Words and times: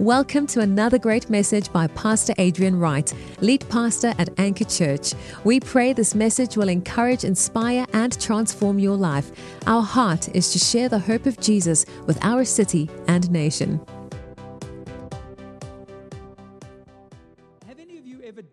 Welcome 0.00 0.46
to 0.46 0.60
another 0.60 0.96
great 0.96 1.28
message 1.28 1.70
by 1.74 1.86
Pastor 1.88 2.32
Adrian 2.38 2.78
Wright, 2.78 3.12
lead 3.42 3.68
pastor 3.68 4.14
at 4.16 4.30
Anchor 4.40 4.64
Church. 4.64 5.12
We 5.44 5.60
pray 5.60 5.92
this 5.92 6.14
message 6.14 6.56
will 6.56 6.70
encourage, 6.70 7.22
inspire, 7.22 7.84
and 7.92 8.18
transform 8.18 8.78
your 8.78 8.96
life. 8.96 9.30
Our 9.66 9.82
heart 9.82 10.34
is 10.34 10.52
to 10.54 10.58
share 10.58 10.88
the 10.88 10.98
hope 10.98 11.26
of 11.26 11.38
Jesus 11.38 11.84
with 12.06 12.18
our 12.24 12.46
city 12.46 12.88
and 13.08 13.30
nation. 13.30 13.78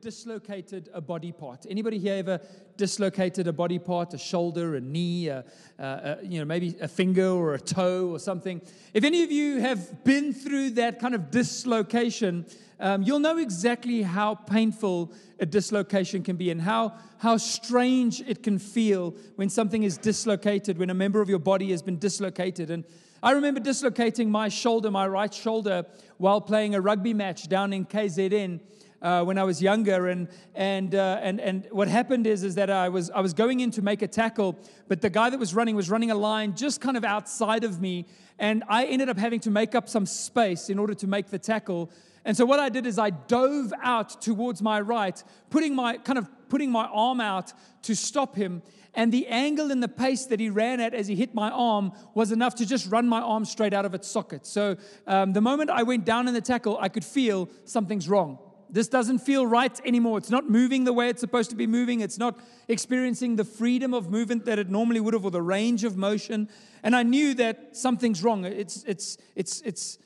Dislocated 0.08 0.90
a 0.94 1.02
body 1.02 1.34
part? 1.34 1.66
Anybody 1.70 2.00
here 2.00 2.16
ever 2.16 2.40
dislocated 2.78 3.46
a 3.46 3.52
body 3.52 3.78
part, 3.78 4.14
a 4.14 4.18
shoulder, 4.18 4.78
a 4.78 4.80
knee, 4.80 5.28
a, 5.28 5.44
a, 5.78 6.20
you 6.24 6.40
know, 6.40 6.46
maybe 6.46 6.78
a 6.80 6.88
finger 6.88 7.28
or 7.28 7.56
a 7.56 7.60
toe 7.60 8.12
or 8.12 8.18
something? 8.18 8.62
If 8.94 9.04
any 9.04 9.24
of 9.24 9.34
you 9.34 9.60
have 9.60 10.06
been 10.06 10.34
through 10.34 10.70
that 10.82 11.02
kind 11.02 11.14
of 11.14 11.30
dislocation, 11.30 12.46
um, 12.80 13.04
you'll 13.04 13.20
know 13.20 13.38
exactly 13.38 14.02
how 14.02 14.36
painful 14.36 15.12
a 15.42 15.46
dislocation 15.46 16.24
can 16.24 16.38
be 16.38 16.52
and 16.52 16.62
how, 16.62 16.94
how 17.18 17.36
strange 17.36 18.22
it 18.22 18.42
can 18.44 18.60
feel 18.60 19.14
when 19.36 19.50
something 19.50 19.84
is 19.84 19.98
dislocated, 19.98 20.78
when 20.78 20.90
a 20.90 20.94
member 20.94 21.20
of 21.20 21.28
your 21.28 21.40
body 21.40 21.72
has 21.72 21.82
been 21.82 22.00
dislocated. 22.00 22.72
And 22.72 22.86
I 23.22 23.32
remember 23.32 23.60
dislocating 23.60 24.32
my 24.32 24.48
shoulder, 24.48 24.90
my 24.90 25.06
right 25.06 25.34
shoulder, 25.34 25.86
while 26.16 26.40
playing 26.40 26.76
a 26.76 26.80
rugby 26.80 27.14
match 27.14 27.50
down 27.50 27.74
in 27.74 27.86
KZN 27.86 28.62
uh, 29.08 29.24
when 29.24 29.38
I 29.38 29.46
was 29.46 29.62
younger, 29.62 30.08
and 30.08 30.28
and 30.54 30.94
uh, 30.94 31.20
and 31.22 31.40
and 31.40 31.66
what 31.72 31.88
happened 31.88 32.28
is 32.28 32.44
is 32.44 32.56
that 32.56 32.70
I 32.70 32.90
was 32.90 33.10
I 33.12 33.22
was 33.22 33.34
going 33.34 33.62
in 33.62 33.72
to 33.72 33.82
make 33.82 34.02
a 34.02 34.08
tackle, 34.08 34.60
but 34.90 35.00
the 35.00 35.10
guy 35.10 35.30
that 35.30 35.40
was 35.40 35.54
running 35.54 35.78
was 35.78 35.90
running 35.90 36.12
a 36.12 36.16
line 36.16 36.56
just 36.56 36.82
kind 36.82 36.98
of 36.98 37.06
outside 37.06 37.64
of 37.64 37.80
me, 37.80 38.06
and 38.38 38.64
I 38.68 38.86
ended 38.86 39.08
up 39.08 39.18
having 39.18 39.40
to 39.42 39.50
make 39.50 39.76
up 39.76 39.88
some 39.88 40.06
space 40.06 40.70
in 40.70 40.78
order 40.78 40.94
to 40.96 41.08
make 41.08 41.28
the 41.30 41.40
tackle. 41.40 41.90
And 42.26 42.36
so 42.36 42.46
what 42.46 42.60
I 42.60 42.68
did 42.68 42.86
is 42.86 43.00
I 43.00 43.12
dove 43.12 43.72
out 43.82 44.22
towards 44.22 44.62
my 44.62 44.82
right, 44.82 45.24
putting 45.50 45.74
my 45.74 45.98
kind 45.98 46.20
of 46.20 46.28
putting 46.50 46.70
my 46.70 46.86
arm 46.88 47.22
out 47.22 47.54
to 47.84 47.96
stop 47.96 48.36
him. 48.36 48.62
And 48.94 49.14
the 49.14 49.28
angle 49.28 49.72
and 49.72 49.82
the 49.82 49.88
pace 49.88 50.26
that 50.26 50.40
he 50.40 50.50
ran 50.50 50.82
at 50.82 50.94
as 50.94 51.08
he 51.08 51.16
hit 51.16 51.34
my 51.34 51.50
arm 51.52 51.94
was 52.16 52.32
enough 52.32 52.56
to 52.56 52.66
just 52.66 52.92
run 52.92 53.08
my 53.08 53.22
arm 53.22 53.46
straight 53.46 53.74
out 53.74 53.86
of 53.86 53.94
its 53.94 54.08
socket. 54.08 54.46
So 54.46 54.76
um, 55.06 55.34
the 55.34 55.42
moment 55.42 55.70
I 55.70 55.84
went 55.84 56.04
down 56.04 56.28
in 56.28 56.34
the 56.34 56.42
tackle, 56.42 56.78
I 56.82 56.90
could 56.90 57.06
feel 57.06 57.48
something's 57.64 58.10
wrong. 58.10 58.40
This 58.70 58.88
doesn't 58.88 59.20
feel 59.20 59.46
right 59.46 59.80
anymore. 59.86 60.18
It's 60.18 60.30
not 60.30 60.50
moving 60.50 60.84
the 60.84 60.94
way 60.94 61.10
it's 61.10 61.22
supposed 61.22 61.50
to 61.52 61.56
be 61.56 61.68
moving. 61.68 62.02
It's 62.02 62.18
not 62.18 62.38
experiencing 62.68 63.36
the 63.36 63.44
freedom 63.44 63.94
of 63.94 64.10
movement 64.10 64.46
that 64.46 64.60
it 64.60 64.70
normally 64.70 65.00
would 65.00 65.14
have 65.14 65.26
or 65.26 65.32
the 65.32 65.42
range 65.42 65.84
of 65.84 65.96
motion. 65.98 66.50
And 66.84 66.96
I 66.96 67.04
knew 67.04 67.34
that 67.36 67.76
something's 67.78 68.24
wrong. 68.24 68.46
It's, 68.46 68.84
it's, 68.84 69.18
it's, 69.36 69.62
it's, 69.62 69.98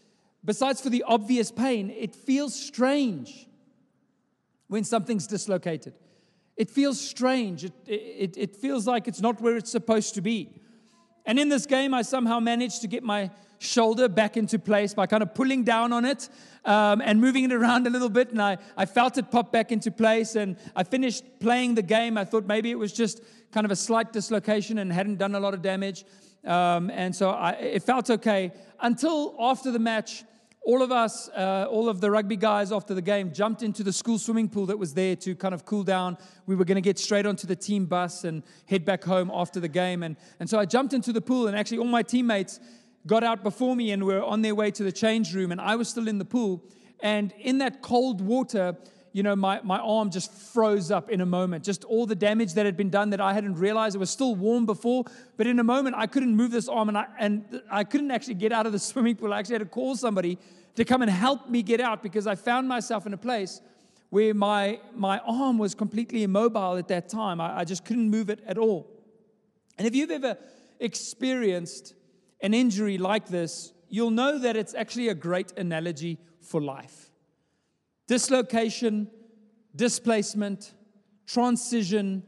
besides 0.45 0.81
for 0.81 0.89
the 0.89 1.03
obvious 1.07 1.51
pain, 1.51 1.89
it 1.89 2.15
feels 2.15 2.53
strange 2.53 3.47
when 4.67 4.83
something's 4.83 5.27
dislocated. 5.27 5.93
It 6.55 6.69
feels 6.69 6.99
strange. 7.01 7.65
It, 7.65 7.73
it, 7.87 8.37
it 8.37 8.55
feels 8.55 8.85
like 8.85 9.07
it's 9.07 9.21
not 9.21 9.41
where 9.41 9.57
it's 9.57 9.71
supposed 9.71 10.13
to 10.15 10.21
be. 10.21 10.60
And 11.25 11.39
in 11.39 11.49
this 11.49 11.65
game, 11.65 11.93
I 11.93 12.01
somehow 12.01 12.39
managed 12.39 12.81
to 12.81 12.87
get 12.87 13.03
my 13.03 13.29
shoulder 13.59 14.09
back 14.09 14.37
into 14.37 14.57
place 14.57 14.93
by 14.93 15.05
kind 15.05 15.21
of 15.21 15.35
pulling 15.35 15.63
down 15.63 15.93
on 15.93 16.03
it 16.03 16.29
um, 16.65 17.01
and 17.01 17.21
moving 17.21 17.43
it 17.43 17.53
around 17.53 17.85
a 17.85 17.89
little 17.89 18.09
bit. 18.09 18.31
And 18.31 18.41
I, 18.41 18.57
I 18.75 18.85
felt 18.85 19.17
it 19.17 19.29
pop 19.29 19.51
back 19.51 19.71
into 19.71 19.91
place. 19.91 20.35
And 20.35 20.57
I 20.75 20.83
finished 20.83 21.23
playing 21.39 21.75
the 21.75 21.83
game. 21.83 22.17
I 22.17 22.25
thought 22.25 22.45
maybe 22.45 22.71
it 22.71 22.79
was 22.79 22.91
just 22.91 23.21
kind 23.51 23.65
of 23.65 23.71
a 23.71 23.75
slight 23.75 24.11
dislocation 24.11 24.79
and 24.79 24.91
hadn't 24.91 25.17
done 25.17 25.35
a 25.35 25.39
lot 25.39 25.53
of 25.53 25.61
damage. 25.61 26.05
Um, 26.43 26.89
and 26.89 27.15
so 27.15 27.29
I, 27.29 27.51
it 27.51 27.83
felt 27.83 28.09
okay 28.09 28.51
until 28.79 29.35
after 29.39 29.71
the 29.71 29.79
match. 29.79 30.23
All 30.63 30.83
of 30.83 30.91
us, 30.91 31.27
uh, 31.29 31.65
all 31.71 31.89
of 31.89 32.01
the 32.01 32.11
rugby 32.11 32.35
guys 32.35 32.71
after 32.71 32.93
the 32.93 33.01
game, 33.01 33.33
jumped 33.33 33.63
into 33.63 33.81
the 33.81 33.91
school 33.91 34.19
swimming 34.19 34.47
pool 34.47 34.67
that 34.67 34.77
was 34.77 34.93
there 34.93 35.15
to 35.15 35.35
kind 35.35 35.55
of 35.55 35.65
cool 35.65 35.83
down. 35.83 36.19
We 36.45 36.55
were 36.55 36.65
going 36.65 36.75
to 36.75 36.81
get 36.81 36.99
straight 36.99 37.25
onto 37.25 37.47
the 37.47 37.55
team 37.55 37.87
bus 37.87 38.25
and 38.25 38.43
head 38.67 38.85
back 38.85 39.03
home 39.03 39.31
after 39.33 39.59
the 39.59 39.67
game. 39.67 40.03
And, 40.03 40.17
and 40.39 40.47
so 40.47 40.59
I 40.59 40.65
jumped 40.65 40.93
into 40.93 41.11
the 41.11 41.21
pool, 41.21 41.47
and 41.47 41.57
actually, 41.57 41.79
all 41.79 41.85
my 41.85 42.03
teammates 42.03 42.59
got 43.07 43.23
out 43.23 43.41
before 43.41 43.75
me 43.75 43.91
and 43.91 44.03
were 44.03 44.23
on 44.23 44.43
their 44.43 44.53
way 44.53 44.69
to 44.69 44.83
the 44.83 44.91
change 44.91 45.33
room, 45.33 45.51
and 45.51 45.59
I 45.59 45.75
was 45.75 45.89
still 45.89 46.07
in 46.07 46.19
the 46.19 46.25
pool. 46.25 46.63
And 47.01 47.33
in 47.39 47.57
that 47.57 47.81
cold 47.81 48.21
water, 48.21 48.77
you 49.13 49.23
know, 49.23 49.35
my, 49.35 49.59
my 49.63 49.79
arm 49.79 50.09
just 50.09 50.31
froze 50.31 50.89
up 50.89 51.09
in 51.09 51.19
a 51.19 51.25
moment. 51.25 51.63
Just 51.63 51.83
all 51.83 52.05
the 52.05 52.15
damage 52.15 52.53
that 52.53 52.65
had 52.65 52.77
been 52.77 52.89
done 52.89 53.09
that 53.09 53.19
I 53.19 53.33
hadn't 53.33 53.55
realized. 53.55 53.95
It 53.95 53.99
was 53.99 54.09
still 54.09 54.35
warm 54.35 54.65
before, 54.65 55.03
but 55.37 55.47
in 55.47 55.59
a 55.59 55.63
moment, 55.63 55.95
I 55.97 56.07
couldn't 56.07 56.35
move 56.35 56.51
this 56.51 56.69
arm 56.69 56.87
and 56.87 56.97
I, 56.97 57.07
and 57.19 57.61
I 57.69 57.83
couldn't 57.83 58.11
actually 58.11 58.35
get 58.35 58.53
out 58.53 58.65
of 58.65 58.71
the 58.71 58.79
swimming 58.89 59.15
pool. 59.15 59.33
I 59.33 59.39
actually 59.39 59.55
had 59.55 59.63
to 59.63 59.65
call 59.65 59.95
somebody 59.95 60.37
to 60.75 60.85
come 60.85 61.01
and 61.01 61.11
help 61.11 61.49
me 61.49 61.61
get 61.61 61.81
out 61.81 62.01
because 62.01 62.25
I 62.25 62.35
found 62.35 62.69
myself 62.69 63.05
in 63.05 63.13
a 63.13 63.17
place 63.17 63.61
where 64.09 64.33
my, 64.33 64.79
my 64.95 65.19
arm 65.19 65.57
was 65.57 65.75
completely 65.75 66.23
immobile 66.23 66.77
at 66.77 66.87
that 66.87 67.09
time. 67.09 67.41
I, 67.41 67.59
I 67.59 67.63
just 67.65 67.83
couldn't 67.83 68.09
move 68.09 68.29
it 68.29 68.41
at 68.45 68.57
all. 68.57 68.87
And 69.77 69.87
if 69.87 69.95
you've 69.95 70.11
ever 70.11 70.37
experienced 70.79 71.93
an 72.41 72.53
injury 72.53 72.97
like 72.97 73.27
this, 73.27 73.73
you'll 73.89 74.11
know 74.11 74.37
that 74.39 74.55
it's 74.55 74.73
actually 74.73 75.09
a 75.09 75.13
great 75.13 75.51
analogy 75.57 76.17
for 76.39 76.61
life. 76.61 77.10
Dislocation, 78.11 79.07
displacement, 79.73 80.73
transition, 81.25 82.23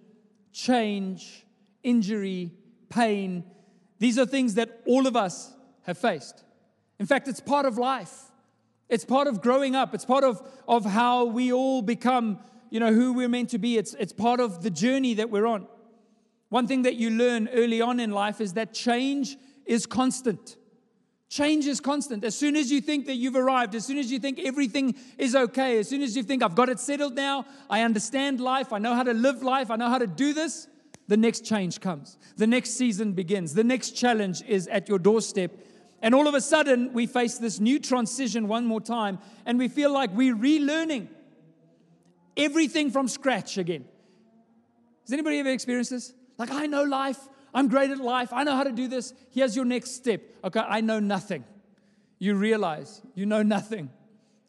change, 0.53 1.45
injury, 1.83 2.53
pain, 2.87 3.43
these 3.99 4.17
are 4.17 4.25
things 4.25 4.53
that 4.53 4.81
all 4.87 5.07
of 5.07 5.17
us 5.17 5.53
have 5.81 5.97
faced. 5.97 6.45
In 6.99 7.05
fact, 7.05 7.27
it's 7.27 7.41
part 7.41 7.65
of 7.65 7.77
life. 7.77 8.31
It's 8.87 9.03
part 9.03 9.27
of 9.27 9.41
growing 9.41 9.75
up. 9.75 9.93
It's 9.93 10.05
part 10.05 10.23
of, 10.23 10.41
of 10.69 10.85
how 10.85 11.25
we 11.25 11.51
all 11.51 11.81
become, 11.81 12.39
you 12.69 12.79
know, 12.79 12.93
who 12.93 13.11
we're 13.11 13.27
meant 13.27 13.49
to 13.49 13.57
be. 13.57 13.77
It's, 13.77 13.93
it's 13.95 14.13
part 14.13 14.39
of 14.39 14.63
the 14.63 14.69
journey 14.69 15.15
that 15.15 15.31
we're 15.31 15.45
on. 15.45 15.67
One 16.47 16.65
thing 16.65 16.83
that 16.83 16.95
you 16.95 17.09
learn 17.09 17.49
early 17.49 17.81
on 17.81 17.99
in 17.99 18.11
life 18.11 18.39
is 18.39 18.53
that 18.53 18.73
change 18.73 19.35
is 19.65 19.85
constant. 19.85 20.55
Change 21.33 21.65
is 21.65 21.81
constant. 21.81 22.23
As 22.23 22.35
soon 22.35 22.55
as 22.55 22.71
you 22.71 22.79
think 22.79 23.07
that 23.07 23.15
you've 23.15 23.35
arrived, 23.35 23.73
as 23.73 23.83
soon 23.83 23.97
as 23.97 24.11
you 24.11 24.19
think 24.19 24.37
everything 24.37 24.93
is 25.17 25.35
okay, 25.35 25.79
as 25.79 25.89
soon 25.89 26.03
as 26.03 26.15
you 26.15 26.21
think 26.21 26.43
I've 26.43 26.53
got 26.53 26.69
it 26.69 26.79
settled 26.79 27.15
now, 27.15 27.47
I 27.71 27.81
understand 27.81 28.39
life, 28.39 28.71
I 28.71 28.77
know 28.77 28.93
how 28.93 29.01
to 29.01 29.15
live 29.15 29.41
life, 29.41 29.71
I 29.71 29.75
know 29.75 29.89
how 29.89 29.97
to 29.97 30.05
do 30.05 30.33
this, 30.33 30.67
the 31.07 31.17
next 31.17 31.43
change 31.43 31.81
comes. 31.81 32.19
The 32.37 32.45
next 32.45 32.77
season 32.77 33.13
begins. 33.13 33.55
The 33.55 33.63
next 33.63 33.97
challenge 33.97 34.43
is 34.43 34.67
at 34.67 34.87
your 34.87 34.99
doorstep. 34.99 35.49
And 36.03 36.13
all 36.13 36.27
of 36.27 36.35
a 36.35 36.41
sudden, 36.41 36.93
we 36.93 37.07
face 37.07 37.39
this 37.39 37.59
new 37.59 37.79
transition 37.79 38.47
one 38.47 38.67
more 38.67 38.81
time, 38.81 39.17
and 39.47 39.57
we 39.57 39.69
feel 39.69 39.91
like 39.91 40.11
we're 40.13 40.35
relearning 40.35 41.07
everything 42.37 42.91
from 42.91 43.07
scratch 43.07 43.57
again. 43.57 43.85
Has 45.01 45.13
anybody 45.13 45.39
ever 45.39 45.49
experienced 45.49 45.89
this? 45.89 46.13
Like, 46.37 46.51
I 46.51 46.67
know 46.67 46.83
life, 46.83 47.17
I'm 47.53 47.67
great 47.67 47.91
at 47.91 47.99
life. 47.99 48.33
I 48.33 48.43
know 48.43 48.55
how 48.55 48.63
to 48.63 48.71
do 48.71 48.87
this. 48.87 49.13
Here's 49.31 49.55
your 49.55 49.65
next 49.65 49.91
step. 49.91 50.21
Okay, 50.43 50.59
I 50.59 50.81
know 50.81 50.99
nothing. 50.99 51.43
You 52.19 52.35
realize 52.35 53.01
you 53.15 53.25
know 53.25 53.43
nothing 53.43 53.89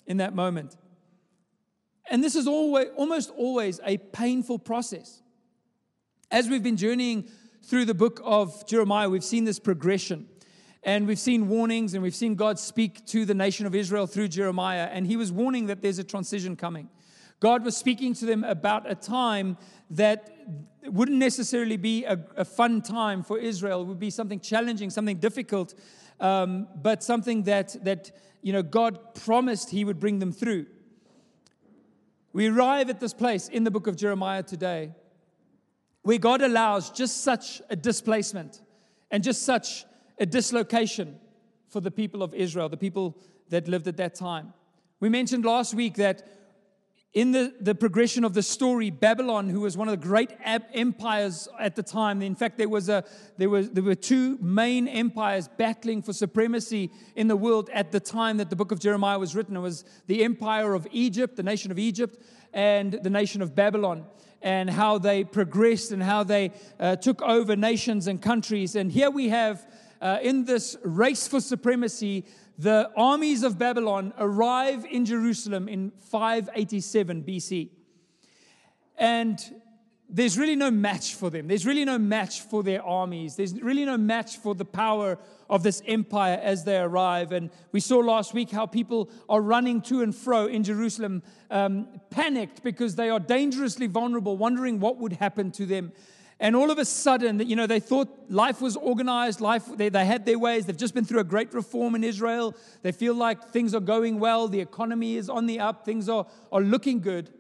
in 0.07 0.19
that 0.19 0.35
moment. 0.35 0.77
And 2.11 2.23
this 2.23 2.35
is 2.35 2.47
always, 2.47 2.89
almost 2.97 3.31
always 3.31 3.81
a 3.85 3.99
painful 3.99 4.59
process. 4.59 5.23
As 6.31 6.49
we've 6.49 6.63
been 6.63 6.77
journeying 6.77 7.29
through 7.63 7.87
the 7.87 7.95
book 7.95 8.21
of 8.25 8.67
Jeremiah, 8.67 9.09
we've 9.09 9.25
seen 9.25 9.45
this 9.45 9.59
progression. 9.59 10.29
And 10.83 11.07
we've 11.07 11.19
seen 11.19 11.49
warnings 11.49 11.95
and 11.95 12.03
we've 12.03 12.15
seen 12.15 12.35
God 12.35 12.59
speak 12.59 13.07
to 13.07 13.25
the 13.25 13.33
nation 13.33 13.65
of 13.65 13.75
Israel 13.75 14.07
through 14.07 14.29
Jeremiah. 14.29 14.89
And 14.93 15.07
he 15.07 15.17
was 15.17 15.33
warning 15.33 15.67
that 15.67 15.81
there's 15.81 15.99
a 15.99 16.05
transition 16.05 16.57
coming. 16.57 16.91
God 17.41 17.65
was 17.65 17.77
speaking 17.77 18.15
to 18.15 18.27
them 18.27 18.45
about 18.45 18.91
a 18.91 18.95
time 18.95 19.57
that 19.91 20.34
wouldn't 20.85 21.19
necessarily 21.19 21.77
be 21.77 22.05
a, 22.05 22.19
a 22.37 22.45
fun 22.45 22.83
time 22.83 23.23
for 23.23 23.39
Israel. 23.39 23.83
It 23.83 23.87
would 23.87 23.99
be 23.99 24.11
something 24.11 24.41
challenging, 24.41 24.91
something 24.91 25.19
difficult, 25.19 25.75
um, 26.21 26.69
but 26.83 27.03
something 27.03 27.45
that, 27.45 27.77
that 27.85 28.11
you 28.43 28.53
know, 28.53 28.63
God 28.63 29.15
promised 29.15 29.71
He 29.71 29.85
would 29.85 29.99
bring 29.99 30.19
them 30.19 30.33
through. 30.33 30.67
We 32.33 32.49
arrive 32.49 32.91
at 32.91 33.01
this 33.01 33.15
place 33.15 33.49
in 33.49 33.65
the 33.65 33.71
book 33.71 33.87
of 33.87 33.97
Jeremiah 33.97 34.43
today 34.43 34.93
where 36.03 36.19
God 36.19 36.43
allows 36.43 36.91
just 36.91 37.23
such 37.23 37.63
a 37.71 37.77
displacement 37.77 38.61
and 39.11 39.25
just 39.25 39.43
such 39.43 39.87
a 40.19 40.27
dislocation 40.27 41.19
for 41.69 41.81
the 41.81 41.91
people 41.91 42.23
of 42.23 42.35
Israel, 42.35 42.69
the 42.69 42.77
people 42.77 43.17
that 43.49 43.69
lived 43.69 43.89
at 43.89 43.97
that 43.97 44.15
time. 44.15 44.53
We 45.01 45.09
mentioned 45.09 45.45
last 45.45 45.75
week 45.75 45.95
that 45.95 46.27
in 47.15 47.31
the, 47.31 47.55
the 47.61 47.77
progression 47.77 48.25
of 48.25 48.35
the 48.35 48.43
story, 48.43 48.91
Babylon, 48.91 49.49
who 49.49 49.61
was 49.61 49.77
one 49.77 49.89
of 49.89 49.93
the 49.93 50.05
great 50.05 50.33
empires 50.43 51.49
at 51.61 51.77
the 51.77 51.83
time, 51.83 52.21
in 52.23 52.35
fact, 52.35 52.59
there, 52.59 52.69
was 52.69 52.89
a, 52.89 53.05
there, 53.39 53.49
was, 53.49 53.71
there 53.71 53.85
were 53.85 53.95
two 53.95 54.37
main 54.39 54.89
empires 54.89 55.49
battling 55.57 56.03
for 56.03 56.13
supremacy 56.13 56.91
in 57.15 57.29
the 57.29 57.37
world 57.37 57.71
at 57.73 57.93
the 57.93 58.01
time 58.01 58.39
that 58.39 58.51
the 58.51 58.57
book 58.57 58.73
of 58.73 58.81
Jeremiah 58.81 59.17
was 59.17 59.37
written. 59.37 59.57
It 59.57 59.61
was 59.61 59.85
the 60.09 60.25
empire 60.25 60.75
of 60.75 60.89
Egypt, 60.91 61.37
the 61.37 61.45
nation 61.45 61.71
of 61.71 61.79
Egypt, 61.79 62.21
and 62.53 62.99
the 63.01 63.11
nation 63.11 63.43
of 63.43 63.55
Babylon, 63.55 64.07
and 64.43 64.69
how 64.69 64.99
they 64.99 65.23
progressed 65.23 65.93
and 65.93 66.03
how 66.03 66.25
they 66.25 66.51
uh, 66.81 66.97
took 66.97 67.23
over 67.23 67.55
nations 67.55 68.09
and 68.09 68.21
countries. 68.21 68.75
And 68.75 68.91
here 68.91 69.11
we 69.11 69.29
have, 69.29 69.65
uh, 70.01 70.19
in 70.21 70.47
this 70.47 70.77
race 70.83 71.29
for 71.29 71.41
supremacy, 71.41 72.25
the 72.59 72.91
armies 72.97 73.43
of 73.43 73.59
Babylon 73.59 74.13
arrive 74.19 74.85
in 74.85 75.05
Jerusalem 75.05 75.69
in 75.69 75.91
587 75.99 77.23
BC. 77.25 77.71
And 78.97 79.39
there's 80.09 80.39
really 80.39 80.55
no 80.55 80.71
match 80.71 81.15
for 81.15 81.31
them. 81.31 81.49
There's 81.49 81.67
really 81.67 81.85
no 81.85 81.99
match 81.99 82.43
for 82.43 82.63
their 82.63 82.83
armies. 82.85 83.35
There's 83.35 83.55
really 83.61 83.85
no 83.85 83.97
match 83.97 84.37
for 84.37 84.55
the 84.55 84.65
power 84.65 85.19
of 85.51 85.63
this 85.63 85.83
empire 85.87 86.39
as 86.41 86.65
they 86.65 86.79
arrive. 86.79 87.33
And 87.33 87.51
we 87.73 87.81
saw 87.81 87.99
last 87.99 88.35
week 88.35 88.51
how 88.51 88.67
people 88.67 89.11
are 89.29 89.41
running 89.41 89.81
to 89.83 90.03
and 90.03 90.15
fro 90.15 90.47
in 90.47 90.63
Jerusalem, 90.63 91.23
um, 91.51 91.89
panicked 92.11 92.63
because 92.63 92.95
they 92.95 93.11
are 93.11 93.19
dangerously 93.19 93.89
vulnerable, 93.89 94.37
wondering 94.37 94.79
what 94.79 94.99
would 94.99 95.15
happen 95.15 95.51
to 95.53 95.67
them. 95.67 95.93
And 96.45 96.55
all 96.55 96.71
of 96.71 96.77
a 96.77 96.85
sudden, 96.85 97.41
you 97.41 97.57
know, 97.57 97.67
they 97.67 97.81
thought 97.81 98.07
life 98.29 98.61
was 98.61 98.77
organized, 98.77 99.41
life, 99.41 99.65
they, 99.77 99.89
they 99.89 100.05
had 100.05 100.27
their 100.27 100.39
ways. 100.39 100.67
They've 100.67 100.77
just 100.77 100.93
been 100.93 101.07
through 101.07 101.21
a 101.21 101.25
great 101.25 101.55
reform 101.55 101.95
in 101.95 102.05
Israel. 102.05 102.55
They 102.83 102.93
feel 102.93 103.15
like 103.15 103.49
things 103.49 103.75
are 103.75 103.81
going 103.81 104.21
well, 104.21 104.47
the 104.47 104.61
economy 104.61 105.17
is 105.17 105.31
on 105.31 105.47
the 105.47 105.59
up, 105.59 105.87
things 105.87 106.07
are, 106.07 106.27
are 106.53 106.61
looking 106.61 107.01
good. 107.01 107.31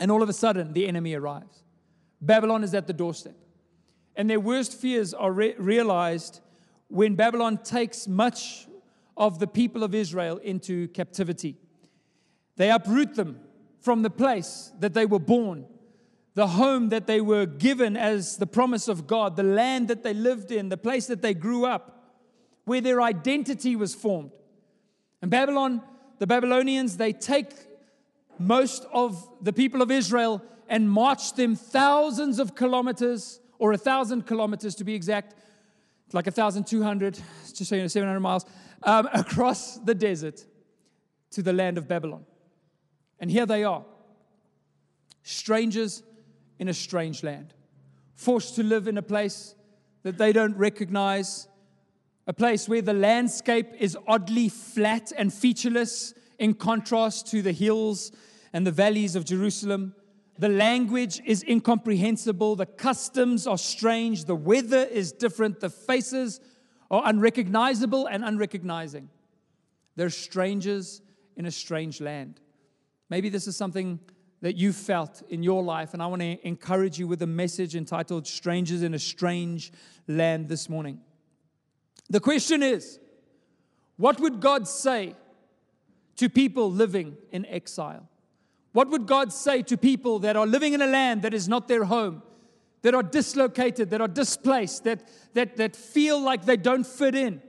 And 0.00 0.10
all 0.10 0.20
of 0.20 0.28
a 0.28 0.32
sudden, 0.32 0.72
the 0.72 0.88
enemy 0.88 1.14
arrives. 1.14 1.62
Babylon 2.20 2.64
is 2.64 2.74
at 2.74 2.88
the 2.88 2.92
doorstep. 2.92 3.36
And 4.16 4.28
their 4.28 4.40
worst 4.40 4.74
fears 4.74 5.14
are 5.14 5.30
re- 5.30 5.54
realized 5.56 6.40
when 6.88 7.14
Babylon 7.14 7.56
takes 7.58 8.08
much 8.08 8.66
of 9.16 9.38
the 9.38 9.46
people 9.46 9.84
of 9.84 9.94
Israel 9.94 10.38
into 10.38 10.88
captivity. 10.88 11.56
They 12.56 12.68
uproot 12.68 13.14
them 13.14 13.38
from 13.78 14.02
the 14.02 14.10
place 14.10 14.72
that 14.80 14.92
they 14.92 15.06
were 15.06 15.20
born, 15.20 15.66
the 16.34 16.46
home 16.46 16.88
that 16.88 17.06
they 17.06 17.20
were 17.20 17.46
given 17.46 17.96
as 17.96 18.38
the 18.38 18.46
promise 18.46 18.88
of 18.88 19.06
God, 19.06 19.36
the 19.36 19.42
land 19.42 19.88
that 19.88 20.02
they 20.02 20.14
lived 20.14 20.50
in, 20.50 20.68
the 20.68 20.76
place 20.76 21.06
that 21.06 21.20
they 21.20 21.34
grew 21.34 21.66
up, 21.66 22.14
where 22.64 22.80
their 22.80 23.02
identity 23.02 23.76
was 23.76 23.94
formed. 23.94 24.30
And 25.20 25.30
Babylon, 25.30 25.82
the 26.18 26.26
Babylonians, 26.26 26.96
they 26.96 27.12
take 27.12 27.52
most 28.38 28.86
of 28.92 29.28
the 29.42 29.52
people 29.52 29.82
of 29.82 29.90
Israel 29.90 30.42
and 30.68 30.90
march 30.90 31.34
them 31.34 31.54
thousands 31.54 32.38
of 32.38 32.54
kilometers, 32.54 33.40
or 33.58 33.72
a 33.72 33.78
thousand 33.78 34.26
kilometers 34.26 34.74
to 34.76 34.84
be 34.84 34.94
exact, 34.94 35.34
like 36.12 36.26
a 36.26 36.30
1,200, 36.30 37.20
just 37.54 37.66
so 37.66 37.76
you 37.76 37.82
know, 37.82 37.88
700 37.88 38.20
miles, 38.20 38.46
um, 38.84 39.06
across 39.14 39.76
the 39.78 39.94
desert 39.94 40.44
to 41.30 41.42
the 41.42 41.52
land 41.52 41.76
of 41.76 41.86
Babylon. 41.86 42.24
And 43.20 43.30
here 43.30 43.44
they 43.44 43.64
are, 43.64 43.84
strangers 45.22 46.02
in 46.58 46.68
a 46.68 46.74
strange 46.74 47.22
land, 47.22 47.54
forced 48.14 48.54
to 48.56 48.62
live 48.62 48.88
in 48.88 48.98
a 48.98 49.02
place 49.02 49.54
that 50.02 50.18
they 50.18 50.32
don't 50.32 50.56
recognize, 50.56 51.48
a 52.26 52.32
place 52.32 52.68
where 52.68 52.82
the 52.82 52.92
landscape 52.92 53.68
is 53.78 53.96
oddly 54.06 54.48
flat 54.48 55.12
and 55.16 55.32
featureless 55.32 56.14
in 56.38 56.54
contrast 56.54 57.26
to 57.28 57.42
the 57.42 57.52
hills 57.52 58.12
and 58.52 58.66
the 58.66 58.70
valleys 58.70 59.16
of 59.16 59.24
Jerusalem. 59.24 59.94
The 60.38 60.48
language 60.48 61.20
is 61.24 61.44
incomprehensible. 61.44 62.56
The 62.56 62.66
customs 62.66 63.46
are 63.46 63.58
strange. 63.58 64.24
The 64.24 64.34
weather 64.34 64.84
is 64.84 65.12
different. 65.12 65.60
The 65.60 65.70
faces 65.70 66.40
are 66.90 67.02
unrecognizable 67.06 68.06
and 68.06 68.24
unrecognizing. 68.24 69.08
They're 69.96 70.10
strangers 70.10 71.00
in 71.36 71.46
a 71.46 71.50
strange 71.50 72.00
land. 72.00 72.40
Maybe 73.08 73.28
this 73.28 73.46
is 73.46 73.56
something 73.56 74.00
that 74.42 74.56
you 74.56 74.72
felt 74.72 75.22
in 75.28 75.42
your 75.44 75.62
life, 75.62 75.94
and 75.94 76.02
I 76.02 76.06
want 76.08 76.20
to 76.20 76.46
encourage 76.46 76.98
you 76.98 77.06
with 77.06 77.22
a 77.22 77.26
message 77.26 77.76
entitled 77.76 78.26
Strangers 78.26 78.82
in 78.82 78.92
a 78.92 78.98
Strange 78.98 79.72
Land 80.08 80.48
this 80.48 80.68
morning. 80.68 81.00
The 82.10 82.18
question 82.18 82.60
is 82.62 82.98
what 83.96 84.18
would 84.18 84.40
God 84.40 84.66
say 84.66 85.14
to 86.16 86.28
people 86.28 86.70
living 86.72 87.16
in 87.30 87.46
exile? 87.46 88.08
What 88.72 88.88
would 88.88 89.06
God 89.06 89.32
say 89.32 89.62
to 89.62 89.76
people 89.76 90.18
that 90.20 90.34
are 90.34 90.46
living 90.46 90.72
in 90.72 90.82
a 90.82 90.86
land 90.86 91.22
that 91.22 91.34
is 91.34 91.48
not 91.48 91.68
their 91.68 91.84
home, 91.84 92.22
that 92.82 92.94
are 92.94 93.02
dislocated, 93.02 93.90
that 93.90 94.00
are 94.00 94.08
displaced, 94.08 94.82
that, 94.84 95.06
that, 95.34 95.56
that 95.56 95.76
feel 95.76 96.20
like 96.20 96.46
they 96.46 96.56
don't 96.56 96.86
fit 96.86 97.14
in? 97.14 97.42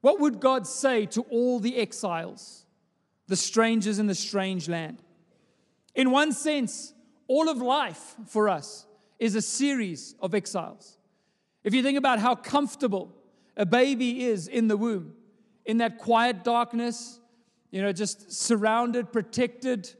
What 0.00 0.18
would 0.18 0.40
God 0.40 0.66
say 0.66 1.06
to 1.06 1.22
all 1.30 1.60
the 1.60 1.76
exiles, 1.76 2.66
the 3.28 3.36
strangers 3.36 4.00
in 4.00 4.08
the 4.08 4.14
strange 4.14 4.68
land? 4.68 5.03
In 5.94 6.10
one 6.10 6.32
sense, 6.32 6.92
all 7.28 7.48
of 7.48 7.58
life 7.58 8.16
for 8.26 8.48
us 8.48 8.86
is 9.18 9.34
a 9.34 9.42
series 9.42 10.14
of 10.20 10.34
exiles. 10.34 10.98
If 11.62 11.72
you 11.72 11.82
think 11.82 11.96
about 11.96 12.18
how 12.18 12.34
comfortable 12.34 13.14
a 13.56 13.64
baby 13.64 14.24
is 14.24 14.48
in 14.48 14.68
the 14.68 14.76
womb, 14.76 15.14
in 15.64 15.78
that 15.78 15.98
quiet 15.98 16.44
darkness, 16.44 17.18
you 17.70 17.80
know, 17.80 17.92
just 17.92 18.32
surrounded, 18.32 19.12
protected, 19.12 19.90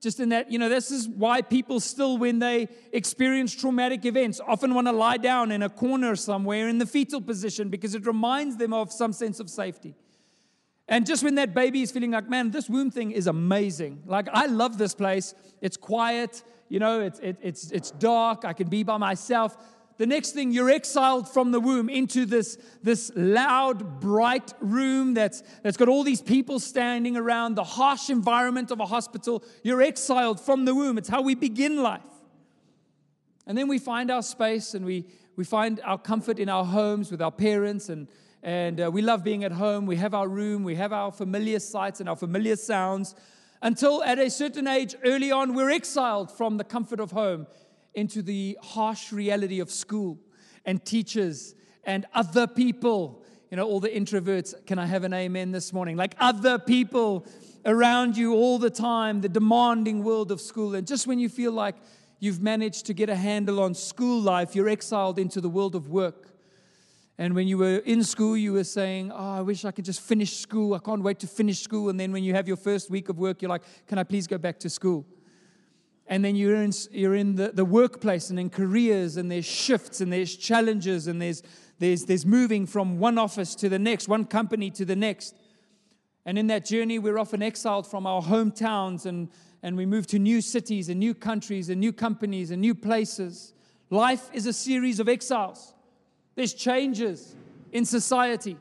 just 0.00 0.20
in 0.20 0.30
that, 0.30 0.50
you 0.50 0.58
know, 0.58 0.68
this 0.68 0.90
is 0.90 1.08
why 1.08 1.42
people 1.42 1.80
still, 1.80 2.18
when 2.18 2.38
they 2.38 2.68
experience 2.92 3.54
traumatic 3.54 4.04
events, 4.04 4.40
often 4.46 4.74
want 4.74 4.86
to 4.86 4.92
lie 4.92 5.16
down 5.16 5.50
in 5.50 5.62
a 5.62 5.68
corner 5.68 6.16
somewhere 6.16 6.68
in 6.68 6.78
the 6.78 6.86
fetal 6.86 7.20
position 7.20 7.68
because 7.68 7.94
it 7.94 8.06
reminds 8.06 8.56
them 8.56 8.72
of 8.72 8.92
some 8.92 9.12
sense 9.12 9.40
of 9.40 9.50
safety. 9.50 9.94
And 10.88 11.06
just 11.06 11.22
when 11.22 11.34
that 11.34 11.54
baby 11.54 11.82
is 11.82 11.90
feeling 11.90 12.12
like, 12.12 12.28
man, 12.28 12.50
this 12.50 12.68
womb 12.68 12.90
thing 12.90 13.10
is 13.10 13.26
amazing. 13.26 14.02
Like, 14.06 14.28
I 14.32 14.46
love 14.46 14.78
this 14.78 14.94
place. 14.94 15.34
It's 15.60 15.76
quiet, 15.76 16.42
you 16.68 16.78
know, 16.78 17.00
it's, 17.00 17.18
it, 17.18 17.36
it's, 17.42 17.70
it's 17.70 17.90
dark. 17.90 18.44
I 18.44 18.54
can 18.54 18.68
be 18.68 18.82
by 18.82 18.96
myself 18.96 19.56
the 19.98 20.06
next 20.06 20.30
thing 20.30 20.52
you're 20.52 20.70
exiled 20.70 21.28
from 21.28 21.50
the 21.50 21.58
womb 21.58 21.88
into 21.88 22.24
this, 22.24 22.56
this 22.84 23.10
loud, 23.16 24.00
bright 24.00 24.54
room 24.60 25.12
that's, 25.12 25.42
that's 25.64 25.76
got 25.76 25.88
all 25.88 26.04
these 26.04 26.22
people 26.22 26.60
standing 26.60 27.16
around, 27.16 27.56
the 27.56 27.64
harsh 27.64 28.08
environment 28.08 28.70
of 28.70 28.78
a 28.78 28.86
hospital. 28.86 29.42
You're 29.64 29.82
exiled 29.82 30.38
from 30.38 30.64
the 30.64 30.74
womb. 30.74 30.98
It's 30.98 31.08
how 31.08 31.20
we 31.20 31.34
begin 31.34 31.82
life. 31.82 32.00
And 33.44 33.58
then 33.58 33.66
we 33.66 33.78
find 33.78 34.12
our 34.12 34.22
space 34.22 34.74
and 34.74 34.86
we, 34.86 35.04
we 35.34 35.42
find 35.42 35.80
our 35.84 35.98
comfort 35.98 36.38
in 36.38 36.48
our 36.48 36.64
homes 36.64 37.10
with 37.10 37.20
our 37.20 37.32
parents 37.32 37.88
and, 37.88 38.06
and 38.42 38.80
uh, 38.80 38.90
we 38.90 39.02
love 39.02 39.24
being 39.24 39.44
at 39.44 39.52
home. 39.52 39.86
We 39.86 39.96
have 39.96 40.14
our 40.14 40.28
room, 40.28 40.64
we 40.64 40.76
have 40.76 40.92
our 40.92 41.12
familiar 41.12 41.58
sights 41.58 42.00
and 42.00 42.08
our 42.08 42.16
familiar 42.16 42.56
sounds 42.56 43.14
until 43.62 44.04
at 44.04 44.18
a 44.18 44.30
certain 44.30 44.68
age, 44.68 44.94
early 45.04 45.32
on, 45.32 45.54
we're 45.54 45.70
exiled 45.70 46.30
from 46.30 46.58
the 46.58 46.64
comfort 46.64 47.00
of 47.00 47.10
home 47.10 47.46
into 47.94 48.22
the 48.22 48.56
harsh 48.62 49.12
reality 49.12 49.58
of 49.58 49.70
school 49.70 50.18
and 50.64 50.84
teachers 50.84 51.54
and 51.84 52.06
other 52.14 52.46
people. 52.46 53.24
You 53.50 53.56
know, 53.56 53.66
all 53.66 53.80
the 53.80 53.88
introverts, 53.88 54.54
can 54.66 54.78
I 54.78 54.86
have 54.86 55.04
an 55.04 55.12
amen 55.12 55.50
this 55.50 55.72
morning? 55.72 55.96
Like 55.96 56.14
other 56.20 56.58
people 56.58 57.26
around 57.64 58.16
you 58.16 58.34
all 58.34 58.58
the 58.58 58.70
time, 58.70 59.22
the 59.22 59.28
demanding 59.28 60.04
world 60.04 60.30
of 60.30 60.40
school. 60.40 60.74
And 60.76 60.86
just 60.86 61.06
when 61.06 61.18
you 61.18 61.28
feel 61.28 61.50
like 61.50 61.74
you've 62.20 62.40
managed 62.40 62.86
to 62.86 62.94
get 62.94 63.08
a 63.08 63.16
handle 63.16 63.60
on 63.60 63.74
school 63.74 64.20
life, 64.20 64.54
you're 64.54 64.68
exiled 64.68 65.18
into 65.18 65.40
the 65.40 65.48
world 65.48 65.74
of 65.74 65.88
work. 65.88 66.27
And 67.18 67.34
when 67.34 67.48
you 67.48 67.58
were 67.58 67.78
in 67.78 68.04
school, 68.04 68.36
you 68.36 68.52
were 68.52 68.64
saying, 68.64 69.10
Oh, 69.12 69.38
I 69.38 69.40
wish 69.40 69.64
I 69.64 69.72
could 69.72 69.84
just 69.84 70.00
finish 70.00 70.36
school. 70.36 70.74
I 70.74 70.78
can't 70.78 71.02
wait 71.02 71.18
to 71.20 71.26
finish 71.26 71.60
school. 71.60 71.88
And 71.88 71.98
then 71.98 72.12
when 72.12 72.22
you 72.22 72.32
have 72.34 72.46
your 72.46 72.56
first 72.56 72.90
week 72.90 73.08
of 73.08 73.18
work, 73.18 73.42
you're 73.42 73.48
like, 73.48 73.62
Can 73.86 73.98
I 73.98 74.04
please 74.04 74.26
go 74.26 74.38
back 74.38 74.58
to 74.60 74.70
school? 74.70 75.04
and 76.08 76.24
then 76.24 76.34
you're 76.34 76.56
in, 76.56 76.72
you're 76.90 77.14
in 77.14 77.36
the, 77.36 77.48
the 77.48 77.64
workplace 77.64 78.30
and 78.30 78.40
in 78.40 78.48
careers 78.48 79.16
and 79.16 79.30
there's 79.30 79.44
shifts 79.44 80.00
and 80.00 80.12
there's 80.12 80.34
challenges 80.34 81.06
and 81.06 81.20
there's, 81.20 81.42
there's, 81.78 82.06
there's 82.06 82.24
moving 82.24 82.66
from 82.66 82.98
one 82.98 83.18
office 83.18 83.54
to 83.56 83.68
the 83.68 83.78
next, 83.78 84.08
one 84.08 84.24
company 84.24 84.70
to 84.70 84.84
the 84.84 84.96
next. 84.96 85.34
And 86.24 86.38
in 86.38 86.46
that 86.48 86.64
journey, 86.64 86.98
we're 86.98 87.18
often 87.18 87.42
exiled 87.42 87.86
from 87.86 88.06
our 88.06 88.22
hometowns 88.22 89.04
and, 89.04 89.28
and 89.62 89.76
we 89.76 89.84
move 89.84 90.06
to 90.08 90.18
new 90.18 90.40
cities 90.40 90.88
and 90.88 90.98
new 90.98 91.14
countries 91.14 91.68
and 91.68 91.78
new 91.78 91.92
companies 91.92 92.50
and 92.50 92.60
new 92.60 92.74
places. 92.74 93.52
Life 93.90 94.30
is 94.32 94.46
a 94.46 94.52
series 94.52 95.00
of 95.00 95.08
exiles. 95.08 95.74
There's 96.38 96.54
changes 96.54 97.34
in 97.72 97.84
society, 97.84 98.56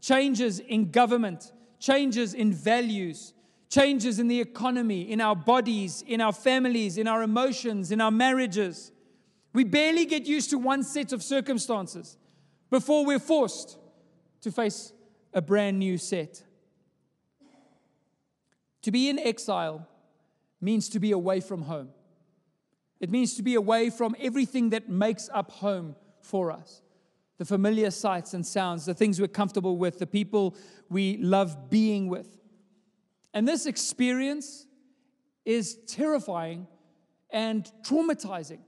changes 0.00 0.58
in 0.58 0.90
government, 0.90 1.52
changes 1.78 2.34
in 2.34 2.52
values, 2.52 3.34
changes 3.68 4.18
in 4.18 4.26
the 4.26 4.40
economy, 4.40 5.02
in 5.02 5.20
our 5.20 5.36
bodies, 5.36 6.02
in 6.04 6.20
our 6.20 6.32
families, 6.32 6.98
in 6.98 7.06
our 7.06 7.22
emotions, 7.22 7.92
in 7.92 8.00
our 8.00 8.10
marriages. 8.10 8.90
We 9.52 9.62
barely 9.62 10.06
get 10.06 10.26
used 10.26 10.50
to 10.50 10.58
one 10.58 10.82
set 10.82 11.12
of 11.12 11.22
circumstances 11.22 12.16
before 12.68 13.06
we're 13.06 13.20
forced 13.20 13.78
to 14.40 14.50
face 14.50 14.92
a 15.32 15.40
brand 15.40 15.78
new 15.78 15.98
set. 15.98 16.42
To 18.82 18.90
be 18.90 19.08
in 19.08 19.20
exile 19.20 19.86
means 20.60 20.88
to 20.88 20.98
be 20.98 21.12
away 21.12 21.38
from 21.38 21.62
home. 21.62 21.90
It 22.98 23.08
means 23.08 23.34
to 23.34 23.44
be 23.44 23.54
away 23.54 23.88
from 23.88 24.16
everything 24.18 24.70
that 24.70 24.88
makes 24.88 25.30
up 25.32 25.52
home 25.52 25.94
for 26.22 26.50
us 26.50 26.82
the 27.40 27.46
familiar 27.46 27.90
sights 27.90 28.34
and 28.34 28.46
sounds, 28.46 28.84
the 28.84 28.92
things 28.92 29.18
we're 29.18 29.26
comfortable 29.26 29.78
with, 29.78 29.98
the 29.98 30.06
people 30.06 30.54
we 30.90 31.16
love 31.16 31.70
being 31.70 32.06
with. 32.06 32.28
And 33.32 33.48
this 33.48 33.64
experience 33.64 34.66
is 35.46 35.78
terrifying 35.86 36.66
and 37.30 37.72
traumatizing. 37.82 38.58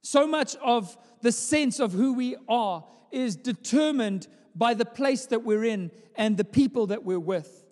So 0.00 0.26
much 0.26 0.56
of 0.64 0.96
the 1.20 1.30
sense 1.30 1.78
of 1.78 1.92
who 1.92 2.14
we 2.14 2.36
are 2.48 2.86
is 3.12 3.36
determined 3.36 4.28
by 4.54 4.72
the 4.72 4.86
place 4.86 5.26
that 5.26 5.44
we're 5.44 5.64
in 5.64 5.90
and 6.16 6.38
the 6.38 6.44
people 6.44 6.86
that 6.86 7.04
we're 7.04 7.20
with. 7.20 7.66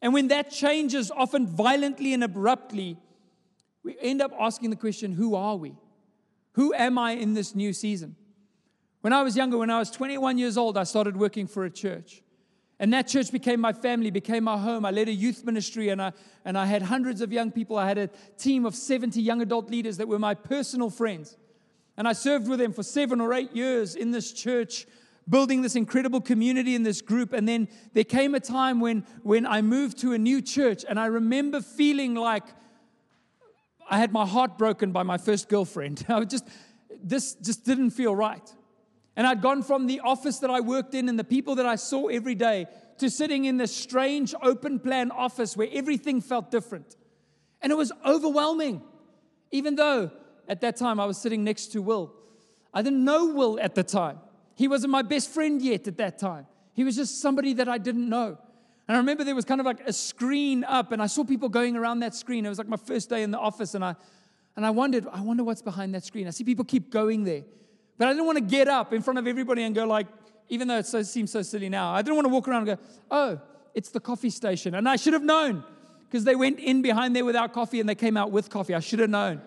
And 0.00 0.14
when 0.14 0.28
that 0.28 0.50
changes, 0.50 1.10
often 1.10 1.46
violently 1.46 2.14
and 2.14 2.24
abruptly, 2.24 2.96
we 3.82 3.98
end 4.00 4.22
up 4.22 4.32
asking 4.40 4.70
the 4.70 4.76
question 4.76 5.12
who 5.12 5.34
are 5.34 5.56
we? 5.56 5.76
Who 6.52 6.72
am 6.72 6.96
I 6.96 7.10
in 7.10 7.34
this 7.34 7.54
new 7.54 7.74
season? 7.74 8.16
When 9.00 9.12
I 9.12 9.22
was 9.22 9.36
younger, 9.36 9.58
when 9.58 9.70
I 9.70 9.78
was 9.78 9.90
21 9.90 10.38
years 10.38 10.56
old, 10.56 10.76
I 10.76 10.84
started 10.84 11.16
working 11.16 11.46
for 11.46 11.64
a 11.64 11.70
church. 11.70 12.22
And 12.80 12.92
that 12.92 13.08
church 13.08 13.32
became 13.32 13.60
my 13.60 13.72
family, 13.72 14.10
became 14.10 14.44
my 14.44 14.56
home. 14.56 14.84
I 14.84 14.90
led 14.90 15.08
a 15.08 15.12
youth 15.12 15.44
ministry 15.44 15.88
and 15.88 16.00
I, 16.00 16.12
and 16.44 16.56
I 16.56 16.66
had 16.66 16.82
hundreds 16.82 17.20
of 17.20 17.32
young 17.32 17.50
people. 17.50 17.76
I 17.76 17.88
had 17.88 17.98
a 17.98 18.08
team 18.36 18.64
of 18.64 18.74
70 18.74 19.20
young 19.20 19.42
adult 19.42 19.70
leaders 19.70 19.96
that 19.96 20.06
were 20.06 20.18
my 20.18 20.34
personal 20.34 20.90
friends. 20.90 21.36
And 21.96 22.06
I 22.06 22.12
served 22.12 22.48
with 22.48 22.60
them 22.60 22.72
for 22.72 22.84
seven 22.84 23.20
or 23.20 23.34
eight 23.34 23.52
years 23.54 23.96
in 23.96 24.12
this 24.12 24.32
church, 24.32 24.86
building 25.28 25.62
this 25.62 25.74
incredible 25.74 26.20
community 26.20 26.76
in 26.76 26.84
this 26.84 27.00
group. 27.00 27.32
And 27.32 27.48
then 27.48 27.68
there 27.94 28.04
came 28.04 28.36
a 28.36 28.40
time 28.40 28.78
when, 28.78 29.04
when 29.24 29.44
I 29.44 29.60
moved 29.62 29.98
to 29.98 30.12
a 30.12 30.18
new 30.18 30.40
church, 30.40 30.84
and 30.88 31.00
I 31.00 31.06
remember 31.06 31.60
feeling 31.60 32.14
like 32.14 32.44
I 33.90 33.98
had 33.98 34.12
my 34.12 34.24
heart 34.24 34.56
broken 34.56 34.92
by 34.92 35.02
my 35.02 35.18
first 35.18 35.48
girlfriend. 35.48 36.06
I 36.08 36.22
just, 36.24 36.46
this 37.02 37.34
just 37.34 37.64
didn't 37.64 37.90
feel 37.90 38.14
right. 38.14 38.48
And 39.18 39.26
I'd 39.26 39.42
gone 39.42 39.64
from 39.64 39.88
the 39.88 39.98
office 39.98 40.38
that 40.38 40.48
I 40.48 40.60
worked 40.60 40.94
in 40.94 41.08
and 41.08 41.18
the 41.18 41.24
people 41.24 41.56
that 41.56 41.66
I 41.66 41.74
saw 41.74 42.06
every 42.06 42.36
day 42.36 42.68
to 42.98 43.10
sitting 43.10 43.46
in 43.46 43.56
this 43.56 43.74
strange 43.74 44.32
open 44.40 44.78
plan 44.78 45.10
office 45.10 45.56
where 45.56 45.66
everything 45.72 46.20
felt 46.20 46.52
different. 46.52 46.94
And 47.60 47.72
it 47.72 47.74
was 47.74 47.90
overwhelming, 48.06 48.80
even 49.50 49.74
though 49.74 50.12
at 50.48 50.60
that 50.60 50.76
time 50.76 51.00
I 51.00 51.04
was 51.04 51.18
sitting 51.18 51.42
next 51.42 51.72
to 51.72 51.82
Will. 51.82 52.14
I 52.72 52.80
didn't 52.80 53.04
know 53.04 53.26
Will 53.26 53.58
at 53.58 53.74
the 53.74 53.82
time. 53.82 54.20
He 54.54 54.68
wasn't 54.68 54.92
my 54.92 55.02
best 55.02 55.30
friend 55.30 55.60
yet 55.60 55.88
at 55.88 55.96
that 55.96 56.20
time. 56.20 56.46
He 56.72 56.84
was 56.84 56.94
just 56.94 57.20
somebody 57.20 57.54
that 57.54 57.68
I 57.68 57.78
didn't 57.78 58.08
know. 58.08 58.38
And 58.86 58.96
I 58.96 59.00
remember 59.00 59.24
there 59.24 59.34
was 59.34 59.44
kind 59.44 59.60
of 59.60 59.66
like 59.66 59.80
a 59.80 59.92
screen 59.92 60.62
up, 60.62 60.92
and 60.92 61.02
I 61.02 61.08
saw 61.08 61.24
people 61.24 61.48
going 61.48 61.74
around 61.74 62.00
that 62.00 62.14
screen. 62.14 62.46
It 62.46 62.50
was 62.50 62.58
like 62.58 62.68
my 62.68 62.76
first 62.76 63.10
day 63.10 63.24
in 63.24 63.32
the 63.32 63.38
office, 63.38 63.74
and 63.74 63.84
I, 63.84 63.96
and 64.54 64.64
I 64.64 64.70
wondered, 64.70 65.08
I 65.12 65.22
wonder 65.22 65.42
what's 65.42 65.60
behind 65.60 65.92
that 65.96 66.04
screen. 66.04 66.28
I 66.28 66.30
see 66.30 66.44
people 66.44 66.64
keep 66.64 66.90
going 66.90 67.24
there. 67.24 67.42
But 67.98 68.08
I 68.08 68.12
didn't 68.12 68.26
want 68.26 68.38
to 68.38 68.44
get 68.44 68.68
up 68.68 68.92
in 68.92 69.02
front 69.02 69.18
of 69.18 69.26
everybody 69.26 69.64
and 69.64 69.74
go 69.74 69.84
like, 69.84 70.06
even 70.48 70.68
though 70.68 70.78
it 70.78 70.86
so, 70.86 71.02
seems 71.02 71.30
so 71.30 71.42
silly 71.42 71.68
now, 71.68 71.92
I 71.92 72.00
didn't 72.00 72.14
want 72.14 72.26
to 72.26 72.32
walk 72.32 72.48
around 72.48 72.68
and 72.68 72.78
go, 72.78 72.84
oh, 73.10 73.40
it's 73.74 73.90
the 73.90 74.00
coffee 74.00 74.30
station. 74.30 74.74
And 74.74 74.88
I 74.88 74.96
should 74.96 75.12
have 75.12 75.22
known 75.22 75.64
because 76.08 76.24
they 76.24 76.36
went 76.36 76.58
in 76.58 76.80
behind 76.80 77.14
there 77.14 77.24
without 77.24 77.52
coffee 77.52 77.80
and 77.80 77.88
they 77.88 77.94
came 77.94 78.16
out 78.16 78.30
with 78.30 78.48
coffee. 78.48 78.74
I 78.74 78.80
should 78.80 79.00
have 79.00 79.10
known. 79.10 79.42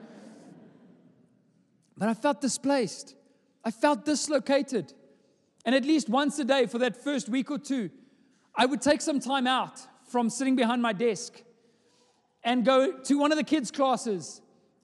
But 1.97 2.09
I 2.09 2.13
felt 2.13 2.41
displaced. 2.41 3.15
I 3.63 3.71
felt 3.71 4.05
dislocated. 4.05 4.93
And 5.65 5.73
at 5.73 5.85
least 5.85 6.09
once 6.09 6.37
a 6.39 6.43
day 6.43 6.65
for 6.65 6.77
that 6.79 7.01
first 7.01 7.29
week 7.29 7.49
or 7.49 7.57
two, 7.57 7.89
I 8.55 8.65
would 8.65 8.81
take 8.81 9.01
some 9.01 9.19
time 9.19 9.47
out 9.47 9.79
from 10.09 10.29
sitting 10.29 10.55
behind 10.55 10.81
my 10.81 10.93
desk 10.93 11.41
and 12.43 12.65
go 12.65 12.91
to 12.91 13.17
one 13.17 13.31
of 13.31 13.37
the 13.37 13.43
kids' 13.43 13.71
classes 13.71 14.41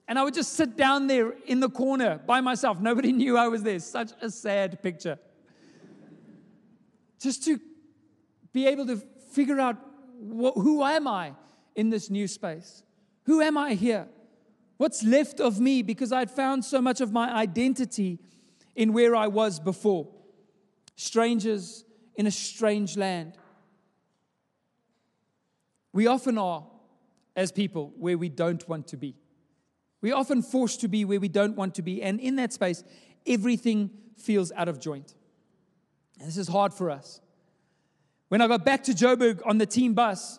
and 0.08 0.18
I 0.18 0.24
would 0.24 0.32
just 0.32 0.54
sit 0.54 0.74
down 0.74 1.06
there 1.06 1.34
in 1.46 1.60
the 1.60 1.68
corner 1.68 2.18
by 2.26 2.40
myself. 2.40 2.80
Nobody 2.80 3.12
knew 3.12 3.36
I 3.36 3.48
was 3.48 3.62
there. 3.62 3.78
Such 3.78 4.12
a 4.22 4.30
sad 4.30 4.82
picture. 4.82 5.18
Just 7.20 7.44
to 7.44 7.60
be 8.54 8.66
able 8.66 8.86
to 8.86 8.96
figure 9.32 9.60
out 9.60 9.76
who 10.18 10.82
am 10.82 11.06
I 11.06 11.34
in 11.76 11.90
this 11.90 12.08
new 12.08 12.26
space? 12.26 12.82
Who 13.24 13.42
am 13.42 13.58
I 13.58 13.74
here? 13.74 14.08
What's 14.78 15.04
left 15.04 15.40
of 15.40 15.60
me? 15.60 15.82
Because 15.82 16.10
I'd 16.10 16.30
found 16.30 16.64
so 16.64 16.80
much 16.80 17.02
of 17.02 17.12
my 17.12 17.30
identity 17.30 18.18
in 18.74 18.94
where 18.94 19.14
I 19.14 19.26
was 19.26 19.60
before. 19.60 20.08
Strangers 20.96 21.84
in 22.14 22.26
a 22.26 22.30
strange 22.30 22.96
land. 22.96 23.34
We 25.92 26.06
often 26.06 26.38
are, 26.38 26.64
as 27.36 27.52
people, 27.52 27.92
where 27.98 28.16
we 28.16 28.28
don't 28.28 28.66
want 28.68 28.88
to 28.88 28.96
be. 28.96 29.14
We're 30.00 30.14
often 30.14 30.42
forced 30.42 30.80
to 30.82 30.88
be 30.88 31.04
where 31.04 31.20
we 31.20 31.28
don't 31.28 31.56
want 31.56 31.74
to 31.76 31.82
be. 31.82 32.02
And 32.02 32.20
in 32.20 32.36
that 32.36 32.52
space, 32.52 32.84
everything 33.26 33.90
feels 34.16 34.52
out 34.52 34.68
of 34.68 34.80
joint. 34.80 35.14
And 36.18 36.28
this 36.28 36.36
is 36.36 36.48
hard 36.48 36.72
for 36.72 36.90
us. 36.90 37.20
When 38.28 38.40
I 38.40 38.46
got 38.46 38.64
back 38.64 38.84
to 38.84 38.92
Joburg 38.92 39.40
on 39.46 39.58
the 39.58 39.66
team 39.66 39.94
bus, 39.94 40.38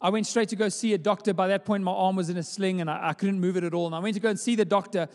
I 0.00 0.08
went 0.08 0.26
straight 0.26 0.48
to 0.48 0.56
go 0.56 0.68
see 0.68 0.94
a 0.94 0.98
doctor. 0.98 1.34
By 1.34 1.48
that 1.48 1.64
point, 1.64 1.84
my 1.84 1.92
arm 1.92 2.16
was 2.16 2.30
in 2.30 2.36
a 2.36 2.42
sling 2.42 2.80
and 2.80 2.90
I, 2.90 3.10
I 3.10 3.12
couldn't 3.12 3.40
move 3.40 3.56
it 3.56 3.64
at 3.64 3.74
all. 3.74 3.86
And 3.86 3.94
I 3.94 3.98
went 3.98 4.14
to 4.14 4.20
go 4.20 4.30
and 4.30 4.40
see 4.40 4.56
the 4.56 4.64
doctor. 4.64 5.08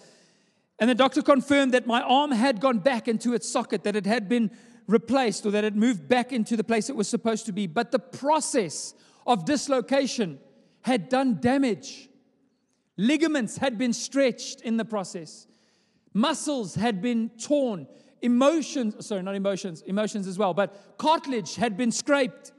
And 0.80 0.90
the 0.90 0.96
doctor 0.96 1.22
confirmed 1.22 1.74
that 1.74 1.88
my 1.88 2.02
arm 2.02 2.32
had 2.32 2.60
gone 2.60 2.80
back 2.80 3.08
into 3.08 3.34
its 3.34 3.50
socket, 3.50 3.84
that 3.84 3.96
it 3.96 4.06
had 4.06 4.30
been 4.30 4.52
replaced 4.88 5.46
or 5.46 5.52
that 5.52 5.64
it 5.64 5.76
moved 5.76 6.08
back 6.08 6.32
into 6.32 6.56
the 6.56 6.64
place 6.64 6.90
it 6.90 6.96
was 6.96 7.08
supposed 7.08 7.48
to 7.48 7.52
be. 7.52 7.66
But 7.66 7.92
the 7.92 8.00
process 8.00 8.94
of 9.26 9.46
dislocation 9.46 10.40
had 10.82 11.10
done 11.10 11.40
damage. 11.42 12.10
Ligaments 12.98 13.58
had 13.58 13.78
been 13.78 13.94
stretched 13.94 14.62
in 14.62 14.78
the 14.78 14.86
process. 14.86 15.48
Muscles 16.14 16.76
had 16.76 17.02
been 17.02 17.30
torn. 17.42 17.88
Emotions, 18.22 19.06
sorry, 19.06 19.22
not 19.22 19.36
emotions, 19.36 19.82
emotions 19.82 20.28
as 20.28 20.38
well, 20.38 20.54
but 20.54 20.98
cartilage 20.98 21.56
had 21.56 21.76
been 21.76 21.92
scraped 21.92 22.54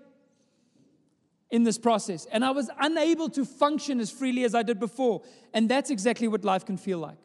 in 1.50 1.62
this 1.64 1.78
process. 1.78 2.26
And 2.30 2.44
I 2.44 2.50
was 2.50 2.70
unable 2.78 3.28
to 3.30 3.44
function 3.44 3.98
as 3.98 4.10
freely 4.10 4.44
as 4.44 4.54
I 4.54 4.62
did 4.62 4.78
before. 4.78 5.22
And 5.54 5.68
that's 5.68 5.90
exactly 5.90 6.28
what 6.28 6.44
life 6.44 6.66
can 6.66 6.76
feel 6.76 6.98
like. 6.98 7.18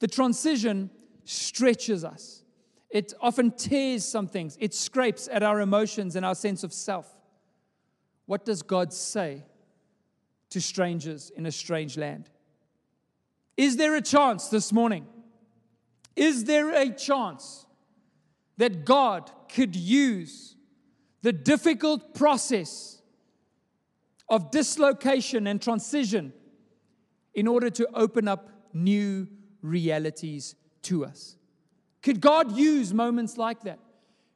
The 0.00 0.08
transition 0.08 0.90
stretches 1.24 2.04
us, 2.04 2.42
it 2.88 3.12
often 3.20 3.50
tears 3.50 4.04
some 4.04 4.26
things, 4.26 4.56
it 4.58 4.72
scrapes 4.72 5.28
at 5.30 5.42
our 5.42 5.60
emotions 5.60 6.16
and 6.16 6.24
our 6.24 6.34
sense 6.34 6.64
of 6.64 6.72
self. 6.72 7.14
What 8.24 8.46
does 8.46 8.62
God 8.62 8.92
say 8.92 9.44
to 10.50 10.60
strangers 10.60 11.30
in 11.36 11.44
a 11.44 11.52
strange 11.52 11.98
land? 11.98 12.30
Is 13.58 13.76
there 13.76 13.96
a 13.96 14.00
chance 14.00 14.48
this 14.48 14.72
morning? 14.72 15.04
Is 16.14 16.44
there 16.44 16.72
a 16.72 16.90
chance 16.90 17.66
that 18.56 18.84
God 18.84 19.30
could 19.52 19.74
use 19.74 20.54
the 21.22 21.32
difficult 21.32 22.14
process 22.14 23.02
of 24.28 24.52
dislocation 24.52 25.48
and 25.48 25.60
transition 25.60 26.32
in 27.34 27.48
order 27.48 27.68
to 27.68 27.88
open 27.94 28.28
up 28.28 28.48
new 28.72 29.26
realities 29.60 30.54
to 30.82 31.04
us? 31.04 31.36
Could 32.02 32.20
God 32.20 32.56
use 32.56 32.94
moments 32.94 33.36
like 33.36 33.62
that? 33.62 33.80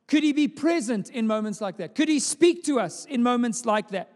Could 0.09 0.25
He 0.25 0.33
be 0.33 0.49
present 0.49 1.11
in 1.11 1.29
moments 1.29 1.61
like 1.61 1.77
that? 1.77 1.95
Could 1.95 2.09
He 2.09 2.19
speak 2.19 2.65
to 2.65 2.81
us 2.81 3.05
in 3.05 3.23
moments 3.23 3.65
like 3.65 3.91
that? 3.91 4.11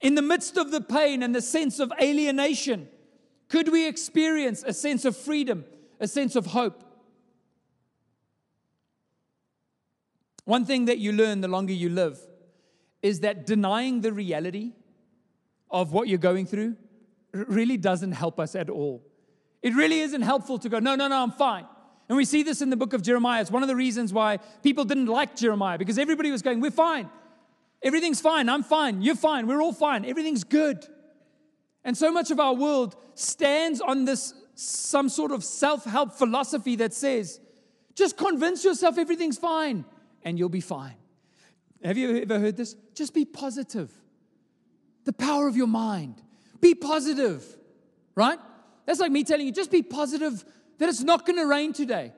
In 0.00 0.16
the 0.16 0.22
midst 0.22 0.56
of 0.56 0.72
the 0.72 0.80
pain 0.80 1.22
and 1.22 1.32
the 1.32 1.40
sense 1.40 1.78
of 1.78 1.92
alienation, 2.02 2.88
could 3.48 3.70
we 3.70 3.86
experience 3.86 4.64
a 4.66 4.72
sense 4.72 5.04
of 5.04 5.16
freedom, 5.16 5.64
a 6.00 6.08
sense 6.08 6.36
of 6.36 6.46
hope? 6.46 6.82
One 10.44 10.64
thing 10.64 10.84
that 10.86 10.98
you 10.98 11.12
learn 11.12 11.40
the 11.40 11.48
longer 11.48 11.72
you 11.72 11.88
live 11.88 12.18
is 13.02 13.20
that 13.20 13.46
denying 13.46 14.00
the 14.00 14.12
reality 14.12 14.72
of 15.70 15.92
what 15.92 16.08
you're 16.08 16.18
going 16.18 16.46
through 16.46 16.76
really 17.32 17.76
doesn't 17.76 18.12
help 18.12 18.38
us 18.40 18.54
at 18.54 18.70
all. 18.70 19.04
It 19.62 19.74
really 19.74 20.00
isn't 20.00 20.22
helpful 20.22 20.58
to 20.60 20.68
go, 20.68 20.78
no, 20.78 20.94
no, 20.94 21.08
no, 21.08 21.22
I'm 21.22 21.32
fine. 21.32 21.66
And 22.08 22.16
we 22.16 22.24
see 22.24 22.44
this 22.44 22.62
in 22.62 22.70
the 22.70 22.76
book 22.76 22.92
of 22.92 23.02
Jeremiah. 23.02 23.40
It's 23.40 23.50
one 23.50 23.62
of 23.62 23.68
the 23.68 23.76
reasons 23.76 24.12
why 24.12 24.38
people 24.62 24.84
didn't 24.84 25.06
like 25.06 25.34
Jeremiah 25.34 25.76
because 25.76 25.98
everybody 25.98 26.30
was 26.30 26.42
going, 26.42 26.60
we're 26.60 26.70
fine. 26.70 27.10
Everything's 27.82 28.20
fine. 28.20 28.48
I'm 28.48 28.62
fine. 28.62 29.02
You're 29.02 29.16
fine. 29.16 29.46
We're 29.46 29.60
all 29.60 29.72
fine. 29.72 30.04
Everything's 30.04 30.44
good. 30.44 30.86
And 31.86 31.96
so 31.96 32.10
much 32.10 32.32
of 32.32 32.40
our 32.40 32.52
world 32.52 32.96
stands 33.14 33.80
on 33.80 34.06
this 34.06 34.34
some 34.56 35.08
sort 35.08 35.30
of 35.30 35.44
self 35.44 35.84
help 35.84 36.12
philosophy 36.14 36.74
that 36.76 36.92
says, 36.92 37.40
just 37.94 38.16
convince 38.16 38.64
yourself 38.64 38.98
everything's 38.98 39.38
fine 39.38 39.84
and 40.24 40.36
you'll 40.36 40.48
be 40.48 40.60
fine. 40.60 40.96
Have 41.84 41.96
you 41.96 42.22
ever 42.22 42.40
heard 42.40 42.56
this? 42.56 42.74
Just 42.94 43.14
be 43.14 43.24
positive. 43.24 43.92
The 45.04 45.12
power 45.12 45.46
of 45.46 45.56
your 45.56 45.68
mind. 45.68 46.20
Be 46.60 46.74
positive, 46.74 47.44
right? 48.16 48.40
That's 48.84 48.98
like 48.98 49.12
me 49.12 49.22
telling 49.22 49.46
you, 49.46 49.52
just 49.52 49.70
be 49.70 49.82
positive 49.82 50.44
that 50.78 50.88
it's 50.88 51.04
not 51.04 51.24
going 51.24 51.38
to 51.38 51.46
rain 51.46 51.72
today. 51.72 52.12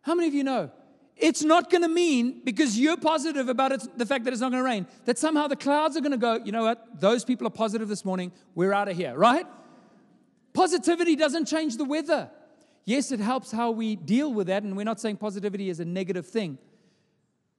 How 0.00 0.16
many 0.16 0.26
of 0.26 0.34
you 0.34 0.42
know 0.42 0.72
it's 1.16 1.42
not 1.42 1.70
going 1.70 1.82
to 1.82 1.88
mean 1.88 2.40
because 2.44 2.78
you're 2.78 2.96
positive 2.96 3.48
about 3.48 3.72
it, 3.72 3.98
the 3.98 4.06
fact 4.06 4.24
that 4.24 4.32
it's 4.32 4.40
not 4.40 4.50
going 4.50 4.62
to 4.62 4.68
rain, 4.68 4.86
that 5.04 5.18
somehow 5.18 5.46
the 5.46 5.56
clouds 5.56 5.96
are 5.96 6.00
going 6.00 6.12
to 6.12 6.18
go, 6.18 6.40
you 6.44 6.52
know 6.52 6.64
what? 6.64 7.00
Those 7.00 7.24
people 7.24 7.46
are 7.46 7.50
positive 7.50 7.88
this 7.88 8.04
morning. 8.04 8.32
We're 8.54 8.72
out 8.72 8.88
of 8.88 8.96
here, 8.96 9.16
right? 9.16 9.46
Positivity 10.52 11.16
doesn't 11.16 11.46
change 11.46 11.76
the 11.76 11.84
weather. 11.84 12.30
Yes, 12.84 13.12
it 13.12 13.20
helps 13.20 13.52
how 13.52 13.70
we 13.70 13.94
deal 13.94 14.32
with 14.32 14.48
that, 14.48 14.64
and 14.64 14.76
we're 14.76 14.84
not 14.84 15.00
saying 15.00 15.18
positivity 15.18 15.68
is 15.68 15.80
a 15.80 15.84
negative 15.84 16.26
thing. 16.26 16.58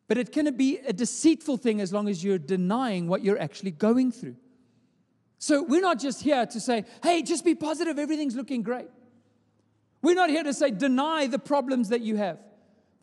But 0.08 0.18
it 0.18 0.32
can 0.32 0.54
be 0.56 0.80
a 0.80 0.92
deceitful 0.92 1.58
thing 1.58 1.80
as 1.80 1.94
long 1.94 2.10
as 2.10 2.24
you're 2.24 2.38
denying 2.38 3.08
what 3.08 3.24
you're 3.24 3.40
actually 3.40 3.72
going 3.72 4.12
through. 4.12 4.36
So 5.38 5.64
we're 5.64 5.82
not 5.82 6.00
just 6.00 6.22
here 6.22 6.46
to 6.46 6.60
say, 6.60 6.86
hey, 7.02 7.22
just 7.22 7.46
be 7.46 7.56
positive, 7.56 7.98
everything's 7.98 8.36
looking 8.36 8.64
great. 8.64 8.88
We're 10.02 10.16
not 10.16 10.30
here 10.30 10.44
to 10.44 10.54
say, 10.54 10.72
deny 10.72 11.28
the 11.28 11.40
problems 11.40 11.90
that 11.90 12.02
you 12.02 12.18
have 12.18 12.40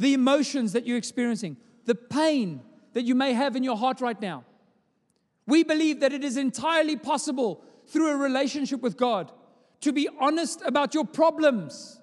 the 0.00 0.14
emotions 0.14 0.72
that 0.72 0.86
you're 0.86 0.96
experiencing. 0.96 1.56
the 1.86 1.94
pain 1.94 2.60
that 2.92 3.02
you 3.02 3.14
may 3.14 3.32
have 3.32 3.56
in 3.56 3.64
your 3.64 3.76
heart 3.76 4.00
right 4.00 4.20
now. 4.20 4.44
We 5.46 5.64
believe 5.64 6.00
that 6.00 6.12
it 6.12 6.22
is 6.22 6.36
entirely 6.36 6.94
possible 6.94 7.64
through 7.88 8.10
a 8.10 8.16
relationship 8.16 8.80
with 8.80 8.96
God 8.96 9.32
to 9.80 9.92
be 9.92 10.08
honest 10.20 10.62
about 10.64 10.94
your 10.94 11.04
problems 11.04 12.00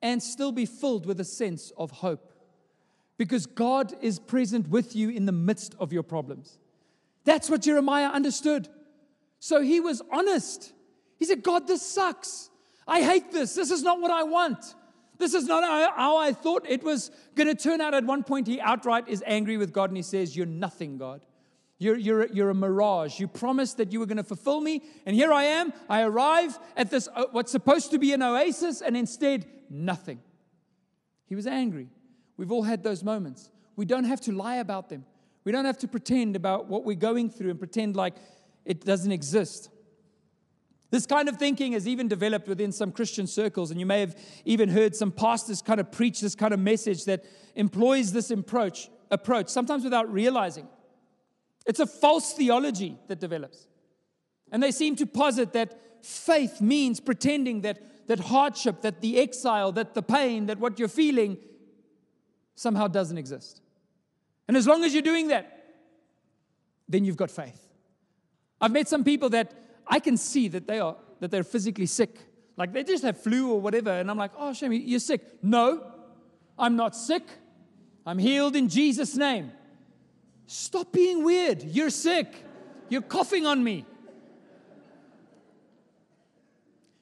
and 0.00 0.22
still 0.22 0.52
be 0.52 0.64
filled 0.64 1.06
with 1.06 1.20
a 1.20 1.24
sense 1.24 1.72
of 1.76 1.90
hope. 1.90 2.32
Because 3.18 3.44
God 3.46 3.92
is 4.00 4.18
present 4.18 4.68
with 4.68 4.96
you 4.96 5.10
in 5.10 5.26
the 5.26 5.32
midst 5.32 5.74
of 5.78 5.92
your 5.92 6.02
problems. 6.02 6.56
That's 7.24 7.50
what 7.50 7.60
Jeremiah 7.60 8.08
understood. 8.08 8.68
So 9.40 9.60
he 9.60 9.80
was 9.80 10.00
honest. 10.10 10.72
He 11.18 11.26
said, 11.26 11.42
God, 11.42 11.66
this 11.66 11.82
sucks. 11.82 12.48
I 12.88 13.02
hate 13.02 13.30
this. 13.30 13.54
This 13.54 13.70
is 13.70 13.82
not 13.82 14.00
what 14.00 14.10
I 14.10 14.22
want. 14.22 14.74
This 15.20 15.34
is 15.34 15.44
not 15.44 15.62
how 15.94 16.16
I 16.16 16.32
thought 16.32 16.64
it 16.66 16.82
was 16.82 17.10
going 17.34 17.46
to 17.46 17.54
turn 17.54 17.82
out. 17.82 17.92
At 17.92 18.04
one 18.04 18.24
point, 18.24 18.46
he 18.46 18.58
outright 18.58 19.06
is 19.06 19.22
angry 19.26 19.58
with 19.58 19.70
God 19.70 19.90
and 19.90 19.96
he 19.96 20.02
says, 20.02 20.34
You're 20.34 20.46
nothing, 20.46 20.96
God. 20.96 21.24
You're, 21.78 21.96
you're, 21.96 22.26
you're 22.26 22.50
a 22.50 22.54
mirage. 22.54 23.20
You 23.20 23.28
promised 23.28 23.76
that 23.76 23.92
you 23.92 24.00
were 24.00 24.06
going 24.06 24.16
to 24.16 24.24
fulfill 24.24 24.60
me, 24.60 24.82
and 25.06 25.16
here 25.16 25.32
I 25.32 25.44
am. 25.44 25.72
I 25.88 26.02
arrive 26.02 26.58
at 26.76 26.90
this, 26.90 27.08
uh, 27.14 27.24
what's 27.32 27.52
supposed 27.52 27.90
to 27.92 27.98
be 27.98 28.12
an 28.12 28.22
oasis, 28.22 28.82
and 28.82 28.96
instead, 28.96 29.46
nothing. 29.70 30.20
He 31.26 31.34
was 31.34 31.46
angry. 31.46 31.88
We've 32.36 32.52
all 32.52 32.64
had 32.64 32.82
those 32.82 33.02
moments. 33.02 33.50
We 33.76 33.86
don't 33.86 34.04
have 34.04 34.20
to 34.22 34.32
lie 34.32 34.56
about 34.56 34.90
them. 34.90 35.06
We 35.44 35.52
don't 35.52 35.64
have 35.64 35.78
to 35.78 35.88
pretend 35.88 36.36
about 36.36 36.66
what 36.66 36.84
we're 36.84 36.96
going 36.96 37.30
through 37.30 37.50
and 37.50 37.58
pretend 37.58 37.96
like 37.96 38.14
it 38.66 38.84
doesn't 38.84 39.12
exist. 39.12 39.70
This 40.90 41.06
kind 41.06 41.28
of 41.28 41.36
thinking 41.36 41.72
has 41.72 41.86
even 41.86 42.08
developed 42.08 42.48
within 42.48 42.72
some 42.72 42.90
Christian 42.90 43.26
circles, 43.26 43.70
and 43.70 43.78
you 43.78 43.86
may 43.86 44.00
have 44.00 44.16
even 44.44 44.68
heard 44.68 44.96
some 44.96 45.12
pastors 45.12 45.62
kind 45.62 45.78
of 45.78 45.92
preach 45.92 46.20
this 46.20 46.34
kind 46.34 46.52
of 46.52 46.58
message 46.58 47.04
that 47.04 47.24
employs 47.54 48.12
this 48.12 48.30
approach, 48.30 48.90
approach 49.10 49.48
sometimes 49.48 49.84
without 49.84 50.12
realizing. 50.12 50.66
It's 51.64 51.78
a 51.78 51.86
false 51.86 52.32
theology 52.32 52.98
that 53.06 53.20
develops. 53.20 53.68
And 54.50 54.60
they 54.60 54.72
seem 54.72 54.96
to 54.96 55.06
posit 55.06 55.52
that 55.52 56.04
faith 56.04 56.60
means 56.60 56.98
pretending 56.98 57.60
that, 57.60 58.08
that 58.08 58.18
hardship, 58.18 58.82
that 58.82 59.00
the 59.00 59.20
exile, 59.20 59.70
that 59.72 59.94
the 59.94 60.02
pain, 60.02 60.46
that 60.46 60.58
what 60.58 60.78
you're 60.78 60.88
feeling 60.88 61.38
somehow 62.56 62.88
doesn't 62.88 63.16
exist. 63.16 63.60
And 64.48 64.56
as 64.56 64.66
long 64.66 64.82
as 64.82 64.92
you're 64.92 65.02
doing 65.02 65.28
that, 65.28 65.56
then 66.88 67.04
you've 67.04 67.16
got 67.16 67.30
faith. 67.30 67.68
I've 68.60 68.72
met 68.72 68.88
some 68.88 69.04
people 69.04 69.28
that 69.30 69.52
I 69.90 69.98
can 69.98 70.16
see 70.16 70.48
that 70.48 70.66
they 70.66 70.78
are 70.78 70.96
that 71.18 71.30
they're 71.30 71.44
physically 71.44 71.86
sick. 71.86 72.16
Like 72.56 72.72
they 72.72 72.84
just 72.84 73.04
have 73.04 73.20
flu 73.20 73.52
or 73.52 73.60
whatever, 73.60 73.90
and 73.90 74.10
I'm 74.10 74.16
like, 74.16 74.30
oh 74.38 74.52
shame, 74.52 74.72
you're 74.72 75.00
sick. 75.00 75.20
No, 75.42 75.84
I'm 76.58 76.76
not 76.76 76.96
sick. 76.96 77.24
I'm 78.06 78.18
healed 78.18 78.56
in 78.56 78.68
Jesus' 78.68 79.16
name. 79.16 79.52
Stop 80.46 80.92
being 80.92 81.24
weird. 81.24 81.62
You're 81.62 81.90
sick. 81.90 82.44
You're 82.88 83.02
coughing 83.02 83.46
on 83.46 83.62
me. 83.62 83.84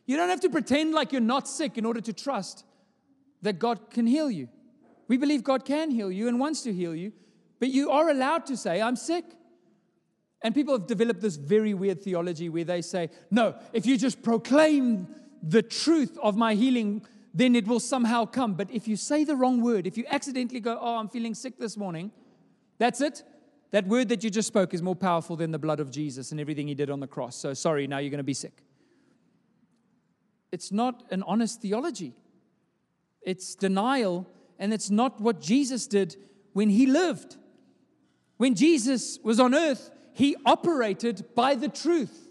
You 0.07 0.17
don't 0.17 0.29
have 0.31 0.41
to 0.41 0.49
pretend 0.49 0.95
like 0.95 1.13
you're 1.13 1.21
not 1.21 1.47
sick 1.47 1.77
in 1.77 1.85
order 1.85 2.01
to 2.01 2.13
trust 2.13 2.65
that 3.43 3.59
God 3.59 3.91
can 3.91 4.07
heal 4.07 4.31
you. 4.31 4.49
We 5.07 5.17
believe 5.17 5.45
God 5.45 5.65
can 5.65 5.91
heal 5.91 6.11
you 6.11 6.29
and 6.29 6.41
wants 6.41 6.63
to 6.63 6.73
heal 6.73 6.95
you, 6.95 7.13
but 7.61 7.69
you 7.69 7.91
are 7.91 8.09
allowed 8.09 8.47
to 8.47 8.57
say, 8.57 8.81
I'm 8.81 8.97
sick. 8.97 9.25
And 10.43 10.55
people 10.55 10.75
have 10.75 10.87
developed 10.87 11.21
this 11.21 11.37
very 11.37 11.75
weird 11.75 12.01
theology 12.03 12.49
where 12.49 12.65
they 12.65 12.83
say, 12.83 13.11
no, 13.31 13.57
if 13.73 13.87
you 13.87 13.97
just 13.97 14.23
proclaim 14.23 15.09
the 15.43 15.63
truth 15.63 16.17
of 16.23 16.37
my 16.37 16.55
healing, 16.55 17.05
then 17.35 17.57
it 17.57 17.67
will 17.67 17.81
somehow 17.81 18.25
come. 18.25 18.55
But 18.55 18.71
if 18.71 18.87
you 18.87 18.97
say 18.97 19.25
the 19.25 19.37
wrong 19.37 19.61
word, 19.61 19.87
if 19.87 19.99
you 19.99 20.05
accidentally 20.09 20.61
go, 20.61 20.79
oh, 20.81 20.97
I'm 20.97 21.09
feeling 21.09 21.35
sick 21.35 21.59
this 21.59 21.77
morning, 21.77 22.13
that's 22.79 23.01
it. 23.01 23.25
That 23.71 23.87
word 23.87 24.09
that 24.09 24.25
you 24.25 24.31
just 24.31 24.49
spoke 24.49 24.73
is 24.73 24.81
more 24.81 24.97
powerful 24.97 25.37
than 25.37 25.51
the 25.51 25.59
blood 25.59 25.81
of 25.81 25.91
Jesus 25.91 26.31
and 26.31 26.41
everything 26.41 26.69
he 26.69 26.75
did 26.75 26.91
on 26.91 27.01
the 27.01 27.07
cross. 27.07 27.37
So 27.37 27.53
sorry, 27.53 27.87
now 27.87 27.99
you're 27.99 28.11
going 28.11 28.19
to 28.19 28.25
be 28.25 28.35
sick. 28.35 28.63
It's 30.51 30.73
not 30.73 31.05
an 31.11 31.23
honest 31.25 31.61
theology. 31.61 32.15
It's 33.23 33.55
denial, 33.55 34.27
and 34.59 34.73
it's 34.73 34.89
not 34.89 35.21
what 35.21 35.41
Jesus 35.41 35.87
did 35.87 36.17
when 36.55 36.71
he 36.71 36.87
lived. 36.87 37.37
When 38.39 38.55
Jesus 38.55 39.19
was 39.23 39.39
on 39.39 39.55
earth, 39.55 39.91
he 40.19 40.35
operated 40.45 41.25
by 41.37 41.55
the 41.55 41.69
truth. 41.69 42.29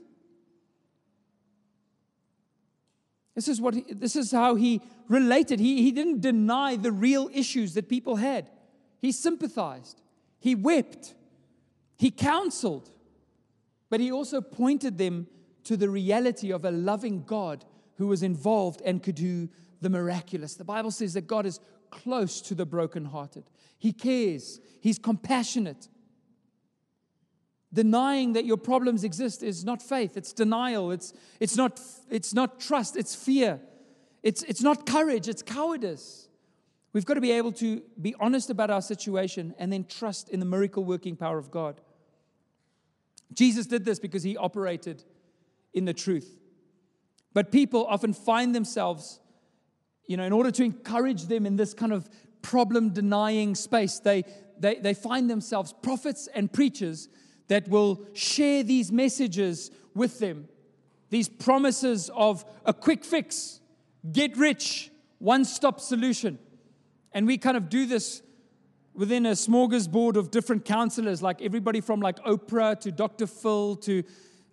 This 3.34 3.48
is, 3.48 3.62
what 3.62 3.76
he, 3.76 3.86
this 3.88 4.18
is 4.18 4.30
how 4.30 4.56
he 4.56 4.82
related. 5.08 5.62
He, 5.62 5.82
he 5.82 5.94
didn't 5.94 6.20
deny 6.20 6.76
the 6.76 6.92
real 6.92 7.30
issues 7.34 7.76
that 7.76 7.88
people 7.88 8.18
had. 8.18 8.50
He 9.00 9.14
sympathized. 9.14 10.02
He 10.38 10.54
wept. 10.54 11.14
He 11.96 12.12
counseled, 12.12 12.92
but 13.90 14.02
he 14.02 14.12
also 14.12 14.42
pointed 14.42 14.98
them 14.98 15.28
to 15.64 15.78
the 15.78 15.90
reality 15.90 16.52
of 16.52 16.66
a 16.66 16.72
loving 16.72 17.24
God 17.24 17.64
who 17.96 18.08
was 18.08 18.22
involved 18.22 18.82
and 18.84 19.02
could 19.02 19.16
do 19.16 19.48
the 19.80 19.90
miraculous. 19.90 20.56
The 20.56 20.66
Bible 20.66 20.92
says 20.92 21.14
that 21.14 21.26
God 21.26 21.46
is 21.46 21.62
close 21.90 22.42
to 22.42 22.54
the 22.54 22.66
brokenhearted, 22.66 23.46
He 23.80 23.94
cares, 23.94 24.60
He's 24.82 25.00
compassionate. 25.00 25.88
Denying 27.74 28.34
that 28.34 28.46
your 28.46 28.58
problems 28.58 29.04
exist 29.04 29.44
is 29.44 29.66
not 29.66 29.82
faith, 29.82 30.16
it's 30.16 30.32
denial, 30.32 30.92
it's, 30.92 31.14
it's, 31.40 31.58
not, 31.58 31.82
it's 32.10 32.34
not 32.34 32.60
trust, 32.60 32.96
it's 32.96 33.14
fear, 33.14 33.60
it's, 34.24 34.42
it's 34.44 34.62
not 34.62 34.86
courage, 34.86 35.28
it's 35.28 35.42
cowardice. 35.42 36.30
We've 36.94 37.06
got 37.06 37.16
to 37.16 37.22
be 37.22 37.32
able 37.32 37.52
to 37.54 37.82
be 38.02 38.16
honest 38.20 38.50
about 38.50 38.72
our 38.72 38.82
situation 38.82 39.54
and 39.60 39.72
then 39.72 39.86
trust 39.86 40.30
in 40.30 40.40
the 40.40 40.46
miracle 40.46 40.84
working 40.86 41.16
power 41.16 41.38
of 41.38 41.52
God. 41.52 41.82
Jesus 43.34 43.66
did 43.68 43.86
this 43.86 44.00
because 44.00 44.24
he 44.24 44.38
operated 44.38 45.04
in 45.74 45.86
the 45.86 45.94
truth. 45.94 46.38
But 47.34 47.52
people 47.52 47.86
often 47.86 48.14
find 48.14 48.56
themselves, 48.56 49.20
you 50.08 50.18
know, 50.18 50.24
in 50.24 50.32
order 50.34 50.50
to 50.52 50.64
encourage 50.64 51.26
them 51.26 51.46
in 51.46 51.58
this 51.58 51.74
kind 51.74 51.94
of 51.94 52.10
problem 52.42 52.90
denying 52.90 53.54
space, 53.54 54.00
they, 54.00 54.24
they, 54.58 54.76
they 54.76 54.94
find 54.94 55.30
themselves 55.30 55.74
prophets 55.84 56.28
and 56.34 56.52
preachers 56.52 57.10
that 57.48 57.68
will 57.68 58.06
share 58.14 58.64
these 58.64 58.92
messages 58.92 59.72
with 59.94 60.20
them, 60.20 60.48
these 61.10 61.30
promises 61.30 62.10
of 62.14 62.46
a 62.66 62.74
quick 62.74 63.04
fix, 63.04 63.60
get 64.12 64.36
rich, 64.38 64.92
one 65.20 65.46
stop 65.46 65.80
solution. 65.80 66.38
And 67.12 67.26
we 67.26 67.38
kind 67.38 67.58
of 67.58 67.70
do 67.70 67.86
this 67.86 68.22
within 68.94 69.26
a 69.26 69.32
smorgasbord 69.32 70.16
of 70.16 70.32
different 70.32 70.66
counselors, 70.66 71.22
like 71.22 71.42
everybody 71.42 71.82
from 71.82 72.00
like 72.00 72.18
Oprah 72.24 72.80
to 72.82 72.92
Dr. 72.92 73.28
Phil 73.28 73.76
to 73.78 74.04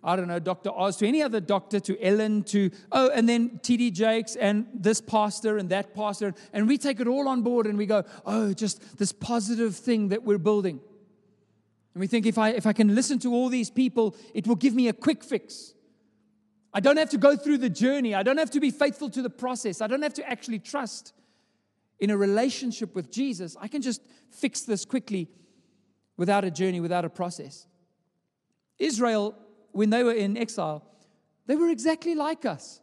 I 0.05 0.15
don't 0.15 0.27
know, 0.27 0.37
Dr. 0.37 0.69
Oz, 0.69 0.97
to 0.97 1.07
any 1.07 1.23
other 1.23 1.39
doctor, 1.39 1.79
to 1.79 1.99
Ellen, 1.99 2.43
to, 2.43 2.69
oh, 2.91 3.09
and 3.09 3.27
then 3.27 3.59
TD 3.63 3.91
Jakes 3.91 4.35
and 4.35 4.67
this 4.71 5.01
pastor 5.01 5.57
and 5.57 5.67
that 5.69 5.95
pastor. 5.95 6.35
And 6.53 6.67
we 6.67 6.77
take 6.77 6.99
it 6.99 7.07
all 7.07 7.27
on 7.27 7.41
board 7.41 7.65
and 7.65 7.75
we 7.75 7.87
go, 7.87 8.03
oh, 8.23 8.53
just 8.53 8.99
this 8.99 9.11
positive 9.11 9.75
thing 9.75 10.09
that 10.09 10.23
we're 10.23 10.37
building. 10.37 10.79
And 11.95 12.01
we 12.01 12.07
think 12.07 12.27
if 12.27 12.37
I, 12.37 12.49
if 12.49 12.67
I 12.67 12.73
can 12.73 12.93
listen 12.93 13.17
to 13.19 13.33
all 13.33 13.49
these 13.49 13.71
people, 13.71 14.15
it 14.35 14.45
will 14.45 14.55
give 14.55 14.75
me 14.75 14.89
a 14.89 14.93
quick 14.93 15.23
fix. 15.23 15.73
I 16.73 16.81
don't 16.81 16.97
have 16.97 17.09
to 17.11 17.17
go 17.17 17.35
through 17.35 17.57
the 17.59 17.69
journey. 17.69 18.13
I 18.13 18.21
don't 18.21 18.37
have 18.37 18.51
to 18.51 18.59
be 18.59 18.69
faithful 18.69 19.09
to 19.09 19.23
the 19.23 19.29
process. 19.29 19.81
I 19.81 19.87
don't 19.87 20.03
have 20.03 20.13
to 20.15 20.29
actually 20.29 20.59
trust 20.59 21.13
in 21.99 22.09
a 22.09 22.17
relationship 22.17 22.95
with 22.95 23.11
Jesus, 23.11 23.55
I 23.59 23.67
can 23.67 23.81
just 23.81 24.01
fix 24.29 24.61
this 24.61 24.85
quickly 24.85 25.29
without 26.17 26.43
a 26.43 26.51
journey, 26.51 26.79
without 26.79 27.05
a 27.05 27.09
process. 27.09 27.67
Israel, 28.79 29.35
when 29.71 29.89
they 29.89 30.03
were 30.03 30.13
in 30.13 30.37
exile, 30.37 30.83
they 31.47 31.55
were 31.55 31.69
exactly 31.69 32.15
like 32.15 32.45
us. 32.45 32.81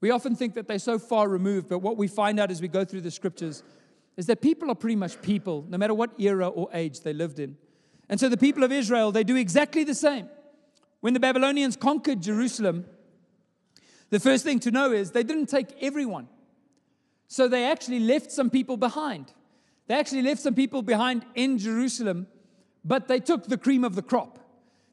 We 0.00 0.10
often 0.10 0.36
think 0.36 0.54
that 0.54 0.68
they're 0.68 0.78
so 0.78 0.98
far 0.98 1.28
removed, 1.28 1.68
but 1.68 1.80
what 1.80 1.96
we 1.96 2.08
find 2.08 2.38
out 2.38 2.50
as 2.50 2.60
we 2.60 2.68
go 2.68 2.84
through 2.84 3.02
the 3.02 3.10
scriptures 3.10 3.62
is 4.16 4.26
that 4.26 4.40
people 4.40 4.70
are 4.70 4.74
pretty 4.74 4.96
much 4.96 5.20
people, 5.20 5.64
no 5.68 5.76
matter 5.76 5.94
what 5.94 6.18
era 6.18 6.48
or 6.48 6.68
age 6.72 7.00
they 7.00 7.12
lived 7.12 7.38
in. 7.38 7.56
And 8.08 8.20
so 8.20 8.28
the 8.28 8.36
people 8.36 8.62
of 8.62 8.72
Israel, 8.72 9.12
they 9.12 9.24
do 9.24 9.36
exactly 9.36 9.84
the 9.84 9.94
same. 9.94 10.28
When 11.00 11.14
the 11.14 11.20
Babylonians 11.20 11.76
conquered 11.76 12.22
Jerusalem, 12.22 12.86
the 14.10 14.20
first 14.20 14.44
thing 14.44 14.60
to 14.60 14.70
know 14.70 14.92
is 14.92 15.10
they 15.10 15.24
didn't 15.24 15.46
take 15.46 15.82
everyone. 15.82 16.28
So 17.28 17.48
they 17.48 17.64
actually 17.64 18.00
left 18.00 18.30
some 18.30 18.50
people 18.50 18.76
behind. 18.76 19.32
They 19.88 19.94
actually 19.94 20.22
left 20.22 20.40
some 20.40 20.54
people 20.54 20.82
behind 20.82 21.24
in 21.34 21.58
Jerusalem, 21.58 22.28
but 22.84 23.08
they 23.08 23.20
took 23.20 23.46
the 23.46 23.58
cream 23.58 23.84
of 23.84 23.94
the 23.94 24.02
crop. 24.02 24.38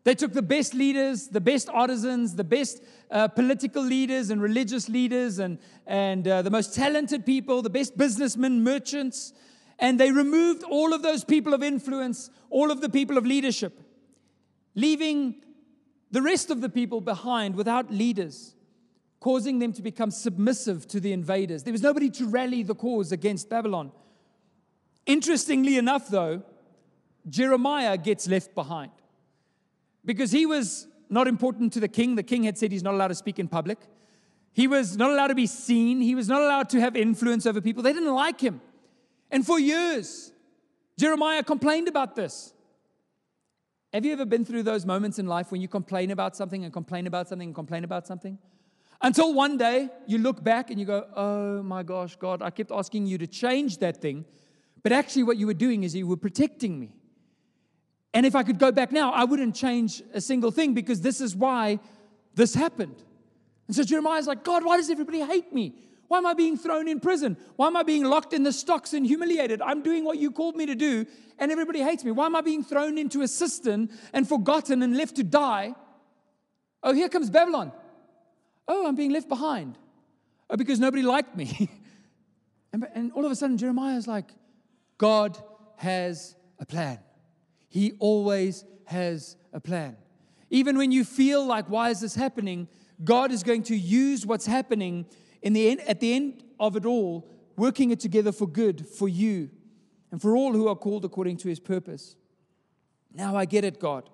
They 0.04 0.16
took 0.16 0.34
the 0.34 0.42
best 0.42 0.74
leaders, 0.74 1.28
the 1.28 1.40
best 1.40 1.70
artisans, 1.70 2.36
the 2.36 2.44
best 2.44 2.84
uh, 3.10 3.30
political 3.30 3.82
leaders 3.82 4.32
and 4.32 4.42
religious 4.42 4.90
leaders, 4.90 5.40
and, 5.40 5.60
and 5.88 6.28
uh, 6.28 6.42
the 6.42 6.50
most 6.50 6.76
talented 6.76 7.26
people, 7.26 7.62
the 7.62 7.70
best 7.70 7.98
businessmen, 7.98 8.64
merchants, 8.64 9.34
and 9.84 10.00
they 10.00 10.12
removed 10.12 10.64
all 10.64 10.94
of 10.94 11.04
those 11.04 11.24
people 11.24 11.54
of 11.54 11.62
influence, 11.62 12.32
all 12.50 12.72
of 12.72 12.82
the 12.82 12.90
people 12.90 13.18
of 13.20 13.26
leadership, 13.26 13.80
leaving 14.74 15.36
the 16.10 16.22
rest 16.22 16.50
of 16.50 16.62
the 16.62 16.70
people 16.70 17.02
behind 17.02 17.56
without 17.56 17.92
leaders 17.92 18.56
causing 19.24 19.60
them 19.60 19.72
to 19.72 19.82
become 19.82 20.12
submissive 20.12 20.86
to 20.86 21.00
the 21.00 21.14
invaders. 21.14 21.64
There 21.64 21.72
was 21.72 21.82
nobody 21.82 22.10
to 22.10 22.28
rally 22.28 22.62
the 22.62 22.76
cause 22.76 23.14
against 23.14 23.50
Babylon. 23.50 23.94
Interestingly 25.06 25.78
enough, 25.78 26.10
though, 26.10 26.44
Jeremiah 27.30 27.98
gets 27.98 28.28
left 28.28 28.54
behind 28.54 28.92
because 30.04 30.32
he 30.32 30.46
was 30.46 30.88
not 31.10 31.30
important 31.30 31.72
to 31.74 31.80
the 31.80 31.88
king. 31.88 32.16
The 32.16 32.24
king 32.24 32.44
had 32.44 32.58
said 32.58 32.74
he's 32.74 32.84
not 32.84 32.96
allowed 32.96 33.08
to 33.10 33.16
speak 33.16 33.40
in 33.40 33.48
public. 33.48 33.78
He 34.52 34.68
was 34.68 34.98
not 34.98 35.12
allowed 35.12 35.28
to 35.28 35.36
be 35.36 35.48
seen. 35.48 36.02
He 36.02 36.16
was 36.16 36.28
not 36.28 36.42
allowed 36.42 36.70
to 36.72 36.82
have 36.82 36.98
influence 36.98 37.46
over 37.46 37.62
people. 37.62 37.82
They 37.82 37.94
didn't 37.94 38.14
like 38.14 38.42
him. 38.42 38.60
And 39.34 39.44
for 39.44 39.60
years, 39.60 40.32
Jeremiah 40.96 41.42
complained 41.42 41.88
about 41.88 42.16
this. 42.16 42.54
Have 43.92 44.06
you 44.06 44.14
ever 44.14 44.26
been 44.26 44.46
through 44.46 44.62
those 44.62 44.86
moments 44.86 45.18
in 45.18 45.26
life 45.26 45.52
when 45.52 45.60
you 45.60 45.68
complain 45.68 46.12
about 46.12 46.36
something 46.36 46.64
and 46.64 46.72
complain 46.72 47.08
about 47.08 47.28
something 47.28 47.48
and 47.48 47.56
complain 47.56 47.84
about 47.84 48.06
something? 48.06 48.38
Until 49.02 49.34
one 49.34 49.58
day 49.58 49.90
you 50.06 50.20
look 50.20 50.44
back 50.44 50.70
and 50.70 50.80
you 50.80 50.86
go, 50.86 51.08
Oh 51.16 51.64
my 51.64 51.82
gosh, 51.82 52.16
God, 52.16 52.44
I 52.44 52.52
kept 52.52 52.72
asking 52.72 53.08
you 53.08 53.18
to 53.18 53.26
change 53.26 53.80
that 53.80 53.98
thing. 53.98 54.24
But 54.84 54.92
actually, 54.92 55.24
what 55.24 55.38
you 55.38 55.48
were 55.48 55.56
doing 55.56 55.84
is 55.84 55.96
you 55.96 56.06
were 56.06 56.16
protecting 56.16 56.80
me. 56.80 56.96
And 58.14 58.28
if 58.28 58.36
I 58.36 58.44
could 58.44 58.60
go 58.60 58.72
back 58.72 58.92
now, 58.92 59.12
I 59.14 59.24
wouldn't 59.24 59.56
change 59.56 60.04
a 60.14 60.22
single 60.22 60.52
thing 60.52 60.76
because 60.76 61.02
this 61.02 61.20
is 61.20 61.36
why 61.36 61.80
this 62.36 62.54
happened. 62.54 63.02
And 63.68 63.76
so 63.76 63.84
Jeremiah's 63.84 64.28
like, 64.28 64.44
God, 64.44 64.64
why 64.64 64.78
does 64.78 64.92
everybody 64.92 65.22
hate 65.22 65.52
me? 65.52 65.74
Why 66.08 66.18
am 66.18 66.26
I 66.26 66.34
being 66.34 66.58
thrown 66.58 66.88
in 66.88 67.00
prison? 67.00 67.38
Why 67.56 67.68
am 67.68 67.76
I 67.76 67.84
being 67.84 68.04
locked 68.04 68.34
in 68.34 68.44
the 68.44 68.54
stocks 68.54 68.94
and 68.94 69.06
humiliated? 69.06 69.62
I'm 69.62 69.82
doing 69.82 70.04
what 70.04 70.18
you 70.18 70.32
called 70.32 70.56
me 70.56 70.66
to 70.66 70.76
do, 70.76 71.06
and 71.40 71.52
everybody 71.52 71.82
hates 71.82 72.04
me. 72.04 72.12
Why 72.12 72.26
am 72.26 72.36
I 72.36 72.42
being 72.42 72.64
thrown 72.64 72.98
into 72.98 73.22
a 73.22 73.28
cistern 73.28 73.90
and 74.12 74.28
forgotten 74.28 74.84
and 74.84 74.98
left 74.98 75.16
to 75.16 75.24
die? 75.24 75.74
Oh, 76.84 76.94
here 76.94 77.10
comes 77.10 77.30
Babylon. 77.30 77.72
Oh, 78.68 78.88
I'm 78.88 78.96
being 78.96 79.12
left 79.12 79.30
behind. 79.30 79.78
Oh, 80.50 80.58
because 80.58 80.80
nobody 80.80 81.04
liked 81.04 81.36
me. 81.36 81.70
and, 82.74 82.86
and 82.94 83.12
all 83.14 83.26
of 83.26 83.32
a 83.32 83.36
sudden, 83.36 83.58
Jeremiah's 83.58 84.08
like, 84.08 84.32
God 84.98 85.38
has 85.78 86.36
a 86.60 86.66
plan. 86.66 87.00
He 87.70 87.94
always 88.00 88.66
has 88.86 89.36
a 89.52 89.60
plan. 89.60 89.98
Even 90.50 90.78
when 90.78 90.92
you 90.92 91.04
feel 91.04 91.46
like, 91.46 91.70
why 91.70 91.90
is 91.90 92.02
this 92.02 92.14
happening? 92.14 92.68
God 93.04 93.32
is 93.32 93.42
going 93.42 93.64
to 93.64 93.76
use 93.76 94.26
what's 94.26 94.46
happening 94.46 95.06
in 95.44 95.54
the 95.54 95.70
end, 95.70 95.82
at 95.82 96.00
the 96.00 96.14
end 96.14 96.44
of 96.60 96.76
it 96.76 96.86
all, 96.86 97.30
working 97.56 97.92
it 97.92 98.00
together 98.00 98.32
for 98.32 98.48
good 98.48 98.88
for 98.88 99.08
you 99.08 99.50
and 100.12 100.22
for 100.22 100.36
all 100.36 100.54
who 100.54 100.68
are 100.68 100.76
called 100.76 101.06
according 101.06 101.38
to 101.38 101.50
his 101.50 101.60
purpose. 101.60 102.16
Now 103.14 103.36
I 103.36 103.46
get 103.46 103.64
it, 103.64 103.80
God. 103.80 104.10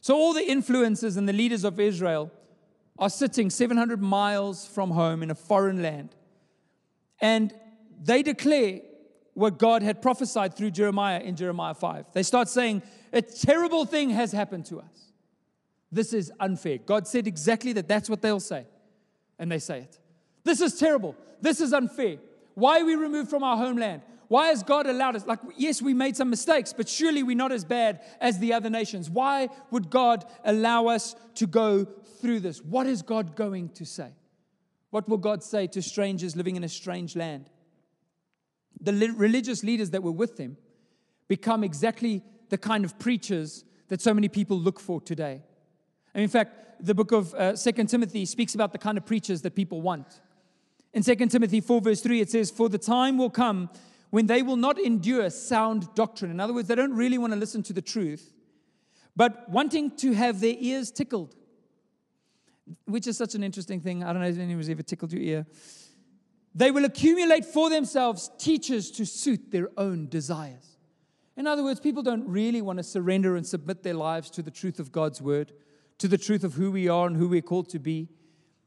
So, 0.00 0.14
all 0.14 0.32
the 0.32 0.48
influences 0.48 1.16
and 1.16 1.28
the 1.28 1.32
leaders 1.32 1.64
of 1.64 1.80
Israel 1.80 2.30
are 2.98 3.10
sitting 3.10 3.50
700 3.50 4.00
miles 4.00 4.66
from 4.66 4.90
home 4.90 5.22
in 5.22 5.30
a 5.30 5.34
foreign 5.34 5.82
land. 5.82 6.14
And 7.20 7.54
they 8.00 8.22
declare 8.22 8.80
what 9.34 9.58
God 9.58 9.82
had 9.82 10.02
prophesied 10.02 10.54
through 10.54 10.72
Jeremiah 10.72 11.20
in 11.20 11.36
Jeremiah 11.36 11.74
5. 11.74 12.06
They 12.12 12.22
start 12.22 12.48
saying, 12.48 12.82
A 13.12 13.22
terrible 13.22 13.86
thing 13.86 14.10
has 14.10 14.32
happened 14.32 14.66
to 14.66 14.80
us. 14.80 15.12
This 15.90 16.12
is 16.12 16.32
unfair. 16.40 16.78
God 16.78 17.06
said 17.06 17.26
exactly 17.26 17.72
that 17.74 17.88
that's 17.88 18.10
what 18.10 18.22
they'll 18.22 18.40
say. 18.40 18.66
And 19.38 19.50
they 19.50 19.58
say 19.58 19.80
it. 19.80 19.98
This 20.44 20.60
is 20.60 20.78
terrible. 20.78 21.14
This 21.40 21.60
is 21.60 21.72
unfair. 21.72 22.18
Why 22.54 22.80
are 22.80 22.84
we 22.84 22.94
removed 22.94 23.30
from 23.30 23.42
our 23.42 23.56
homeland? 23.56 24.02
Why 24.28 24.48
has 24.48 24.62
God 24.62 24.86
allowed 24.86 25.16
us? 25.16 25.26
Like, 25.26 25.40
yes, 25.56 25.82
we 25.82 25.92
made 25.92 26.16
some 26.16 26.30
mistakes, 26.30 26.72
but 26.72 26.88
surely 26.88 27.22
we're 27.22 27.36
not 27.36 27.52
as 27.52 27.64
bad 27.64 28.00
as 28.20 28.38
the 28.38 28.52
other 28.54 28.70
nations. 28.70 29.10
Why 29.10 29.48
would 29.70 29.90
God 29.90 30.24
allow 30.44 30.86
us 30.86 31.14
to 31.34 31.46
go 31.46 31.84
through 31.84 32.40
this? 32.40 32.62
What 32.62 32.86
is 32.86 33.02
God 33.02 33.36
going 33.36 33.70
to 33.70 33.84
say? 33.84 34.10
What 34.90 35.08
will 35.08 35.18
God 35.18 35.42
say 35.42 35.66
to 35.68 35.82
strangers 35.82 36.34
living 36.34 36.56
in 36.56 36.64
a 36.64 36.68
strange 36.68 37.14
land? 37.14 37.50
the 38.82 39.12
religious 39.16 39.62
leaders 39.62 39.90
that 39.90 40.02
were 40.02 40.12
with 40.12 40.38
him 40.38 40.56
become 41.28 41.62
exactly 41.62 42.22
the 42.48 42.58
kind 42.58 42.84
of 42.84 42.98
preachers 42.98 43.64
that 43.88 44.00
so 44.00 44.12
many 44.12 44.28
people 44.28 44.58
look 44.58 44.80
for 44.80 45.00
today. 45.00 45.42
And 46.14 46.22
in 46.22 46.28
fact, 46.28 46.84
the 46.84 46.94
book 46.94 47.12
of 47.12 47.32
uh, 47.34 47.52
2 47.52 47.72
Timothy 47.84 48.26
speaks 48.26 48.54
about 48.54 48.72
the 48.72 48.78
kind 48.78 48.98
of 48.98 49.06
preachers 49.06 49.42
that 49.42 49.54
people 49.54 49.80
want. 49.80 50.20
In 50.94 51.02
2 51.02 51.14
Timothy 51.14 51.60
4, 51.60 51.80
verse 51.80 52.00
3, 52.02 52.20
it 52.20 52.30
says, 52.30 52.50
For 52.50 52.68
the 52.68 52.78
time 52.78 53.16
will 53.16 53.30
come 53.30 53.70
when 54.10 54.26
they 54.26 54.42
will 54.42 54.56
not 54.56 54.78
endure 54.78 55.30
sound 55.30 55.94
doctrine. 55.94 56.30
In 56.30 56.38
other 56.38 56.52
words, 56.52 56.68
they 56.68 56.74
don't 56.74 56.94
really 56.94 57.16
want 57.16 57.32
to 57.32 57.38
listen 57.38 57.62
to 57.64 57.72
the 57.72 57.80
truth, 57.80 58.32
but 59.16 59.48
wanting 59.48 59.96
to 59.96 60.12
have 60.12 60.40
their 60.40 60.54
ears 60.58 60.90
tickled, 60.90 61.34
which 62.84 63.06
is 63.06 63.16
such 63.16 63.34
an 63.34 63.42
interesting 63.42 63.80
thing. 63.80 64.04
I 64.04 64.12
don't 64.12 64.20
know 64.20 64.28
if 64.28 64.38
anyone's 64.38 64.68
ever 64.68 64.82
tickled 64.82 65.12
your 65.12 65.22
ear. 65.22 65.46
They 66.54 66.70
will 66.70 66.84
accumulate 66.84 67.46
for 67.46 67.70
themselves 67.70 68.30
teachers 68.38 68.90
to 68.92 69.06
suit 69.06 69.50
their 69.50 69.70
own 69.78 70.08
desires. 70.08 70.76
In 71.36 71.46
other 71.46 71.64
words, 71.64 71.80
people 71.80 72.02
don't 72.02 72.28
really 72.28 72.60
want 72.60 72.78
to 72.78 72.82
surrender 72.82 73.36
and 73.36 73.46
submit 73.46 73.82
their 73.82 73.94
lives 73.94 74.28
to 74.32 74.42
the 74.42 74.50
truth 74.50 74.78
of 74.78 74.92
God's 74.92 75.22
word, 75.22 75.52
to 75.96 76.08
the 76.08 76.18
truth 76.18 76.44
of 76.44 76.52
who 76.54 76.70
we 76.70 76.88
are 76.88 77.06
and 77.06 77.16
who 77.16 77.28
we're 77.28 77.40
called 77.40 77.70
to 77.70 77.78
be. 77.78 78.10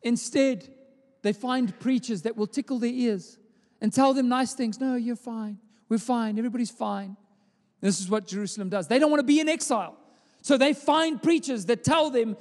Instead, 0.02 0.74
they 1.26 1.34
find 1.34 1.78
preachers 1.80 2.22
that 2.22 2.38
will 2.38 2.46
tickle 2.46 2.78
their 2.78 2.92
ears 2.92 3.40
and 3.82 3.92
tell 3.92 4.14
them 4.14 4.30
nice 4.30 4.54
things. 4.54 4.80
No, 4.80 4.96
you're 4.96 5.16
fine. 5.16 5.58
We're 5.90 5.98
fine. 5.98 6.38
Everybody's 6.38 6.70
fine. 6.70 7.18
This 7.82 8.00
is 8.00 8.10
what 8.10 8.28
Jerusalem 8.28 8.70
does. 8.70 8.88
They 8.88 9.00
don't 9.00 9.10
want 9.10 9.22
to 9.22 9.26
be 9.26 9.40
in 9.40 9.50
exile. 9.50 9.98
So 10.44 10.58
they 10.58 10.74
find 10.74 11.22
preachers 11.22 11.66
that 11.66 11.84
tell 11.84 12.12
them 12.12 12.38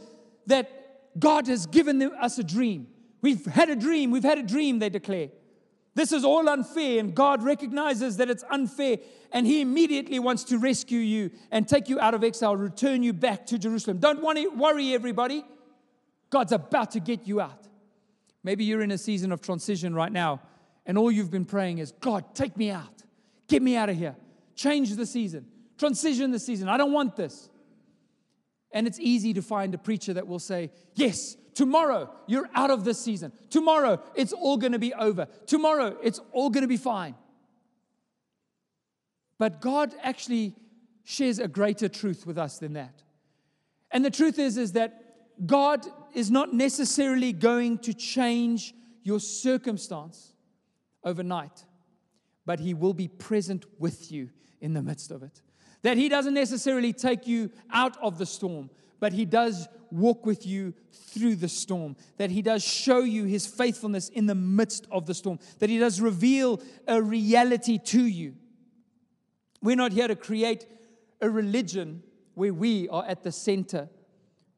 that 0.46 1.18
God 1.18 1.46
has 1.46 1.64
given 1.64 1.98
them, 1.98 2.12
us 2.20 2.38
a 2.38 2.44
dream. 2.44 2.88
We've 3.22 3.46
had 3.46 3.70
a 3.70 3.76
dream, 3.76 4.10
we've 4.10 4.22
had 4.22 4.36
a 4.38 4.42
dream, 4.42 4.80
they 4.80 4.90
declare. 4.90 5.30
This 5.94 6.12
is 6.12 6.24
all 6.24 6.46
unfair, 6.48 7.00
and 7.00 7.14
God 7.14 7.42
recognizes 7.42 8.18
that 8.18 8.28
it's 8.28 8.44
unfair, 8.50 8.98
and 9.32 9.46
He 9.46 9.62
immediately 9.62 10.18
wants 10.18 10.44
to 10.44 10.58
rescue 10.58 10.98
you 10.98 11.30
and 11.50 11.66
take 11.66 11.88
you 11.88 11.98
out 12.00 12.12
of 12.12 12.22
exile, 12.22 12.54
return 12.54 13.02
you 13.02 13.14
back 13.14 13.46
to 13.46 13.58
Jerusalem. 13.58 13.96
Don't 13.98 14.22
worry, 14.22 14.92
everybody. 14.92 15.42
God's 16.28 16.52
about 16.52 16.90
to 16.90 17.00
get 17.00 17.26
you 17.26 17.40
out. 17.40 17.66
Maybe 18.44 18.64
you're 18.64 18.82
in 18.82 18.92
a 18.92 18.98
season 18.98 19.32
of 19.32 19.40
transition 19.40 19.94
right 19.94 20.12
now, 20.12 20.40
and 20.86 20.96
all 20.96 21.10
you've 21.10 21.30
been 21.30 21.46
praying 21.46 21.78
is, 21.78 21.92
God, 21.92 22.34
take 22.34 22.56
me 22.56 22.70
out. 22.70 23.02
Get 23.48 23.62
me 23.62 23.74
out 23.74 23.88
of 23.88 23.96
here. 23.96 24.14
Change 24.54 24.94
the 24.94 25.06
season. 25.06 25.46
Transition 25.78 26.30
the 26.30 26.38
season. 26.38 26.68
I 26.68 26.76
don't 26.76 26.92
want 26.92 27.16
this. 27.16 27.48
And 28.70 28.86
it's 28.86 29.00
easy 29.00 29.32
to 29.34 29.42
find 29.42 29.74
a 29.74 29.78
preacher 29.78 30.14
that 30.14 30.26
will 30.26 30.38
say, 30.38 30.70
Yes, 30.94 31.36
Tomorrow, 31.54 32.10
you're 32.26 32.48
out 32.54 32.70
of 32.70 32.84
this 32.84 33.00
season. 33.00 33.32
Tomorrow, 33.48 34.02
it's 34.14 34.32
all 34.32 34.56
going 34.56 34.72
to 34.72 34.78
be 34.78 34.92
over. 34.92 35.28
Tomorrow, 35.46 35.96
it's 36.02 36.20
all 36.32 36.50
going 36.50 36.62
to 36.62 36.68
be 36.68 36.76
fine. 36.76 37.14
But 39.38 39.60
God 39.60 39.94
actually 40.02 40.54
shares 41.04 41.38
a 41.38 41.48
greater 41.48 41.88
truth 41.88 42.26
with 42.26 42.38
us 42.38 42.58
than 42.58 42.72
that. 42.72 43.02
And 43.90 44.04
the 44.04 44.10
truth 44.10 44.38
is, 44.38 44.56
is 44.56 44.72
that 44.72 45.00
God 45.46 45.86
is 46.14 46.30
not 46.30 46.52
necessarily 46.52 47.32
going 47.32 47.78
to 47.78 47.92
change 47.92 48.74
your 49.02 49.20
circumstance 49.20 50.32
overnight, 51.02 51.64
but 52.46 52.60
He 52.60 52.74
will 52.74 52.94
be 52.94 53.08
present 53.08 53.64
with 53.78 54.10
you 54.10 54.30
in 54.60 54.74
the 54.74 54.82
midst 54.82 55.10
of 55.10 55.22
it. 55.22 55.42
That 55.82 55.96
He 55.96 56.08
doesn't 56.08 56.34
necessarily 56.34 56.92
take 56.92 57.26
you 57.26 57.50
out 57.70 57.96
of 58.02 58.18
the 58.18 58.26
storm, 58.26 58.70
but 59.00 59.12
He 59.12 59.24
does 59.24 59.68
walk 59.90 60.24
with 60.24 60.46
you 60.46 60.74
through 60.92 61.36
the 61.36 61.48
storm, 61.48 61.96
that 62.16 62.30
He 62.30 62.42
does 62.42 62.64
show 62.64 63.00
you 63.00 63.24
His 63.24 63.46
faithfulness 63.46 64.08
in 64.08 64.26
the 64.26 64.34
midst 64.34 64.86
of 64.90 65.06
the 65.06 65.14
storm, 65.14 65.38
that 65.58 65.70
He 65.70 65.78
does 65.78 66.00
reveal 66.00 66.60
a 66.88 67.02
reality 67.02 67.78
to 67.78 68.02
you. 68.02 68.34
We're 69.62 69.76
not 69.76 69.92
here 69.92 70.08
to 70.08 70.16
create 70.16 70.66
a 71.20 71.30
religion 71.30 72.02
where 72.34 72.52
we 72.52 72.88
are 72.88 73.04
at 73.06 73.22
the 73.22 73.32
center, 73.32 73.88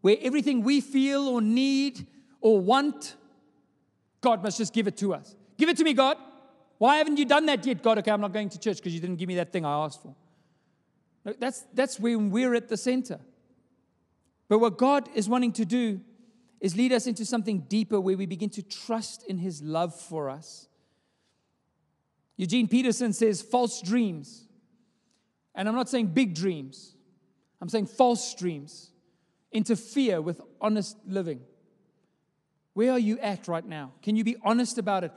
where 0.07 0.19
everything 0.21 0.62
we 0.62 0.81
feel 0.81 1.27
or 1.27 1.40
need 1.40 2.07
or 2.40 2.61
want, 2.61 3.16
God 4.21 4.40
must 4.40 4.57
just 4.57 4.73
give 4.73 4.87
it 4.87 4.97
to 4.99 5.12
us. 5.12 5.35
Give 5.59 5.69
it 5.69 5.77
to 5.79 5.83
me, 5.83 5.95
God. 5.95 6.16
Why 6.79 6.99
haven't 6.99 7.16
you 7.16 7.25
done 7.25 7.47
that 7.47 7.66
yet, 7.66 7.83
God? 7.83 7.99
Okay, 7.99 8.12
I'm 8.12 8.21
not 8.21 8.33
going 8.33 8.49
to 8.51 8.61
church 8.61 8.77
because 8.77 8.95
you 8.95 9.01
didn't 9.01 9.16
give 9.16 9.27
me 9.27 9.35
that 9.35 9.53
thing 9.53 9.64
I 9.64 9.85
asked 9.85 10.01
for. 10.01 10.14
that's, 11.40 11.64
that's 11.75 11.99
when 11.99 12.31
we're 12.31 12.55
at 12.55 12.69
the 12.69 12.77
center. 12.77 13.19
But 14.49 14.61
what 14.61 14.79
God 14.79 15.09
is 15.12 15.29
wanting 15.29 15.51
to 15.55 15.64
do 15.64 16.01
is 16.61 16.77
lead 16.77 16.92
us 16.92 17.09
into 17.09 17.25
something 17.25 17.62
deeper 17.62 18.01
where 18.01 18.16
we 18.16 18.27
begin 18.27 18.51
to 18.51 18.62
trust 18.62 19.25
in 19.25 19.38
His 19.38 19.61
love 19.61 19.92
for 19.92 20.31
us. 20.31 20.69
Eugene 22.37 22.69
Peterson 22.69 23.12
says 23.12 23.42
false 23.42 23.83
dreams. 23.83 24.47
And 25.53 25.69
I'm 25.69 25.75
not 25.75 25.88
saying 25.88 26.07
big 26.14 26.37
dreams, 26.37 26.95
I'm 27.61 27.69
saying 27.69 27.87
false 27.87 28.37
dreams 28.37 28.92
interfere 29.57 30.21
with 30.21 30.40
honest 30.61 30.97
living. 31.07 31.40
Where 32.75 32.92
are 32.92 32.99
you 32.99 33.19
at 33.19 33.49
right 33.49 33.64
now? 33.64 33.92
Can 34.03 34.16
you 34.16 34.25
be 34.25 34.37
honest 34.45 34.77
about 34.79 35.03
it 35.05 35.12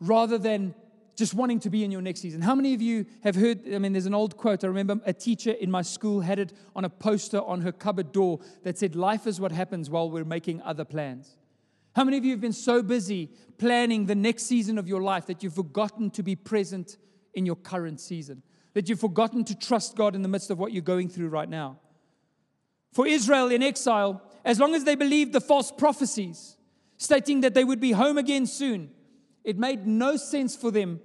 rather 0.00 0.38
than 0.38 0.74
just 1.16 1.34
wanting 1.34 1.58
to 1.58 1.70
be 1.70 1.82
in 1.82 1.90
your 1.90 2.00
next 2.00 2.20
season. 2.20 2.40
How 2.40 2.54
many 2.54 2.74
of 2.74 2.80
you 2.80 3.04
have 3.24 3.34
heard? 3.34 3.62
I 3.74 3.80
mean, 3.80 3.92
there's 3.92 4.06
an 4.06 4.14
old 4.14 4.36
quote. 4.36 4.62
I 4.62 4.68
remember 4.68 5.00
a 5.04 5.12
teacher 5.12 5.50
in 5.50 5.68
my 5.68 5.82
school 5.82 6.20
had 6.20 6.38
it 6.38 6.52
on 6.76 6.84
a 6.84 6.88
poster 6.88 7.40
on 7.40 7.62
her 7.62 7.72
cupboard 7.72 8.12
door 8.12 8.38
that 8.62 8.78
said, 8.78 8.94
Life 8.94 9.26
is 9.26 9.40
what 9.40 9.50
happens 9.50 9.90
while 9.90 10.08
we're 10.08 10.24
making 10.24 10.62
other 10.62 10.84
plans. 10.84 11.36
How 11.96 12.04
many 12.04 12.18
of 12.18 12.24
you 12.24 12.30
have 12.30 12.40
been 12.40 12.52
so 12.52 12.84
busy 12.84 13.32
planning 13.58 14.06
the 14.06 14.14
next 14.14 14.44
season 14.44 14.78
of 14.78 14.86
your 14.86 15.02
life 15.02 15.26
that 15.26 15.42
you've 15.42 15.56
forgotten 15.56 16.10
to 16.12 16.22
be 16.22 16.36
present 16.36 16.98
in 17.34 17.44
your 17.44 17.56
current 17.56 17.98
season? 18.00 18.44
that 18.78 18.88
you've 18.88 19.00
forgotten 19.00 19.42
to 19.42 19.58
trust 19.58 19.96
God 19.96 20.14
in 20.14 20.22
the 20.22 20.28
midst 20.28 20.50
of 20.50 20.58
what 20.60 20.72
you're 20.72 20.82
going 20.82 21.08
through 21.08 21.30
right 21.30 21.48
now. 21.48 21.80
For 22.92 23.06
Israel 23.06 23.50
in 23.50 23.62
exile, 23.62 24.22
as 24.44 24.58
long 24.58 24.74
as 24.74 24.84
they 24.84 24.94
believed 24.94 25.32
the 25.32 25.40
false 25.40 25.70
prophecies 25.70 26.56
stating 26.96 27.42
that 27.42 27.54
they 27.54 27.64
would 27.64 27.80
be 27.80 27.92
home 27.92 28.18
again 28.18 28.46
soon, 28.46 28.90
it 29.44 29.58
made 29.58 29.86
no 29.86 30.16
sense 30.16 30.56
for 30.56 30.70
them 30.70 31.00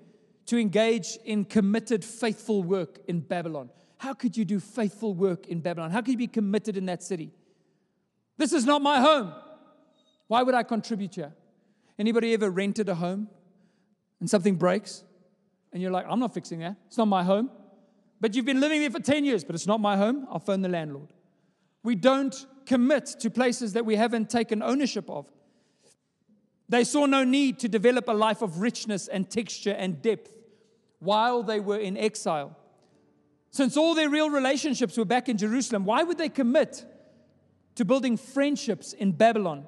to 0.45 0.57
engage 0.57 1.17
in 1.23 1.45
committed, 1.45 2.03
faithful 2.03 2.63
work 2.63 2.99
in 3.07 3.19
Babylon. 3.21 3.69
How 3.97 4.13
could 4.13 4.35
you 4.35 4.43
do 4.43 4.59
faithful 4.59 5.13
work 5.13 5.47
in 5.47 5.61
Babylon? 5.61 5.91
How 5.91 6.01
could 6.01 6.11
you 6.11 6.17
be 6.17 6.27
committed 6.27 6.75
in 6.75 6.87
that 6.87 7.03
city? 7.03 7.31
This 8.37 8.51
is 8.51 8.65
not 8.65 8.81
my 8.81 8.99
home. 8.99 9.33
Why 10.27 10.43
would 10.43 10.55
I 10.55 10.63
contribute 10.63 11.15
here? 11.15 11.33
Anybody 11.97 12.33
ever 12.33 12.49
rented 12.49 12.89
a 12.89 12.95
home 12.95 13.29
and 14.19 14.29
something 14.29 14.55
breaks? 14.55 15.03
And 15.71 15.81
you're 15.81 15.91
like, 15.91 16.05
I'm 16.09 16.19
not 16.19 16.33
fixing 16.33 16.59
that. 16.59 16.75
It's 16.87 16.97
not 16.97 17.07
my 17.07 17.23
home. 17.23 17.49
But 18.19 18.35
you've 18.35 18.45
been 18.45 18.59
living 18.59 18.81
there 18.81 18.89
for 18.89 18.99
10 18.99 19.25
years, 19.25 19.43
but 19.43 19.55
it's 19.55 19.67
not 19.67 19.79
my 19.79 19.95
home. 19.95 20.27
I'll 20.29 20.39
phone 20.39 20.61
the 20.61 20.69
landlord. 20.69 21.12
We 21.83 21.95
don't 21.95 22.45
commit 22.65 23.05
to 23.19 23.29
places 23.29 23.73
that 23.73 23.85
we 23.85 23.95
haven't 23.95 24.29
taken 24.29 24.63
ownership 24.63 25.09
of. 25.09 25.27
They 26.69 26.83
saw 26.85 27.05
no 27.05 27.23
need 27.23 27.59
to 27.59 27.67
develop 27.67 28.07
a 28.07 28.13
life 28.13 28.41
of 28.41 28.61
richness 28.61 29.07
and 29.07 29.29
texture 29.29 29.75
and 29.77 30.01
depth 30.01 30.33
while 30.99 31.43
they 31.43 31.59
were 31.59 31.77
in 31.77 31.97
exile. 31.97 32.57
Since 33.51 33.77
all 33.77 33.93
their 33.93 34.09
real 34.09 34.29
relationships 34.29 34.97
were 34.97 35.05
back 35.05 35.29
in 35.29 35.37
Jerusalem, 35.37 35.85
why 35.85 36.03
would 36.03 36.17
they 36.17 36.29
commit 36.29 36.85
to 37.75 37.85
building 37.85 38.17
friendships 38.17 38.93
in 38.93 39.11
Babylon? 39.11 39.65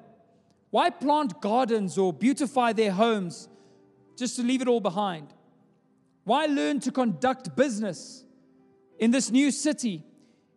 Why 0.70 0.90
plant 0.90 1.40
gardens 1.40 1.96
or 1.96 2.12
beautify 2.12 2.72
their 2.72 2.92
homes 2.92 3.48
just 4.16 4.36
to 4.36 4.42
leave 4.42 4.62
it 4.62 4.68
all 4.68 4.80
behind? 4.80 5.28
Why 6.24 6.46
learn 6.46 6.80
to 6.80 6.90
conduct 6.90 7.54
business 7.54 8.24
in 8.98 9.12
this 9.12 9.30
new 9.30 9.50
city 9.50 10.02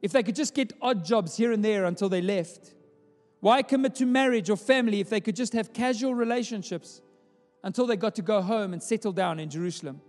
if 0.01 0.11
they 0.11 0.23
could 0.23 0.35
just 0.35 0.53
get 0.53 0.73
odd 0.81 1.03
jobs 1.03 1.37
here 1.37 1.51
and 1.51 1.63
there 1.63 1.85
until 1.85 2.09
they 2.09 2.21
left? 2.21 2.73
Why 3.39 3.61
commit 3.61 3.95
to 3.95 4.05
marriage 4.05 4.49
or 4.49 4.57
family 4.57 4.99
if 4.99 5.09
they 5.09 5.21
could 5.21 5.35
just 5.35 5.53
have 5.53 5.73
casual 5.73 6.13
relationships 6.13 7.01
until 7.63 7.85
they 7.85 7.95
got 7.95 8.15
to 8.15 8.21
go 8.21 8.41
home 8.41 8.73
and 8.73 8.83
settle 8.83 9.11
down 9.11 9.39
in 9.39 9.49
Jerusalem? 9.49 10.01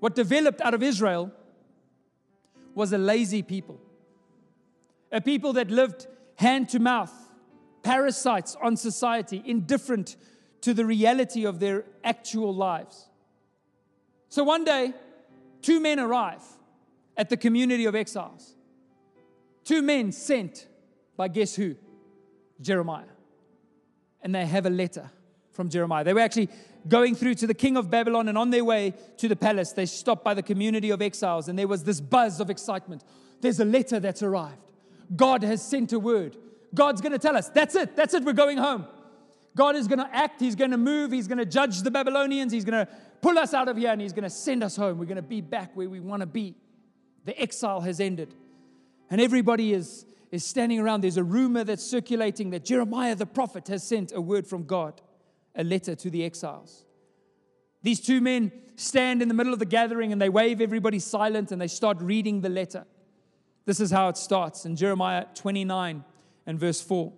What 0.00 0.14
developed 0.14 0.60
out 0.60 0.74
of 0.74 0.82
Israel 0.82 1.30
was 2.74 2.92
a 2.92 2.98
lazy 2.98 3.42
people, 3.42 3.80
a 5.10 5.20
people 5.20 5.54
that 5.54 5.70
lived 5.70 6.06
hand 6.36 6.68
to 6.70 6.78
mouth, 6.78 7.12
parasites 7.82 8.56
on 8.62 8.76
society, 8.76 9.42
indifferent 9.44 10.16
to 10.62 10.74
the 10.74 10.84
reality 10.84 11.46
of 11.46 11.60
their 11.60 11.84
actual 12.02 12.54
lives. 12.54 13.08
So 14.28 14.42
one 14.44 14.64
day, 14.64 14.92
two 15.62 15.80
men 15.80 16.00
arrive 16.00 16.42
at 17.16 17.30
the 17.30 17.36
community 17.36 17.84
of 17.84 17.94
exiles. 17.94 18.55
Two 19.66 19.82
men 19.82 20.12
sent 20.12 20.66
by 21.16 21.28
guess 21.28 21.56
who? 21.56 21.74
Jeremiah. 22.60 23.04
And 24.22 24.34
they 24.34 24.46
have 24.46 24.64
a 24.64 24.70
letter 24.70 25.10
from 25.50 25.68
Jeremiah. 25.68 26.04
They 26.04 26.14
were 26.14 26.20
actually 26.20 26.48
going 26.86 27.16
through 27.16 27.34
to 27.34 27.48
the 27.48 27.54
king 27.54 27.76
of 27.76 27.90
Babylon, 27.90 28.28
and 28.28 28.38
on 28.38 28.50
their 28.50 28.64
way 28.64 28.94
to 29.16 29.28
the 29.28 29.34
palace, 29.34 29.72
they 29.72 29.86
stopped 29.86 30.22
by 30.22 30.34
the 30.34 30.42
community 30.42 30.90
of 30.90 31.02
exiles, 31.02 31.48
and 31.48 31.58
there 31.58 31.66
was 31.66 31.82
this 31.82 32.00
buzz 32.00 32.38
of 32.38 32.48
excitement. 32.48 33.02
There's 33.40 33.58
a 33.58 33.64
letter 33.64 33.98
that's 33.98 34.22
arrived. 34.22 34.60
God 35.16 35.42
has 35.42 35.62
sent 35.62 35.92
a 35.92 35.98
word. 35.98 36.36
God's 36.72 37.00
going 37.00 37.12
to 37.12 37.18
tell 37.18 37.36
us, 37.36 37.48
that's 37.48 37.74
it, 37.74 37.96
that's 37.96 38.14
it, 38.14 38.22
we're 38.22 38.34
going 38.34 38.58
home. 38.58 38.86
God 39.56 39.74
is 39.74 39.88
going 39.88 39.98
to 39.98 40.14
act, 40.14 40.40
He's 40.40 40.54
going 40.54 40.70
to 40.70 40.76
move, 40.76 41.10
He's 41.10 41.26
going 41.26 41.38
to 41.38 41.46
judge 41.46 41.82
the 41.82 41.90
Babylonians, 41.90 42.52
He's 42.52 42.64
going 42.64 42.86
to 42.86 42.92
pull 43.20 43.36
us 43.36 43.52
out 43.52 43.66
of 43.66 43.76
here, 43.76 43.90
and 43.90 44.00
He's 44.00 44.12
going 44.12 44.22
to 44.22 44.30
send 44.30 44.62
us 44.62 44.76
home. 44.76 44.98
We're 44.98 45.06
going 45.06 45.16
to 45.16 45.22
be 45.22 45.40
back 45.40 45.74
where 45.74 45.88
we 45.88 45.98
want 45.98 46.20
to 46.20 46.26
be. 46.26 46.54
The 47.24 47.40
exile 47.40 47.80
has 47.80 47.98
ended. 47.98 48.32
And 49.10 49.20
everybody 49.20 49.72
is 49.72 50.06
is 50.30 50.44
standing 50.44 50.78
around. 50.78 51.02
There's 51.02 51.16
a 51.16 51.24
rumor 51.24 51.64
that's 51.64 51.84
circulating 51.84 52.50
that 52.50 52.64
Jeremiah 52.64 53.14
the 53.14 53.26
prophet 53.26 53.68
has 53.68 53.82
sent 53.82 54.12
a 54.12 54.20
word 54.20 54.46
from 54.46 54.64
God, 54.64 55.00
a 55.54 55.64
letter 55.64 55.94
to 55.94 56.10
the 56.10 56.24
exiles. 56.24 56.84
These 57.82 58.00
two 58.00 58.20
men 58.20 58.52
stand 58.76 59.22
in 59.22 59.28
the 59.28 59.34
middle 59.34 59.52
of 59.52 59.58
the 59.58 59.66
gathering 59.66 60.12
and 60.12 60.20
they 60.20 60.28
wave 60.28 60.60
everybody 60.60 60.98
silent 60.98 61.52
and 61.52 61.60
they 61.60 61.68
start 61.68 61.98
reading 62.00 62.40
the 62.40 62.48
letter. 62.48 62.84
This 63.64 63.80
is 63.80 63.90
how 63.90 64.08
it 64.08 64.16
starts 64.16 64.64
in 64.64 64.76
Jeremiah 64.76 65.26
29 65.34 66.04
and 66.46 66.58
verse 66.58 66.80
4. 66.80 67.12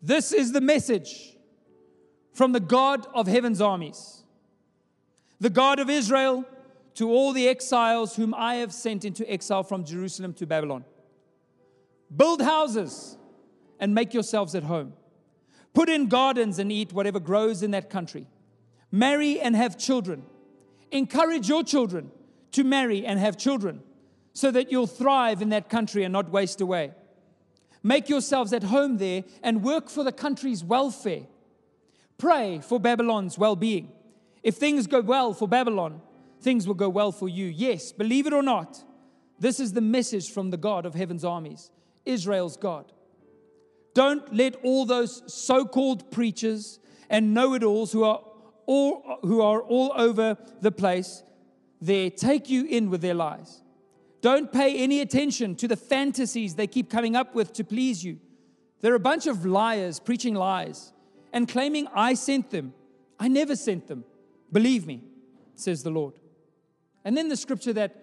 This 0.00 0.32
is 0.32 0.52
the 0.52 0.60
message 0.60 1.36
from 2.32 2.52
the 2.52 2.60
God 2.60 3.06
of 3.14 3.26
heaven's 3.26 3.60
armies, 3.60 4.22
the 5.40 5.50
God 5.50 5.80
of 5.80 5.90
Israel, 5.90 6.44
to 6.98 7.08
all 7.08 7.32
the 7.32 7.46
exiles 7.46 8.16
whom 8.16 8.34
I 8.34 8.56
have 8.56 8.72
sent 8.74 9.04
into 9.04 9.30
exile 9.30 9.62
from 9.62 9.84
Jerusalem 9.84 10.32
to 10.34 10.48
Babylon. 10.48 10.84
Build 12.14 12.42
houses 12.42 13.16
and 13.78 13.94
make 13.94 14.12
yourselves 14.12 14.56
at 14.56 14.64
home. 14.64 14.94
Put 15.74 15.88
in 15.88 16.08
gardens 16.08 16.58
and 16.58 16.72
eat 16.72 16.92
whatever 16.92 17.20
grows 17.20 17.62
in 17.62 17.70
that 17.70 17.88
country. 17.88 18.26
Marry 18.90 19.38
and 19.38 19.54
have 19.54 19.78
children. 19.78 20.24
Encourage 20.90 21.48
your 21.48 21.62
children 21.62 22.10
to 22.50 22.64
marry 22.64 23.06
and 23.06 23.20
have 23.20 23.38
children 23.38 23.80
so 24.32 24.50
that 24.50 24.72
you'll 24.72 24.88
thrive 24.88 25.40
in 25.40 25.50
that 25.50 25.68
country 25.68 26.02
and 26.02 26.12
not 26.12 26.32
waste 26.32 26.60
away. 26.60 26.90
Make 27.80 28.08
yourselves 28.08 28.52
at 28.52 28.64
home 28.64 28.98
there 28.98 29.22
and 29.44 29.62
work 29.62 29.88
for 29.88 30.02
the 30.02 30.10
country's 30.10 30.64
welfare. 30.64 31.26
Pray 32.16 32.58
for 32.58 32.80
Babylon's 32.80 33.38
well 33.38 33.54
being. 33.54 33.92
If 34.42 34.56
things 34.56 34.88
go 34.88 35.00
well 35.00 35.32
for 35.32 35.46
Babylon, 35.46 36.00
things 36.40 36.66
will 36.66 36.74
go 36.74 36.88
well 36.88 37.12
for 37.12 37.28
you. 37.28 37.46
Yes, 37.46 37.92
believe 37.92 38.26
it 38.26 38.32
or 38.32 38.42
not, 38.42 38.84
this 39.38 39.60
is 39.60 39.72
the 39.72 39.80
message 39.80 40.30
from 40.30 40.50
the 40.50 40.56
God 40.56 40.86
of 40.86 40.94
heaven's 40.94 41.24
armies. 41.24 41.70
Israel's 42.04 42.56
God. 42.56 42.92
Don't 43.94 44.32
let 44.34 44.56
all 44.62 44.84
those 44.84 45.22
so 45.32 45.64
called 45.64 46.10
preachers 46.10 46.78
and 47.10 47.34
know 47.34 47.54
it 47.54 47.62
alls 47.62 47.92
who 47.92 48.04
are 48.04 48.20
all, 48.66 49.18
who 49.22 49.40
are 49.40 49.62
all 49.62 49.92
over 49.96 50.36
the 50.60 50.72
place 50.72 51.22
there 51.80 52.10
take 52.10 52.50
you 52.50 52.64
in 52.66 52.90
with 52.90 53.00
their 53.00 53.14
lies. 53.14 53.62
Don't 54.20 54.52
pay 54.52 54.76
any 54.78 55.00
attention 55.00 55.54
to 55.56 55.68
the 55.68 55.76
fantasies 55.76 56.54
they 56.54 56.66
keep 56.66 56.90
coming 56.90 57.14
up 57.14 57.34
with 57.34 57.52
to 57.54 57.64
please 57.64 58.04
you. 58.04 58.18
They're 58.80 58.94
a 58.94 59.00
bunch 59.00 59.26
of 59.26 59.46
liars 59.46 60.00
preaching 60.00 60.34
lies 60.34 60.92
and 61.32 61.48
claiming 61.48 61.86
I 61.94 62.14
sent 62.14 62.50
them. 62.50 62.74
I 63.18 63.28
never 63.28 63.56
sent 63.56 63.86
them. 63.86 64.04
Believe 64.50 64.86
me, 64.86 65.02
says 65.54 65.82
the 65.82 65.90
Lord. 65.90 66.14
And 67.08 67.16
then 67.16 67.28
the 67.28 67.38
scripture 67.38 67.72
that 67.72 67.96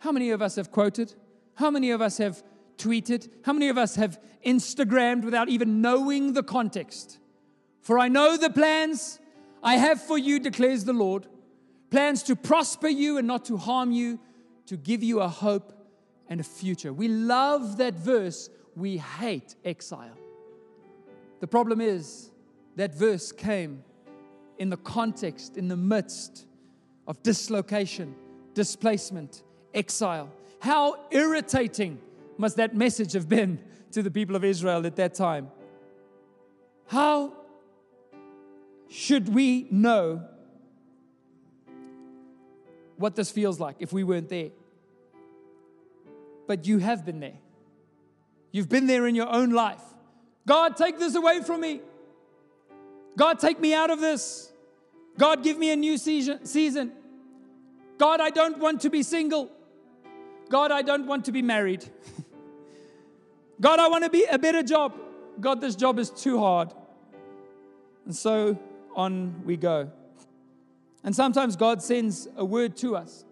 how 0.00 0.12
many 0.12 0.28
of 0.28 0.42
us 0.42 0.56
have 0.56 0.70
quoted? 0.70 1.14
How 1.54 1.70
many 1.70 1.90
of 1.90 2.02
us 2.02 2.18
have 2.18 2.42
tweeted? 2.76 3.30
How 3.46 3.54
many 3.54 3.70
of 3.70 3.78
us 3.78 3.96
have 3.96 4.20
Instagrammed 4.44 5.24
without 5.24 5.48
even 5.48 5.80
knowing 5.80 6.34
the 6.34 6.42
context? 6.42 7.18
For 7.80 7.98
I 7.98 8.08
know 8.08 8.36
the 8.36 8.50
plans 8.50 9.18
I 9.62 9.76
have 9.76 10.02
for 10.02 10.18
you, 10.18 10.38
declares 10.38 10.84
the 10.84 10.92
Lord 10.92 11.28
plans 11.88 12.22
to 12.24 12.36
prosper 12.36 12.88
you 12.88 13.16
and 13.16 13.26
not 13.26 13.46
to 13.46 13.56
harm 13.56 13.90
you, 13.90 14.20
to 14.66 14.76
give 14.76 15.02
you 15.02 15.20
a 15.20 15.28
hope 15.28 15.72
and 16.28 16.38
a 16.38 16.44
future. 16.44 16.92
We 16.92 17.08
love 17.08 17.78
that 17.78 17.94
verse. 17.94 18.50
We 18.76 18.98
hate 18.98 19.56
exile. 19.64 20.18
The 21.40 21.46
problem 21.46 21.80
is 21.80 22.30
that 22.76 22.94
verse 22.94 23.32
came 23.32 23.82
in 24.58 24.68
the 24.68 24.76
context, 24.76 25.56
in 25.56 25.68
the 25.68 25.76
midst 25.78 26.44
of 27.06 27.22
dislocation, 27.22 28.14
displacement, 28.54 29.42
exile. 29.74 30.30
How 30.60 30.96
irritating 31.10 31.98
must 32.38 32.56
that 32.56 32.74
message 32.74 33.12
have 33.12 33.28
been 33.28 33.58
to 33.92 34.02
the 34.02 34.10
people 34.10 34.36
of 34.36 34.44
Israel 34.44 34.86
at 34.86 34.96
that 34.96 35.14
time? 35.14 35.50
How 36.86 37.34
should 38.88 39.32
we 39.32 39.66
know 39.70 40.22
what 42.96 43.16
this 43.16 43.30
feels 43.30 43.58
like 43.58 43.76
if 43.80 43.92
we 43.92 44.04
weren't 44.04 44.28
there? 44.28 44.50
But 46.46 46.66
you 46.66 46.78
have 46.78 47.04
been 47.04 47.20
there. 47.20 47.38
You've 48.50 48.68
been 48.68 48.86
there 48.86 49.06
in 49.06 49.14
your 49.14 49.28
own 49.28 49.50
life. 49.50 49.82
God, 50.46 50.76
take 50.76 50.98
this 50.98 51.14
away 51.14 51.40
from 51.40 51.60
me. 51.60 51.80
God, 53.16 53.38
take 53.38 53.58
me 53.60 53.72
out 53.74 53.90
of 53.90 54.00
this. 54.00 54.52
God, 55.18 55.42
give 55.42 55.56
me 55.58 55.70
a 55.70 55.76
new 55.76 55.96
season. 55.96 56.92
God, 58.02 58.20
I 58.20 58.30
don't 58.30 58.58
want 58.58 58.80
to 58.80 58.90
be 58.90 59.04
single. 59.04 59.48
God, 60.48 60.72
I 60.72 60.82
don't 60.82 61.06
want 61.06 61.26
to 61.26 61.30
be 61.30 61.40
married. 61.40 61.84
God, 63.60 63.78
I 63.78 63.86
want 63.86 64.02
to 64.02 64.10
be 64.10 64.24
a 64.24 64.40
better 64.40 64.64
job. 64.64 64.92
God, 65.38 65.60
this 65.60 65.76
job 65.76 66.00
is 66.00 66.10
too 66.10 66.40
hard. 66.40 66.74
And 68.04 68.16
so 68.16 68.58
on 68.96 69.44
we 69.44 69.56
go. 69.56 69.92
And 71.04 71.14
sometimes 71.14 71.54
God 71.54 71.80
sends 71.80 72.26
a 72.36 72.44
word 72.44 72.76
to 72.78 72.96
us. 72.96 73.24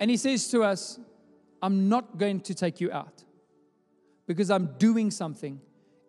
And 0.00 0.10
He 0.10 0.16
says 0.16 0.48
to 0.52 0.62
us, 0.62 0.98
I'm 1.60 1.90
not 1.90 2.16
going 2.16 2.40
to 2.48 2.54
take 2.54 2.80
you 2.80 2.90
out 2.90 3.24
because 4.26 4.50
I'm 4.50 4.70
doing 4.78 5.10
something 5.10 5.60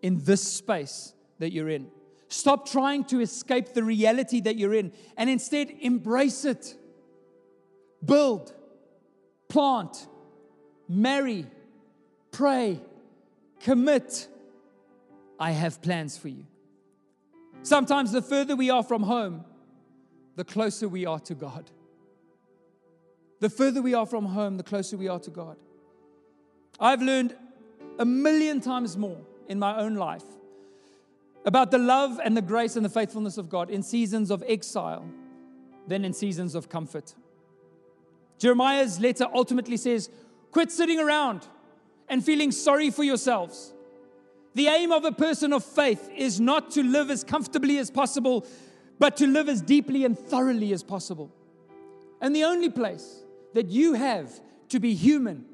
in 0.02 0.24
this 0.24 0.42
space 0.42 1.14
that 1.40 1.52
you're 1.52 1.68
in. 1.68 1.88
Stop 2.34 2.68
trying 2.68 3.04
to 3.04 3.22
escape 3.22 3.76
the 3.76 3.84
reality 3.84 4.42
that 4.42 4.56
you're 4.56 4.74
in 4.74 4.92
and 5.18 5.30
instead 5.30 5.70
embrace 5.82 6.46
it. 6.46 6.76
build, 8.04 8.52
plant, 9.48 10.08
marry, 10.90 11.46
pray, 12.32 12.82
commit. 13.60 14.28
I 15.40 15.52
have 15.52 15.80
plans 15.84 16.18
for 16.18 16.30
you. 16.30 16.48
Sometimes 17.62 18.12
the 18.12 18.24
further 18.24 18.56
we 18.56 18.72
are 18.72 18.82
from 18.84 19.04
home, 19.04 19.46
the 20.36 20.44
closer 20.44 20.88
we 20.88 21.06
are 21.06 21.20
to 21.20 21.36
God. 21.36 21.70
The 23.42 23.50
further 23.50 23.84
we 23.84 23.94
are 23.94 24.08
from 24.08 24.26
home, 24.26 24.58
the 24.58 24.64
closer 24.64 24.98
we 24.98 25.08
are 25.08 25.20
to 25.20 25.30
God. 25.30 25.58
I've 26.80 27.04
learned 27.04 27.36
a 28.00 28.06
million 28.06 28.60
times 28.60 28.98
more 28.98 29.22
in 29.48 29.60
my 29.60 29.78
own 29.78 29.94
life 29.94 30.26
about 31.46 31.72
the 31.72 31.78
love 31.78 32.20
and 32.24 32.36
the 32.38 32.42
grace 32.42 32.76
and 32.76 32.86
the 32.86 32.90
faithfulness 32.90 33.38
of 33.38 33.50
God 33.50 33.70
in 33.70 33.84
seasons 33.84 34.32
of 34.32 34.44
exile 34.48 35.06
than 35.88 36.06
in 36.06 36.14
seasons 36.14 36.56
of 36.56 36.70
comfort. 36.70 37.14
Jeremiah's 38.40 39.00
letter 39.00 39.28
ultimately 39.34 39.78
says, 39.78 40.10
Quit 40.52 40.72
sitting 40.72 41.00
around 41.00 41.48
and 42.08 42.24
feeling 42.24 42.52
sorry 42.52 42.90
for 42.90 43.04
yourselves. 43.04 43.74
The 44.56 44.68
aim 44.68 44.92
of 44.92 45.04
a 45.04 45.12
person 45.12 45.52
of 45.52 45.64
faith 45.64 46.10
is 46.16 46.40
not 46.40 46.72
to 46.72 46.84
live 46.84 47.10
as 47.10 47.24
comfortably 47.24 47.78
as 47.80 47.90
possible, 47.90 48.46
but 49.00 49.18
to 49.18 49.28
live 49.28 49.50
as 49.50 49.62
deeply 49.62 50.06
and 50.06 50.18
thoroughly 50.18 50.72
as 50.74 50.84
possible. 50.84 51.32
And 52.22 52.36
the 52.36 52.44
only 52.44 52.70
place 52.70 53.24
that 53.54 53.70
you 53.70 53.94
have 53.94 54.32
to 54.70 54.80
be 54.80 54.94
human 54.94 55.46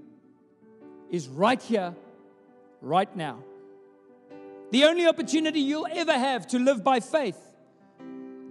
is 1.10 1.28
right 1.28 1.62
here, 1.62 1.96
right 2.82 3.14
now. 3.16 3.44
The 4.72 4.84
only 4.84 5.08
opportunity 5.08 5.60
you'll 5.62 5.88
ever 5.92 6.14
have 6.14 6.48
to 6.48 6.60
live 6.60 6.84
by 6.84 7.00
faith 7.00 7.40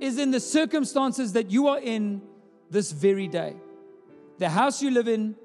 is 0.01 0.19
in 0.19 0.31
the 0.31 0.41
circumstances 0.41 1.33
that 1.35 1.51
you 1.51 1.69
are 1.69 1.79
in 1.79 2.23
this 2.71 2.93
very 2.93 3.29
day. 3.29 3.57
The 4.39 4.49
house 4.49 4.83
you 4.83 4.91
live 4.91 5.09
in, 5.09 5.37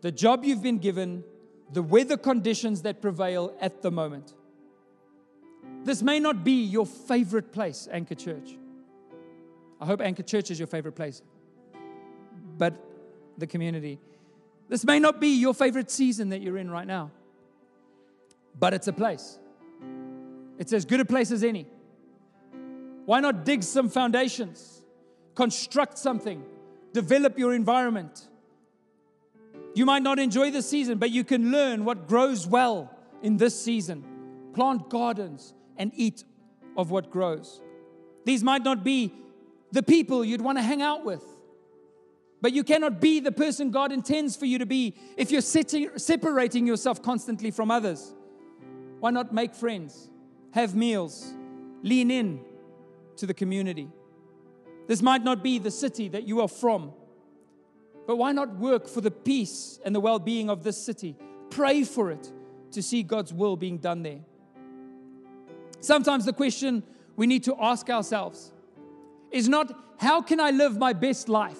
the 0.00 0.12
job 0.12 0.44
you've 0.44 0.62
been 0.62 0.78
given, 0.78 1.24
the 1.72 1.82
weather 1.82 2.16
conditions 2.16 2.82
that 2.82 3.00
prevail 3.00 3.54
at 3.60 3.82
the 3.82 3.90
moment. 3.90 4.34
This 5.84 6.02
may 6.02 6.20
not 6.20 6.44
be 6.44 6.64
your 6.64 6.86
favorite 6.86 7.52
place, 7.52 7.88
Anchor 7.90 8.14
Church. 8.14 8.56
I 9.80 9.86
hope 9.86 10.00
Anchor 10.00 10.22
Church 10.22 10.50
is 10.50 10.58
your 10.58 10.68
favorite 10.68 10.94
place, 10.94 11.22
but 12.56 12.74
the 13.36 13.46
community. 13.46 13.98
This 14.68 14.84
may 14.84 14.98
not 14.98 15.20
be 15.20 15.38
your 15.38 15.52
favorite 15.52 15.90
season 15.90 16.30
that 16.30 16.40
you're 16.40 16.56
in 16.56 16.70
right 16.70 16.86
now, 16.86 17.10
but 18.58 18.72
it's 18.72 18.88
a 18.88 18.92
place. 18.92 19.38
It's 20.58 20.72
as 20.72 20.84
good 20.84 21.00
a 21.00 21.04
place 21.04 21.30
as 21.30 21.42
any. 21.42 21.66
Why 23.06 23.20
not 23.20 23.44
dig 23.44 23.62
some 23.62 23.88
foundations, 23.88 24.82
construct 25.34 25.98
something, 25.98 26.44
develop 26.92 27.38
your 27.38 27.52
environment? 27.54 28.28
You 29.74 29.84
might 29.84 30.02
not 30.02 30.18
enjoy 30.18 30.50
the 30.50 30.62
season, 30.62 30.98
but 30.98 31.10
you 31.10 31.24
can 31.24 31.50
learn 31.50 31.84
what 31.84 32.06
grows 32.06 32.46
well 32.46 32.96
in 33.22 33.36
this 33.36 33.60
season. 33.60 34.04
Plant 34.54 34.88
gardens 34.88 35.52
and 35.76 35.90
eat 35.96 36.24
of 36.76 36.90
what 36.90 37.10
grows. 37.10 37.60
These 38.24 38.42
might 38.44 38.62
not 38.62 38.84
be 38.84 39.12
the 39.72 39.82
people 39.82 40.24
you'd 40.24 40.40
want 40.40 40.58
to 40.58 40.62
hang 40.62 40.80
out 40.80 41.04
with, 41.04 41.24
but 42.40 42.52
you 42.52 42.62
cannot 42.62 43.00
be 43.00 43.20
the 43.20 43.32
person 43.32 43.70
God 43.70 43.90
intends 43.90 44.36
for 44.36 44.46
you 44.46 44.58
to 44.58 44.66
be 44.66 44.94
if 45.16 45.32
you're 45.32 45.40
separating 45.40 46.66
yourself 46.66 47.02
constantly 47.02 47.50
from 47.50 47.70
others. 47.70 48.14
Why 49.00 49.10
not 49.10 49.34
make 49.34 49.54
friends, 49.54 50.08
have 50.54 50.76
meals, 50.76 51.34
lean 51.82 52.12
in 52.12 52.40
to 53.16 53.26
the 53.26 53.34
community? 53.34 53.88
This 54.86 55.02
might 55.02 55.24
not 55.24 55.42
be 55.42 55.58
the 55.58 55.70
city 55.70 56.08
that 56.10 56.28
you 56.28 56.40
are 56.40 56.48
from, 56.48 56.92
but 58.06 58.16
why 58.16 58.30
not 58.30 58.54
work 58.56 58.86
for 58.86 59.00
the 59.00 59.10
peace 59.10 59.80
and 59.84 59.92
the 59.92 59.98
well 59.98 60.20
being 60.20 60.48
of 60.48 60.62
this 60.62 60.80
city? 60.80 61.16
Pray 61.50 61.82
for 61.82 62.12
it 62.12 62.32
to 62.70 62.82
see 62.82 63.02
God's 63.02 63.32
will 63.32 63.56
being 63.56 63.78
done 63.78 64.04
there. 64.04 64.20
Sometimes 65.80 66.24
the 66.24 66.32
question 66.32 66.84
we 67.16 67.26
need 67.26 67.42
to 67.44 67.56
ask 67.60 67.90
ourselves 67.90 68.52
is 69.32 69.48
not 69.48 69.76
how 69.98 70.22
can 70.22 70.38
I 70.38 70.50
live 70.50 70.78
my 70.78 70.92
best 70.92 71.28
life, 71.28 71.58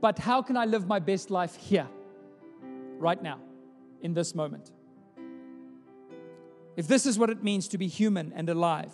but 0.00 0.16
how 0.16 0.42
can 0.42 0.56
I 0.56 0.64
live 0.66 0.86
my 0.86 1.00
best 1.00 1.28
life 1.28 1.56
here, 1.56 1.88
right 2.98 3.20
now, 3.20 3.40
in 4.00 4.14
this 4.14 4.32
moment? 4.32 4.70
If 6.76 6.88
this 6.88 7.06
is 7.06 7.18
what 7.18 7.30
it 7.30 7.42
means 7.42 7.68
to 7.68 7.78
be 7.78 7.86
human 7.86 8.32
and 8.34 8.48
alive, 8.48 8.92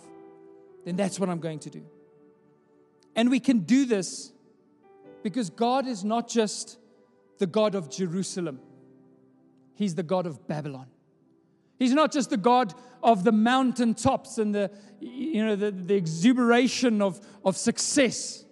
then 0.85 0.95
that's 0.95 1.19
what 1.19 1.29
I'm 1.29 1.39
going 1.39 1.59
to 1.59 1.69
do. 1.69 1.85
And 3.15 3.29
we 3.29 3.39
can 3.39 3.59
do 3.59 3.85
this 3.85 4.31
because 5.23 5.49
God 5.49 5.87
is 5.87 6.03
not 6.03 6.27
just 6.27 6.77
the 7.37 7.47
God 7.47 7.75
of 7.75 7.89
Jerusalem, 7.89 8.59
He's 9.75 9.95
the 9.95 10.03
God 10.03 10.25
of 10.25 10.47
Babylon. 10.47 10.87
He's 11.77 11.93
not 11.93 12.11
just 12.11 12.29
the 12.29 12.37
God 12.37 12.73
of 13.01 13.23
the 13.23 13.31
mountaintops 13.31 14.37
and 14.37 14.53
the, 14.53 14.69
you 14.99 15.45
know, 15.45 15.55
the, 15.55 15.71
the 15.71 15.95
exuberation 15.95 17.01
of, 17.01 17.25
of 17.45 17.55
success. 17.55 18.43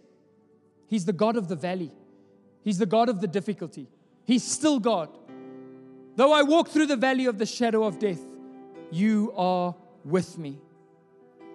He's 0.87 1.03
the 1.03 1.11
God 1.11 1.35
of 1.35 1.49
the 1.49 1.57
valley. 1.57 1.91
He's 2.63 2.77
the 2.77 2.85
God 2.85 3.09
of 3.09 3.19
the 3.19 3.27
difficulty. 3.27 3.89
He's 4.23 4.43
still 4.43 4.79
God. 4.79 5.09
Though 6.15 6.31
I 6.31 6.43
walk 6.43 6.69
through 6.69 6.85
the 6.85 6.95
valley 6.95 7.25
of 7.25 7.37
the 7.37 7.45
shadow 7.45 7.83
of 7.83 7.99
death, 7.99 8.21
you 8.91 9.33
are 9.35 9.75
with 10.05 10.37
me. 10.37 10.59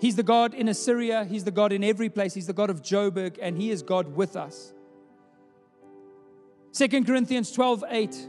He's 0.00 0.16
the 0.16 0.22
God 0.22 0.54
in 0.54 0.68
Assyria. 0.68 1.24
He's 1.24 1.44
the 1.44 1.50
God 1.50 1.72
in 1.72 1.84
every 1.84 2.08
place. 2.08 2.34
He's 2.34 2.46
the 2.48 2.52
God 2.52 2.70
of 2.70 2.82
Joburg, 2.82 3.38
and 3.40 3.56
He 3.56 3.70
is 3.70 3.82
God 3.82 4.16
with 4.16 4.36
us. 4.36 4.74
Second 6.72 7.06
Corinthians 7.06 7.52
12 7.52 7.84
8. 7.88 8.28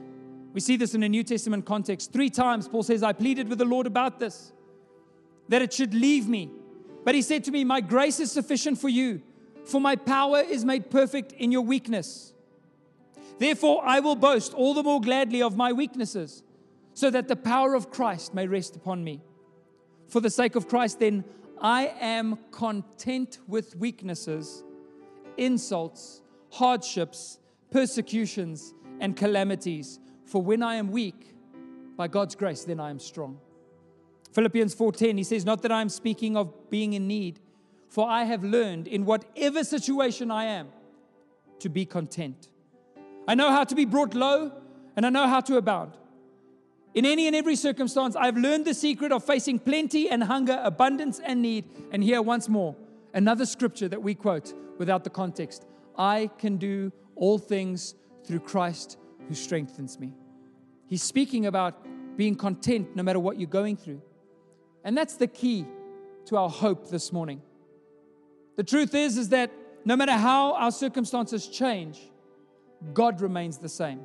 We 0.54 0.60
see 0.60 0.78
this 0.78 0.94
in 0.94 1.02
a 1.02 1.10
New 1.10 1.24
Testament 1.24 1.66
context. 1.66 2.14
Three 2.14 2.30
times 2.30 2.68
Paul 2.68 2.84
says, 2.84 3.02
I 3.02 3.12
pleaded 3.12 3.50
with 3.50 3.58
the 3.58 3.66
Lord 3.66 3.88
about 3.88 4.20
this, 4.20 4.52
that 5.50 5.64
it 5.64 5.74
should 5.74 5.96
leave 5.96 6.28
me. 6.30 6.52
But 7.04 7.16
he 7.16 7.24
said 7.24 7.44
to 7.46 7.52
me, 7.52 7.64
My 7.64 7.82
grace 7.82 8.20
is 8.20 8.32
sufficient 8.32 8.78
for 8.78 8.90
you, 8.90 9.22
for 9.66 9.82
my 9.82 9.96
power 9.96 10.42
is 10.42 10.64
made 10.64 10.92
perfect 10.92 11.32
in 11.32 11.52
your 11.52 11.64
weakness. 11.64 12.34
Therefore, 13.40 13.82
I 13.84 14.00
will 14.00 14.16
boast 14.16 14.54
all 14.54 14.74
the 14.76 14.84
more 14.84 15.02
gladly 15.02 15.42
of 15.42 15.58
my 15.58 15.74
weaknesses, 15.74 16.44
so 16.94 17.10
that 17.10 17.28
the 17.28 17.36
power 17.36 17.74
of 17.74 17.92
Christ 17.92 18.34
may 18.34 18.48
rest 18.48 18.76
upon 18.76 19.04
me. 19.04 19.22
For 20.08 20.20
the 20.20 20.30
sake 20.30 20.56
of 20.56 20.68
Christ, 20.68 21.00
then, 21.00 21.24
I 21.62 21.94
am 22.00 22.40
content 22.52 23.40
with 23.48 23.76
weaknesses, 23.78 24.64
insults, 25.38 26.22
hardships 26.52 27.40
persecutions, 27.74 28.74
and 29.02 29.18
calamities. 29.18 30.00
For 30.26 30.42
when 30.42 30.64
I 30.64 30.76
am 30.76 30.92
weak, 30.92 31.36
by 31.98 32.08
God's 32.08 32.36
grace, 32.36 32.64
then 32.64 32.80
I 32.80 32.90
am 32.92 33.00
strong. 33.00 33.40
Philippians 34.32 34.74
4:10 34.76 35.18
he 35.18 35.24
says 35.24 35.46
not 35.46 35.62
that 35.64 35.72
I 35.72 35.82
am 35.82 35.90
speaking 35.90 36.38
of 36.38 36.70
being 36.70 36.94
in 36.94 37.08
need 37.08 37.40
for 37.88 38.10
I 38.10 38.24
have 38.24 38.44
learned 38.44 38.88
in 38.88 39.06
whatever 39.06 39.64
situation 39.64 40.32
I 40.32 40.46
am 40.46 40.70
to 41.60 41.70
be 41.70 41.86
content. 41.86 42.50
I 43.28 43.36
know 43.36 43.52
how 43.52 43.64
to 43.64 43.76
be 43.76 43.86
brought 43.86 44.16
low 44.16 44.52
and 44.96 45.06
I 45.06 45.10
know 45.10 45.28
how 45.28 45.42
to 45.42 45.58
abound. 45.58 45.92
In 46.94 47.06
any 47.06 47.26
and 47.26 47.36
every 47.36 47.56
circumstance 47.56 48.16
I've 48.16 48.38
learned 48.38 48.66
the 48.66 48.74
secret 48.74 49.12
of 49.12 49.24
facing 49.24 49.60
plenty 49.60 50.10
and 50.10 50.24
hunger, 50.24 50.60
abundance 50.64 51.20
and 51.20 51.42
need. 51.42 51.66
And 51.92 52.04
here 52.04 52.22
once 52.22 52.48
more 52.48 52.76
another 53.14 53.46
scripture 53.46 53.88
that 53.88 54.02
we 54.02 54.16
quote 54.16 54.54
without 54.78 55.04
the 55.04 55.10
context. 55.10 55.66
I 55.98 56.30
can 56.40 56.58
do 56.58 56.92
all 57.16 57.38
things 57.38 57.96
through 58.26 58.40
Christ 58.40 58.98
who 59.28 59.36
strengthens 59.36 60.00
me. 60.00 60.14
He's 60.88 61.04
speaking 61.04 61.46
about 61.46 61.86
being 62.18 62.36
content 62.36 62.96
no 62.96 63.04
matter 63.04 63.20
what 63.20 63.40
you're 63.40 63.50
going 63.50 63.78
through. 63.78 64.02
And 64.84 64.98
that's 64.98 65.16
the 65.16 65.28
key 65.28 65.66
to 66.26 66.38
our 66.38 66.50
hope 66.50 66.90
this 66.90 67.12
morning. 67.12 67.42
The 68.56 68.64
truth 68.64 68.94
is 68.94 69.18
is 69.18 69.30
that 69.30 69.52
no 69.86 69.96
matter 69.96 70.14
how 70.14 70.54
our 70.54 70.72
circumstances 70.72 71.48
change, 71.48 72.00
God 72.94 73.22
remains 73.22 73.58
the 73.58 73.70
same. 73.70 74.00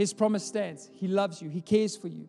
His 0.00 0.14
promise 0.14 0.42
stands. 0.42 0.88
He 0.94 1.08
loves 1.08 1.42
you. 1.42 1.50
He 1.50 1.60
cares 1.60 1.94
for 1.94 2.08
you. 2.08 2.26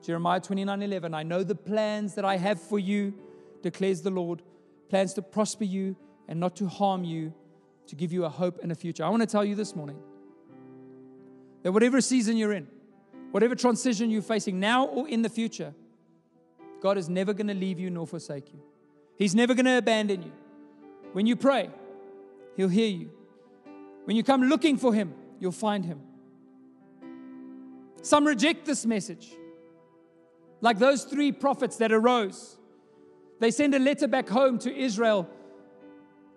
Jeremiah 0.00 0.38
29 0.38 0.80
11, 0.80 1.12
I 1.12 1.24
know 1.24 1.42
the 1.42 1.56
plans 1.56 2.14
that 2.14 2.24
I 2.24 2.36
have 2.36 2.62
for 2.62 2.78
you, 2.78 3.14
declares 3.62 4.02
the 4.02 4.10
Lord, 4.10 4.42
plans 4.88 5.12
to 5.14 5.22
prosper 5.22 5.64
you 5.64 5.96
and 6.28 6.38
not 6.38 6.54
to 6.54 6.68
harm 6.68 7.02
you, 7.02 7.34
to 7.88 7.96
give 7.96 8.12
you 8.12 8.24
a 8.26 8.28
hope 8.28 8.60
and 8.62 8.70
a 8.70 8.76
future. 8.76 9.02
I 9.02 9.08
want 9.08 9.22
to 9.22 9.26
tell 9.26 9.44
you 9.44 9.56
this 9.56 9.74
morning 9.74 9.98
that 11.64 11.72
whatever 11.72 12.00
season 12.00 12.36
you're 12.36 12.52
in, 12.52 12.68
whatever 13.32 13.56
transition 13.56 14.08
you're 14.08 14.22
facing 14.22 14.60
now 14.60 14.86
or 14.86 15.08
in 15.08 15.22
the 15.22 15.28
future, 15.28 15.74
God 16.80 16.96
is 16.96 17.08
never 17.08 17.34
going 17.34 17.48
to 17.48 17.54
leave 17.54 17.80
you 17.80 17.90
nor 17.90 18.06
forsake 18.06 18.52
you. 18.52 18.62
He's 19.16 19.34
never 19.34 19.52
going 19.52 19.66
to 19.66 19.78
abandon 19.78 20.22
you. 20.22 20.32
When 21.12 21.26
you 21.26 21.34
pray, 21.34 21.70
He'll 22.56 22.68
hear 22.68 22.86
you. 22.88 23.10
When 24.04 24.16
you 24.16 24.22
come 24.22 24.42
looking 24.42 24.76
for 24.76 24.94
Him, 24.94 25.12
you'll 25.40 25.50
find 25.50 25.84
Him. 25.84 26.02
Some 28.02 28.26
reject 28.26 28.64
this 28.64 28.86
message, 28.86 29.32
like 30.60 30.78
those 30.78 31.04
three 31.04 31.32
prophets 31.32 31.76
that 31.76 31.92
arose. 31.92 32.56
They 33.40 33.50
send 33.50 33.74
a 33.74 33.78
letter 33.78 34.08
back 34.08 34.28
home 34.28 34.58
to 34.60 34.74
Israel 34.74 35.28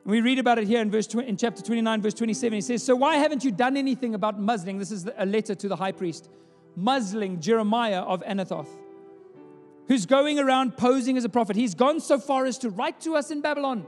We 0.03 0.21
read 0.21 0.39
about 0.39 0.57
it 0.57 0.67
here 0.67 0.81
in 0.81 0.89
verse 0.89 1.13
in 1.13 1.37
chapter 1.37 1.61
29, 1.61 2.01
verse 2.01 2.13
27. 2.15 2.55
He 2.55 2.61
says, 2.61 2.81
"So 2.81 2.95
why 2.95 3.17
haven't 3.17 3.43
you 3.43 3.51
done 3.51 3.77
anything 3.77 4.15
about 4.15 4.39
muzzling?" 4.39 4.79
This 4.79 4.91
is 4.91 5.07
a 5.15 5.25
letter 5.25 5.53
to 5.53 5.67
the 5.67 5.75
high 5.75 5.91
priest, 5.91 6.27
muzzling 6.75 7.39
Jeremiah 7.39 8.01
of 8.01 8.23
Anathoth, 8.23 8.69
who's 9.87 10.07
going 10.07 10.39
around 10.39 10.75
posing 10.75 11.17
as 11.17 11.25
a 11.25 11.29
prophet. 11.29 11.55
He's 11.55 11.75
gone 11.75 11.99
so 11.99 12.17
far 12.17 12.45
as 12.45 12.57
to 12.59 12.69
write 12.69 12.99
to 13.01 13.15
us 13.15 13.29
in 13.29 13.41
Babylon. 13.41 13.85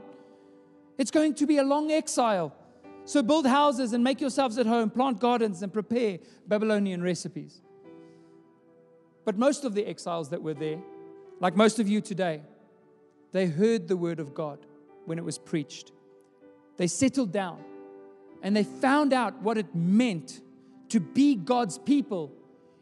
It's 0.98 1.10
going 1.10 1.34
to 1.34 1.46
be 1.46 1.56
a 1.56 1.64
long 1.64 1.90
exile. 1.90 2.52
So 3.04 3.22
build 3.22 3.46
houses 3.46 3.92
and 3.92 4.02
make 4.02 4.20
yourselves 4.20 4.56
at 4.58 4.66
home, 4.66 4.90
plant 4.90 5.20
gardens 5.20 5.62
and 5.62 5.72
prepare 5.72 6.18
Babylonian 6.46 7.02
recipes. 7.02 7.60
But 9.24 9.36
most 9.36 9.64
of 9.64 9.74
the 9.74 9.86
exiles 9.86 10.30
that 10.30 10.42
were 10.42 10.54
there, 10.54 10.80
like 11.40 11.56
most 11.56 11.78
of 11.78 11.88
you 11.88 12.00
today, 12.00 12.42
they 13.32 13.46
heard 13.46 13.88
the 13.88 13.96
word 13.96 14.20
of 14.20 14.34
God 14.34 14.58
when 15.06 15.18
it 15.18 15.24
was 15.24 15.38
preached. 15.38 15.92
They 16.76 16.86
settled 16.86 17.32
down 17.32 17.62
and 18.42 18.56
they 18.56 18.64
found 18.64 19.12
out 19.12 19.40
what 19.42 19.58
it 19.58 19.74
meant 19.74 20.40
to 20.90 21.00
be 21.00 21.34
God's 21.34 21.78
people 21.78 22.32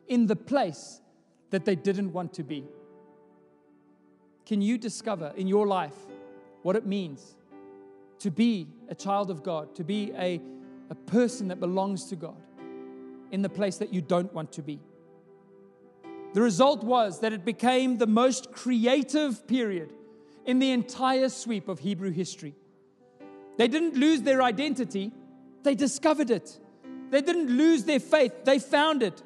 in 0.08 0.26
the 0.26 0.36
place 0.36 1.00
that 1.50 1.64
they 1.64 1.74
didn't 1.74 2.12
want 2.12 2.34
to 2.34 2.42
be. 2.42 2.64
Can 4.44 4.60
you 4.60 4.78
discover 4.78 5.32
in 5.36 5.46
your 5.46 5.66
life 5.66 5.94
what 6.62 6.76
it 6.76 6.86
means 6.86 7.36
to 8.22 8.30
be 8.30 8.68
a 8.88 8.94
child 8.94 9.30
of 9.30 9.42
God, 9.42 9.74
to 9.76 9.84
be 9.84 10.12
a, 10.16 10.40
a 10.90 10.94
person 10.94 11.48
that 11.48 11.60
belongs 11.60 12.04
to 12.06 12.16
God 12.16 12.36
in 13.30 13.42
the 13.42 13.48
place 13.48 13.76
that 13.78 13.92
you 13.92 14.00
don't 14.00 14.32
want 14.32 14.52
to 14.52 14.62
be? 14.62 14.80
The 16.34 16.40
result 16.40 16.82
was 16.82 17.20
that 17.20 17.32
it 17.32 17.44
became 17.44 17.98
the 17.98 18.06
most 18.06 18.52
creative 18.52 19.46
period 19.46 19.92
in 20.46 20.58
the 20.58 20.70
entire 20.70 21.28
sweep 21.28 21.68
of 21.68 21.80
Hebrew 21.80 22.10
history. 22.10 22.54
They 23.58 23.68
didn't 23.68 23.96
lose 23.96 24.22
their 24.22 24.42
identity, 24.42 25.12
they 25.62 25.74
discovered 25.74 26.30
it. 26.30 26.58
They 27.10 27.20
didn't 27.20 27.50
lose 27.50 27.84
their 27.84 28.00
faith, 28.00 28.44
they 28.44 28.58
found 28.58 29.02
it. 29.02 29.22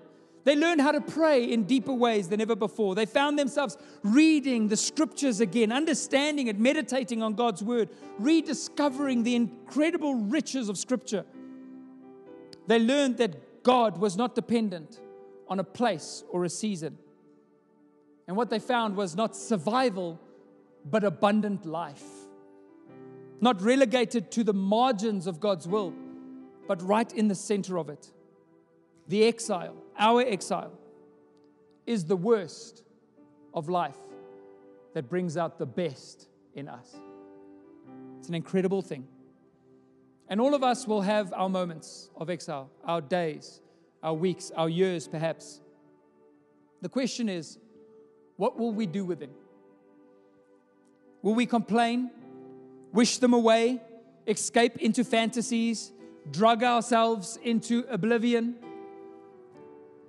They 0.47 0.55
learned 0.55 0.81
how 0.81 0.93
to 0.93 1.01
pray 1.01 1.43
in 1.43 1.65
deeper 1.65 1.93
ways 1.93 2.29
than 2.29 2.41
ever 2.41 2.55
before. 2.55 2.95
They 2.95 3.05
found 3.05 3.37
themselves 3.37 3.77
reading 4.05 4.69
the 4.69 4.77
scriptures 4.77 5.41
again, 5.41 5.73
understanding 5.73 6.47
it, 6.47 6.57
meditating 6.57 7.21
on 7.21 7.35
God's 7.35 7.65
word, 7.65 7.89
rediscovering 8.21 9.25
the 9.25 9.35
incredible 9.35 10.15
riches 10.15 10.69
of 10.69 10.79
scripture. 10.79 11.25
They 12.69 12.79
learned 12.79 13.17
that 13.17 13.65
God 13.65 13.99
was 13.99 14.17
not 14.17 14.37
dependent 14.37 15.01
on 15.49 15.59
a 15.59 15.65
place 15.65 16.23
or 16.31 16.45
a 16.45 16.49
season. 16.49 16.97
And 18.29 18.37
what 18.37 18.49
they 18.49 18.61
found 18.61 18.95
was 18.95 19.17
not 19.17 19.35
survival, 19.35 20.21
but 20.89 21.03
abundant 21.03 21.67
life 21.67 22.05
not 23.41 23.61
relegated 23.61 24.31
to 24.31 24.45
the 24.45 24.55
margins 24.55 25.27
of 25.27 25.41
God's 25.41 25.67
will, 25.67 25.93
but 26.67 26.81
right 26.83 27.13
in 27.13 27.27
the 27.29 27.35
center 27.35 27.79
of 27.79 27.89
it. 27.89 28.13
The 29.09 29.25
exile, 29.25 29.77
our 29.99 30.23
exile, 30.23 30.73
is 31.87 32.05
the 32.05 32.17
worst 32.17 32.83
of 33.55 33.69
life 33.69 33.97
that 34.95 35.09
brings 35.09 35.37
out 35.37 35.59
the 35.59 35.67
best 35.67 36.29
in 36.55 36.69
us. 36.69 36.97
It's 38.19 38.29
an 38.29 38.35
incredible 38.35 38.83
thing. 38.83 39.07
And 40.29 40.41
all 40.41 40.55
of 40.55 40.65
us 40.65 40.87
will 40.87 41.03
have 41.03 41.33
our 41.33 41.49
moments 41.49 42.11
of 42.17 42.29
exile, 42.29 42.71
our 42.85 43.01
days, 43.01 43.61
our 44.03 44.15
weeks, 44.15 44.51
our 44.57 44.69
years, 44.69 45.07
perhaps. 45.07 45.61
The 46.83 46.89
question 46.89 47.29
is, 47.29 47.59
what 48.37 48.59
will 48.59 48.73
we 48.73 48.87
do 48.87 49.05
with 49.05 49.21
them? 49.21 49.31
Will 51.23 51.35
we 51.35 51.47
complain? 51.47 52.11
wish 52.97 53.19
them 53.19 53.35
away, 53.35 53.81
escape 54.27 54.79
into 54.79 55.05
fantasies, 55.05 55.93
drug 56.31 56.63
ourselves 56.63 57.39
into 57.43 57.85
oblivion? 57.91 58.57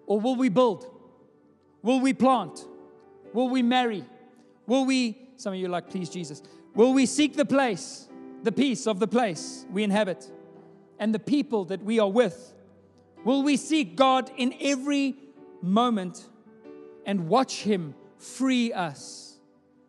Or 0.08 0.20
will 0.20 0.36
we 0.36 0.50
build? 0.50 0.90
Will 1.84 2.00
we 2.00 2.14
plant? 2.14 2.66
Will 3.34 3.50
we 3.50 3.62
marry? 3.62 4.04
Will 4.66 4.86
we, 4.86 5.30
some 5.36 5.54
of 5.54 5.60
you 5.60 5.68
like, 5.68 5.90
please, 5.90 6.10
Jesus, 6.10 6.42
will 6.74 6.94
we 6.94 7.06
seek 7.06 7.36
the 7.36 7.46
place, 7.46 8.08
the 8.42 8.52
peace 8.52 8.88
of 8.88 9.00
the 9.00 9.08
place 9.08 9.66
we 9.72 9.84
inhabit 9.84 10.32
and 10.98 11.14
the 11.14 11.20
people 11.20 11.66
that 11.66 11.84
we 11.84 12.00
are 12.00 12.10
with? 12.10 12.54
Will 13.24 13.44
we 13.44 13.58
seek 13.58 13.96
God 13.96 14.32
in 14.38 14.56
every 14.62 15.16
moment 15.62 16.28
and 17.06 17.28
watch 17.28 17.62
Him 17.62 17.94
free 18.18 18.74
us 18.74 19.38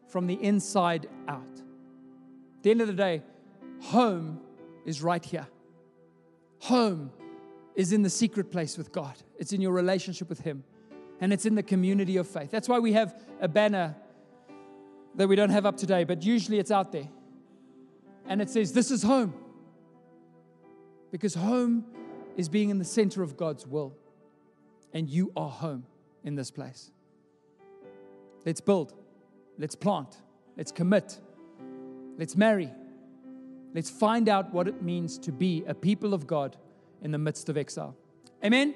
from 0.09 0.27
the 0.27 0.35
inside 0.35 1.09
out? 1.29 1.43
At 2.59 2.63
the 2.63 2.71
end 2.73 2.81
of 2.81 2.89
the 2.89 2.93
day, 2.93 3.23
home 3.81 4.41
is 4.85 5.03
right 5.03 5.25
here. 5.25 5.47
Home 6.63 7.13
is 7.79 7.93
in 7.93 8.03
the 8.03 8.11
secret 8.11 8.51
place 8.51 8.77
with 8.77 8.93
God, 8.93 9.15
it's 9.39 9.55
in 9.55 9.63
your 9.63 9.73
relationship 9.73 10.29
with 10.29 10.41
Him, 10.41 10.65
and 11.21 11.33
it's 11.33 11.47
in 11.47 11.55
the 11.55 11.63
community 11.63 12.19
of 12.19 12.29
faith. 12.29 12.51
That's 12.51 12.69
why 12.69 12.79
we 12.79 12.93
have 12.93 13.19
a 13.41 13.49
banner 13.49 13.97
that 15.15 15.27
we 15.27 15.35
don't 15.35 15.49
have 15.49 15.65
up 15.65 15.79
today, 15.79 16.05
but 16.05 16.23
usually 16.23 16.59
it's 16.59 16.71
out 16.71 16.93
there. 16.93 17.09
And 18.27 18.43
it 18.43 18.51
says, 18.51 18.75
This 18.75 18.91
is 18.91 19.03
home. 19.03 19.33
Because 21.11 21.35
home 21.35 21.87
is 22.37 22.51
being 22.51 22.69
in 22.69 22.79
the 22.79 22.85
center 22.85 23.23
of 23.23 23.39
God's 23.39 23.67
will, 23.67 23.97
and 24.93 25.09
you 25.09 25.33
are 25.35 25.49
home 25.49 25.87
in 26.23 26.35
this 26.35 26.51
place. 26.51 26.91
Let's 28.45 28.61
build, 28.61 28.93
let's 29.57 29.75
plant, 29.75 30.15
let's 30.55 30.71
commit 30.71 31.19
Let's 32.19 32.37
marry. 32.37 32.69
Let's 33.75 33.89
find 33.89 34.29
out 34.29 34.53
what 34.53 34.67
it 34.67 34.83
means 34.83 35.19
to 35.19 35.31
be 35.31 35.63
a 35.69 35.75
people 35.75 36.13
of 36.13 36.27
God 36.27 36.57
in 37.03 37.11
the 37.11 37.19
midst 37.19 37.49
of 37.49 37.57
exile. 37.57 37.97
Amen. 38.45 38.75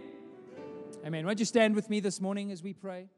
Amen. 1.04 1.26
Won't 1.26 1.38
you 1.38 1.44
stand 1.44 1.74
with 1.74 1.90
me 1.90 2.00
this 2.00 2.20
morning 2.20 2.52
as 2.52 2.62
we 2.62 2.72
pray? 2.72 3.08